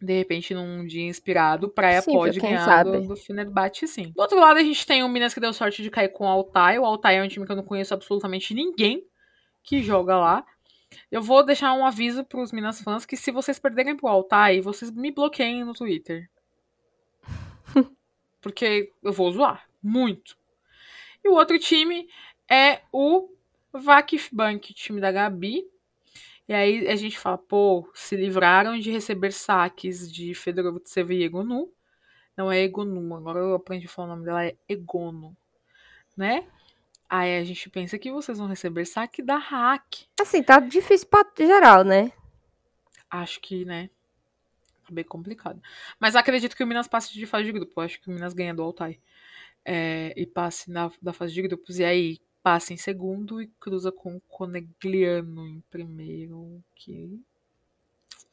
de 0.00 0.16
repente, 0.16 0.54
num 0.54 0.86
dia 0.86 1.02
inspirado, 1.02 1.68
Praia 1.68 2.00
Sim, 2.00 2.12
pode 2.12 2.38
ganhar 2.38 2.64
sabe. 2.64 2.92
do, 2.92 3.08
do 3.08 3.16
Fenerbahçe, 3.16 3.88
sim. 3.88 4.12
Do 4.14 4.20
outro 4.20 4.38
lado, 4.38 4.58
a 4.58 4.62
gente 4.62 4.86
tem 4.86 5.02
o 5.02 5.08
Minas 5.08 5.34
que 5.34 5.40
deu 5.40 5.52
sorte 5.52 5.82
de 5.82 5.90
cair 5.90 6.10
com 6.10 6.24
o 6.24 6.28
Altai. 6.28 6.78
O 6.78 6.84
Altai 6.84 7.18
é 7.18 7.22
um 7.22 7.28
time 7.28 7.44
que 7.44 7.50
eu 7.50 7.56
não 7.56 7.64
conheço 7.64 7.92
absolutamente 7.92 8.54
ninguém 8.54 9.04
que 9.64 9.82
joga 9.82 10.16
lá. 10.16 10.46
Eu 11.10 11.20
vou 11.20 11.44
deixar 11.44 11.72
um 11.72 11.84
aviso 11.84 12.24
pros 12.24 12.52
Minas 12.52 12.80
fãs 12.80 13.04
que 13.04 13.16
se 13.16 13.32
vocês 13.32 13.58
perderem 13.58 13.96
pro 13.96 14.06
Altai, 14.06 14.60
vocês 14.60 14.92
me 14.92 15.10
bloqueiem 15.10 15.64
no 15.64 15.72
Twitter. 15.72 16.30
Porque 18.40 18.92
eu 19.02 19.12
vou 19.12 19.32
zoar. 19.32 19.68
Muito. 19.82 20.36
E 21.24 21.28
o 21.28 21.32
outro 21.32 21.58
time 21.58 22.08
é 22.48 22.82
o 22.92 23.28
Vakifbank, 23.72 24.72
time 24.72 25.00
da 25.00 25.10
Gabi. 25.10 25.64
E 26.46 26.52
aí 26.52 26.88
a 26.88 26.96
gente 26.96 27.18
fala, 27.18 27.38
pô, 27.38 27.90
se 27.94 28.16
livraram 28.16 28.78
de 28.78 28.90
receber 28.90 29.32
saques 29.32 30.10
de 30.10 30.34
Fedorovtsev 30.34 31.10
e 31.12 31.24
Egonu. 31.24 31.72
Não 32.36 32.50
é 32.50 32.60
Egonu, 32.60 33.14
agora 33.14 33.38
eu 33.38 33.54
aprendi 33.54 33.86
a 33.86 33.88
falar 33.88 34.08
o 34.08 34.10
nome 34.10 34.24
dela, 34.24 34.44
é 34.44 34.56
Egono, 34.68 35.36
né? 36.16 36.46
Aí 37.08 37.38
a 37.38 37.44
gente 37.44 37.70
pensa 37.70 37.98
que 37.98 38.10
vocês 38.10 38.38
vão 38.38 38.48
receber 38.48 38.84
saque 38.84 39.22
da 39.22 39.36
hack. 39.36 40.06
Assim, 40.20 40.42
tá 40.42 40.58
difícil 40.58 41.06
pra 41.06 41.24
geral, 41.38 41.84
né? 41.84 42.12
Acho 43.08 43.40
que, 43.40 43.64
né? 43.64 43.88
Tá 44.84 44.92
bem 44.92 45.04
complicado. 45.04 45.62
Mas 45.98 46.16
acredito 46.16 46.56
que 46.56 46.64
o 46.64 46.66
Minas 46.66 46.88
passe 46.88 47.12
de 47.12 47.24
fase 47.24 47.44
de 47.44 47.52
grupo. 47.52 47.80
Acho 47.80 48.00
que 48.00 48.08
o 48.08 48.12
Minas 48.12 48.34
ganha 48.34 48.54
do 48.54 48.62
Altai. 48.62 48.98
É, 49.64 50.12
e 50.16 50.26
passe 50.26 50.70
na, 50.70 50.90
da 51.00 51.12
fase 51.12 51.32
de 51.32 51.40
grupos. 51.40 51.78
E 51.78 51.84
aí 51.84 52.18
passa 52.44 52.74
em 52.74 52.76
segundo 52.76 53.40
e 53.40 53.46
cruza 53.58 53.90
com 53.90 54.16
o 54.16 54.20
Conegliano 54.28 55.48
em 55.48 55.62
primeiro. 55.70 56.62
Que. 56.76 57.18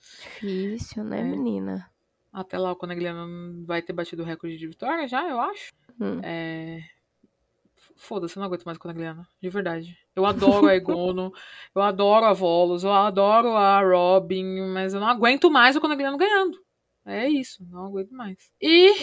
Difícil, 0.01 1.05
né, 1.05 1.21
é. 1.21 1.23
menina? 1.23 1.89
Até 2.33 2.57
lá 2.57 2.73
o 2.73 2.75
Conegliano 2.75 3.65
vai 3.65 3.81
ter 3.81 3.93
batido 3.93 4.21
o 4.21 4.25
recorde 4.25 4.57
de 4.57 4.67
vitória 4.67 5.07
já, 5.07 5.27
eu 5.29 5.39
acho. 5.39 5.71
Hum. 5.99 6.19
É... 6.23 6.83
Foda-se, 7.95 8.35
eu 8.35 8.41
não 8.41 8.47
aguento 8.47 8.65
mais 8.65 8.77
o 8.77 8.81
Conegliano. 8.81 9.25
De 9.41 9.49
verdade. 9.49 9.97
Eu 10.13 10.25
adoro 10.25 10.67
a 10.67 10.75
Egono, 10.75 11.31
eu 11.73 11.81
adoro 11.81 12.25
a 12.25 12.33
Volos, 12.33 12.83
eu 12.83 12.91
adoro 12.91 13.55
a 13.55 13.81
Robin, 13.81 14.73
mas 14.73 14.93
eu 14.93 14.99
não 14.99 15.07
aguento 15.07 15.49
mais 15.49 15.77
o 15.77 15.81
Conegliano 15.81 16.17
ganhando. 16.17 16.61
É 17.05 17.29
isso, 17.29 17.65
não 17.69 17.85
aguento 17.85 18.11
mais. 18.11 18.51
E. 18.61 18.93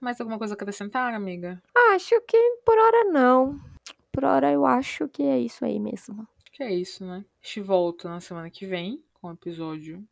Mais 0.00 0.20
alguma 0.20 0.38
coisa 0.38 0.54
a 0.54 0.56
acrescentar, 0.56 1.14
amiga? 1.14 1.62
Acho 1.92 2.20
que 2.22 2.38
por 2.64 2.76
hora 2.76 3.04
não. 3.04 3.69
Por 4.12 4.24
hora 4.24 4.50
eu 4.50 4.66
acho 4.66 5.08
que 5.08 5.22
é 5.22 5.38
isso 5.38 5.64
aí 5.64 5.78
mesmo. 5.78 6.26
Que 6.52 6.62
é 6.62 6.74
isso, 6.74 7.04
né? 7.04 7.24
A 7.42 7.46
gente 7.46 7.60
volta 7.60 8.08
na 8.08 8.20
semana 8.20 8.50
que 8.50 8.66
vem 8.66 9.02
com 9.14 9.28
o 9.28 9.32
episódio 9.32 10.06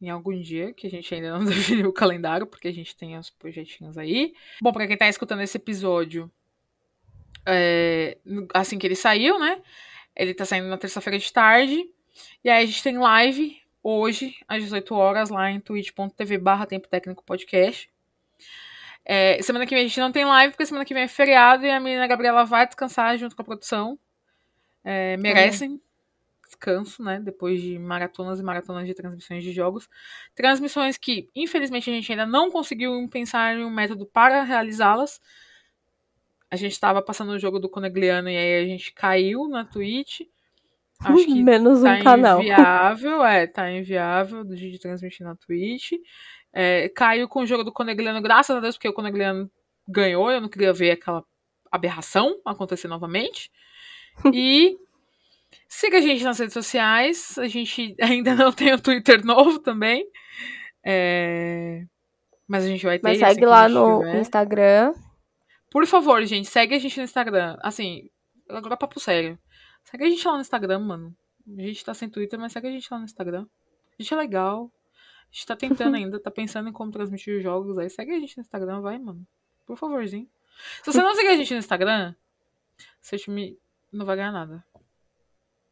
em 0.00 0.10
algum 0.10 0.38
dia, 0.40 0.72
que 0.72 0.86
a 0.86 0.90
gente 0.90 1.12
ainda 1.12 1.36
não 1.36 1.44
definiu 1.44 1.88
o 1.88 1.92
calendário, 1.92 2.46
porque 2.46 2.68
a 2.68 2.72
gente 2.72 2.96
tem 2.96 3.18
os 3.18 3.30
projetinhos 3.30 3.98
aí. 3.98 4.34
Bom, 4.60 4.72
para 4.72 4.86
quem 4.86 4.96
tá 4.96 5.08
escutando 5.08 5.42
esse 5.42 5.56
episódio, 5.56 6.30
é, 7.44 8.18
assim 8.54 8.78
que 8.78 8.86
ele 8.86 8.94
saiu, 8.94 9.38
né? 9.38 9.60
Ele 10.14 10.34
tá 10.34 10.44
saindo 10.44 10.68
na 10.68 10.78
terça-feira 10.78 11.18
de 11.18 11.32
tarde. 11.32 11.88
E 12.44 12.50
aí 12.50 12.64
a 12.64 12.66
gente 12.66 12.82
tem 12.82 12.98
live 12.98 13.56
hoje, 13.82 14.36
às 14.46 14.62
18 14.62 14.94
horas, 14.94 15.30
lá 15.30 15.50
em 15.50 15.60
twitch.tv 15.60 16.38
barra 16.38 16.66
Tempo 16.66 16.88
Técnico 16.88 17.24
Podcast. 17.24 17.88
É, 19.10 19.40
semana 19.40 19.66
que 19.66 19.74
vem 19.74 19.86
a 19.86 19.88
gente 19.88 19.98
não 19.98 20.12
tem 20.12 20.26
live, 20.26 20.52
porque 20.52 20.66
semana 20.66 20.84
que 20.84 20.92
vem 20.92 21.04
é 21.04 21.08
feriado 21.08 21.64
e 21.64 21.70
a 21.70 21.80
menina 21.80 22.06
Gabriela 22.06 22.44
vai 22.44 22.66
descansar 22.66 23.16
junto 23.16 23.34
com 23.34 23.40
a 23.40 23.44
produção. 23.44 23.98
É, 24.84 25.16
merecem 25.16 25.80
descanso, 26.44 27.02
né? 27.02 27.18
Depois 27.18 27.62
de 27.62 27.78
maratonas 27.78 28.38
e 28.38 28.42
maratonas 28.42 28.86
de 28.86 28.92
transmissões 28.92 29.42
de 29.42 29.50
jogos. 29.50 29.88
Transmissões 30.34 30.98
que, 30.98 31.30
infelizmente, 31.34 31.88
a 31.88 31.92
gente 31.94 32.12
ainda 32.12 32.26
não 32.26 32.50
conseguiu 32.50 33.08
pensar 33.08 33.56
em 33.56 33.64
um 33.64 33.70
método 33.70 34.04
para 34.04 34.42
realizá-las. 34.42 35.20
A 36.50 36.56
gente 36.56 36.72
estava 36.72 37.00
passando 37.00 37.30
o 37.30 37.38
jogo 37.38 37.58
do 37.58 37.68
Conegliano 37.68 38.28
e 38.28 38.36
aí 38.36 38.62
a 38.62 38.66
gente 38.66 38.92
caiu 38.92 39.48
na 39.48 39.64
Twitch. 39.64 40.20
Acho 41.00 41.24
que 41.24 41.42
Menos 41.42 41.82
tá 41.82 41.94
um 41.94 42.02
canal. 42.02 42.40
inviável, 42.40 43.24
é, 43.24 43.46
tá 43.46 43.70
inviável 43.70 44.44
de 44.44 44.78
transmitir 44.78 45.24
na 45.26 45.34
Twitch. 45.34 45.92
É, 46.60 46.88
caiu 46.88 47.28
com 47.28 47.42
o 47.42 47.46
jogo 47.46 47.62
do 47.62 47.72
Conegliano, 47.72 48.20
graças 48.20 48.56
a 48.56 48.58
Deus, 48.58 48.76
porque 48.76 48.88
o 48.88 48.92
Conegliano 48.92 49.48
ganhou, 49.86 50.30
eu 50.30 50.40
não 50.40 50.48
queria 50.48 50.72
ver 50.72 50.90
aquela 50.90 51.24
aberração 51.70 52.40
acontecer 52.44 52.88
novamente. 52.88 53.50
E 54.34 54.76
Siga 55.68 55.98
a 55.98 56.00
gente 56.00 56.24
nas 56.24 56.38
redes 56.38 56.54
sociais. 56.54 57.38
A 57.38 57.46
gente 57.46 57.94
ainda 58.00 58.34
não 58.34 58.52
tem 58.52 58.72
o 58.72 58.80
Twitter 58.80 59.24
novo 59.24 59.58
também. 59.58 60.06
É... 60.84 61.84
Mas 62.46 62.64
a 62.64 62.68
gente 62.68 62.84
vai 62.84 62.98
ter. 62.98 63.06
Mas 63.06 63.18
segue 63.18 63.44
lá 63.44 63.68
no 63.68 64.00
tiver. 64.00 64.20
Instagram. 64.20 64.94
Por 65.70 65.86
favor, 65.86 66.24
gente, 66.24 66.48
segue 66.48 66.74
a 66.74 66.78
gente 66.78 66.96
no 66.96 67.04
Instagram. 67.04 67.58
Assim, 67.60 68.08
agora 68.48 68.74
é 68.74 68.78
papo 68.78 68.98
sério. 68.98 69.38
Segue 69.84 70.04
a 70.04 70.08
gente 70.08 70.26
lá 70.26 70.34
no 70.34 70.40
Instagram, 70.40 70.78
mano. 70.78 71.14
A 71.58 71.62
gente 71.62 71.84
tá 71.84 71.92
sem 71.92 72.08
Twitter, 72.08 72.38
mas 72.38 72.52
segue 72.52 72.68
a 72.68 72.70
gente 72.70 72.88
lá 72.90 72.98
no 72.98 73.04
Instagram. 73.04 73.46
A 73.98 74.02
gente 74.02 74.14
é 74.14 74.16
legal. 74.16 74.72
A 75.30 75.34
gente 75.34 75.46
tá 75.46 75.56
tentando 75.56 75.94
ainda, 75.96 76.20
tá 76.20 76.30
pensando 76.30 76.68
em 76.68 76.72
como 76.72 76.90
transmitir 76.90 77.40
jogos 77.40 77.78
aí. 77.78 77.88
Segue 77.90 78.12
a 78.12 78.18
gente 78.20 78.36
no 78.36 78.42
Instagram, 78.42 78.80
vai, 78.80 78.98
mano. 78.98 79.26
Por 79.66 79.76
favorzinho. 79.76 80.28
Se 80.82 80.92
você 80.92 81.02
não 81.02 81.14
seguir 81.14 81.28
a 81.28 81.36
gente 81.36 81.52
no 81.52 81.58
Instagram, 81.58 82.14
você 83.00 83.16
não 83.92 84.04
vai 84.04 84.16
ganhar 84.16 84.32
nada 84.32 84.64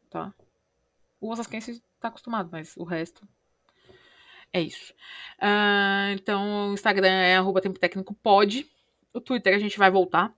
tá? 0.09 0.33
O 1.19 1.31
Osasquense 1.31 1.83
tá 1.99 2.07
acostumado, 2.07 2.49
mas 2.51 2.75
o 2.77 2.83
resto 2.83 3.27
é 4.53 4.61
isso. 4.61 4.93
Uh, 5.39 6.13
então, 6.13 6.69
o 6.69 6.73
Instagram 6.73 7.09
é 7.09 7.37
arroba 7.37 7.61
tempo 7.61 7.79
técnico 7.79 8.13
pode. 8.15 8.69
O 9.13 9.19
Twitter 9.19 9.55
a 9.55 9.59
gente 9.59 9.77
vai 9.77 9.91
voltar. 9.91 10.33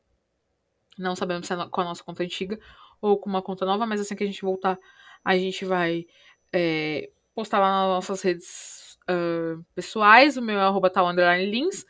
Não 0.98 1.16
sabemos 1.16 1.48
se 1.48 1.54
é 1.54 1.68
com 1.68 1.82
a 1.82 1.84
nossa 1.84 2.04
conta 2.04 2.24
antiga 2.24 2.60
ou 3.02 3.18
com 3.18 3.30
uma 3.30 3.42
conta 3.42 3.66
nova, 3.66 3.86
mas 3.86 4.02
assim 4.02 4.16
que 4.16 4.24
a 4.24 4.28
gente 4.28 4.42
voltar, 4.42 4.78
a 5.24 5.38
gente 5.38 5.64
vai 5.64 6.06
é, 6.52 7.10
postar 7.34 7.60
lá 7.60 7.70
nas 7.70 7.88
nossas 7.88 8.22
redes 8.22 8.89
uh, 9.10 9.64
pessoais. 9.74 10.38
O 10.38 10.42
meu 10.42 10.60
é 10.60 10.64
arroba 10.64 10.90
tal 10.90 11.08
underline 11.08 11.50
lins. 11.50 11.86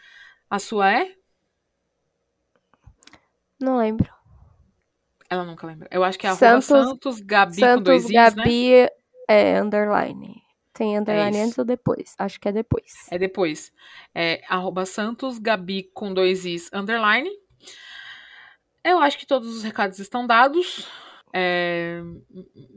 A 0.50 0.58
sua 0.60 0.92
é? 0.92 1.16
Não 3.60 3.78
lembro. 3.78 4.10
Ela 5.30 5.44
nunca 5.44 5.68
lembra. 5.68 5.88
Eu 5.92 6.04
acho 6.04 6.18
que 6.18 6.26
é 6.26 6.34
Santos, 6.34 6.66
Santos 6.66 7.20
Gabi 7.20 7.56
Santos, 7.56 7.76
com 7.76 7.84
dois 7.84 8.08
Gabi 8.08 8.72
né? 8.72 8.90
é 9.28 9.60
underline. 9.62 10.42
Tem 10.74 10.98
underline 10.98 11.38
é 11.38 11.44
antes 11.44 11.58
ou 11.58 11.66
depois? 11.66 12.16
Acho 12.18 12.40
que 12.40 12.48
é 12.48 12.52
depois. 12.52 12.94
É 13.12 13.18
depois. 13.18 13.72
É 14.16 14.42
arroba 14.48 14.86
Santos 14.86 15.38
Gabi 15.38 15.92
com 15.94 16.14
dois 16.14 16.46
is 16.46 16.70
underline. 16.74 17.30
Eu 18.84 19.00
acho 19.00 19.18
que 19.20 19.28
todos 19.28 19.54
os 19.56 19.62
recados 19.62 20.00
estão 20.00 20.26
dados. 20.26 20.88
É... 21.34 22.02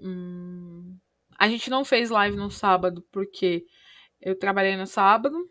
Hum... 0.03 0.99
A 1.39 1.49
gente 1.49 1.71
não 1.71 1.85
fez 1.85 2.11
live 2.11 2.37
no 2.37 2.51
sábado 2.51 3.05
porque 3.11 3.65
eu 4.23 4.39
trabalhei 4.39 4.77
no 4.77 4.87
sábado. 4.87 5.51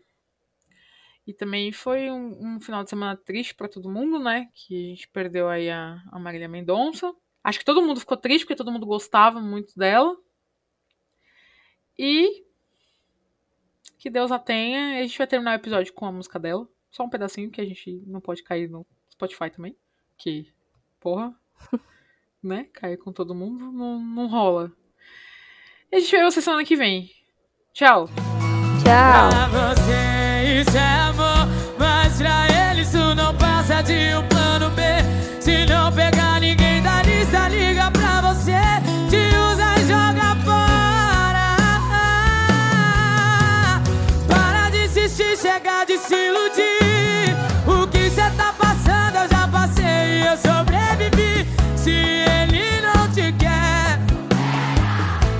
E 1.26 1.32
também 1.32 1.70
foi 1.70 2.10
um, 2.10 2.56
um 2.56 2.60
final 2.60 2.82
de 2.82 2.90
semana 2.90 3.16
triste 3.16 3.54
para 3.54 3.68
todo 3.68 3.90
mundo, 3.90 4.18
né? 4.18 4.48
Que 4.54 4.86
a 4.86 4.88
gente 4.88 5.08
perdeu 5.08 5.48
aí 5.48 5.70
a, 5.70 6.02
a 6.10 6.18
Marília 6.18 6.48
Mendonça. 6.48 7.14
Acho 7.44 7.58
que 7.58 7.64
todo 7.64 7.82
mundo 7.82 8.00
ficou 8.00 8.16
triste 8.16 8.44
porque 8.44 8.56
todo 8.56 8.72
mundo 8.72 8.86
gostava 8.86 9.40
muito 9.40 9.78
dela. 9.78 10.16
E 11.96 12.44
que 13.98 14.10
Deus 14.10 14.32
a 14.32 14.38
tenha. 14.38 14.98
A 14.98 15.02
gente 15.02 15.16
vai 15.16 15.26
terminar 15.26 15.52
o 15.52 15.60
episódio 15.60 15.92
com 15.92 16.06
a 16.06 16.12
música 16.12 16.38
dela. 16.40 16.66
Só 16.90 17.04
um 17.04 17.10
pedacinho 17.10 17.50
que 17.50 17.60
a 17.60 17.64
gente 17.64 18.02
não 18.06 18.20
pode 18.20 18.42
cair 18.42 18.68
no 18.68 18.84
Spotify 19.12 19.48
também. 19.48 19.76
Que, 20.18 20.52
porra, 20.98 21.34
né? 22.42 22.64
Cair 22.72 22.96
com 22.96 23.12
todo 23.12 23.34
mundo 23.34 23.70
não, 23.70 24.00
não 24.00 24.26
rola. 24.26 24.72
E 25.90 25.96
a 25.96 26.00
gente 26.00 26.10
vê 26.10 26.22
você 26.24 26.42
semana 26.42 26.64
que 26.64 26.74
vem. 26.74 27.10
Tchau 27.72 28.08
legal. 28.92 29.28
Pra 29.30 29.46
você 29.74 30.60
isso 30.60 30.76
é 30.76 31.00
amor, 31.08 31.48
mas 31.78 32.14
pra 32.16 32.46
ele 32.48 32.82
isso 32.82 33.14
não 33.14 33.34
passa 33.34 33.82
de 33.82 34.14
um 34.14 34.22
plano 34.28 34.70
B. 34.70 34.82
Se 35.40 35.64
não 35.66 35.90
pegar 35.92 36.40
ninguém 36.40 36.82
da 36.82 37.02
lista, 37.02 37.48
liga 37.48 37.90
pra 37.90 38.20
você, 38.20 38.60
te 39.08 39.34
usa 39.36 39.74
e 39.78 39.86
joga 39.88 40.36
fora. 40.44 41.56
Para 44.28 44.70
de 44.70 44.84
insistir, 44.84 45.36
chega 45.36 45.84
de 45.84 45.98
se 45.98 46.14
iludir. 46.14 47.36
O 47.66 47.86
que 47.86 48.10
cê 48.10 48.30
tá 48.36 48.52
passando 48.58 49.16
eu 49.16 49.28
já 49.28 49.48
passei 49.48 50.20
e 50.20 50.26
eu 50.26 50.36
sobrevivi. 50.36 51.48
Se 51.76 51.90
ele 51.90 52.80
não 52.82 53.08
te 53.08 53.32
quer, 53.32 53.98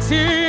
se 0.01 0.42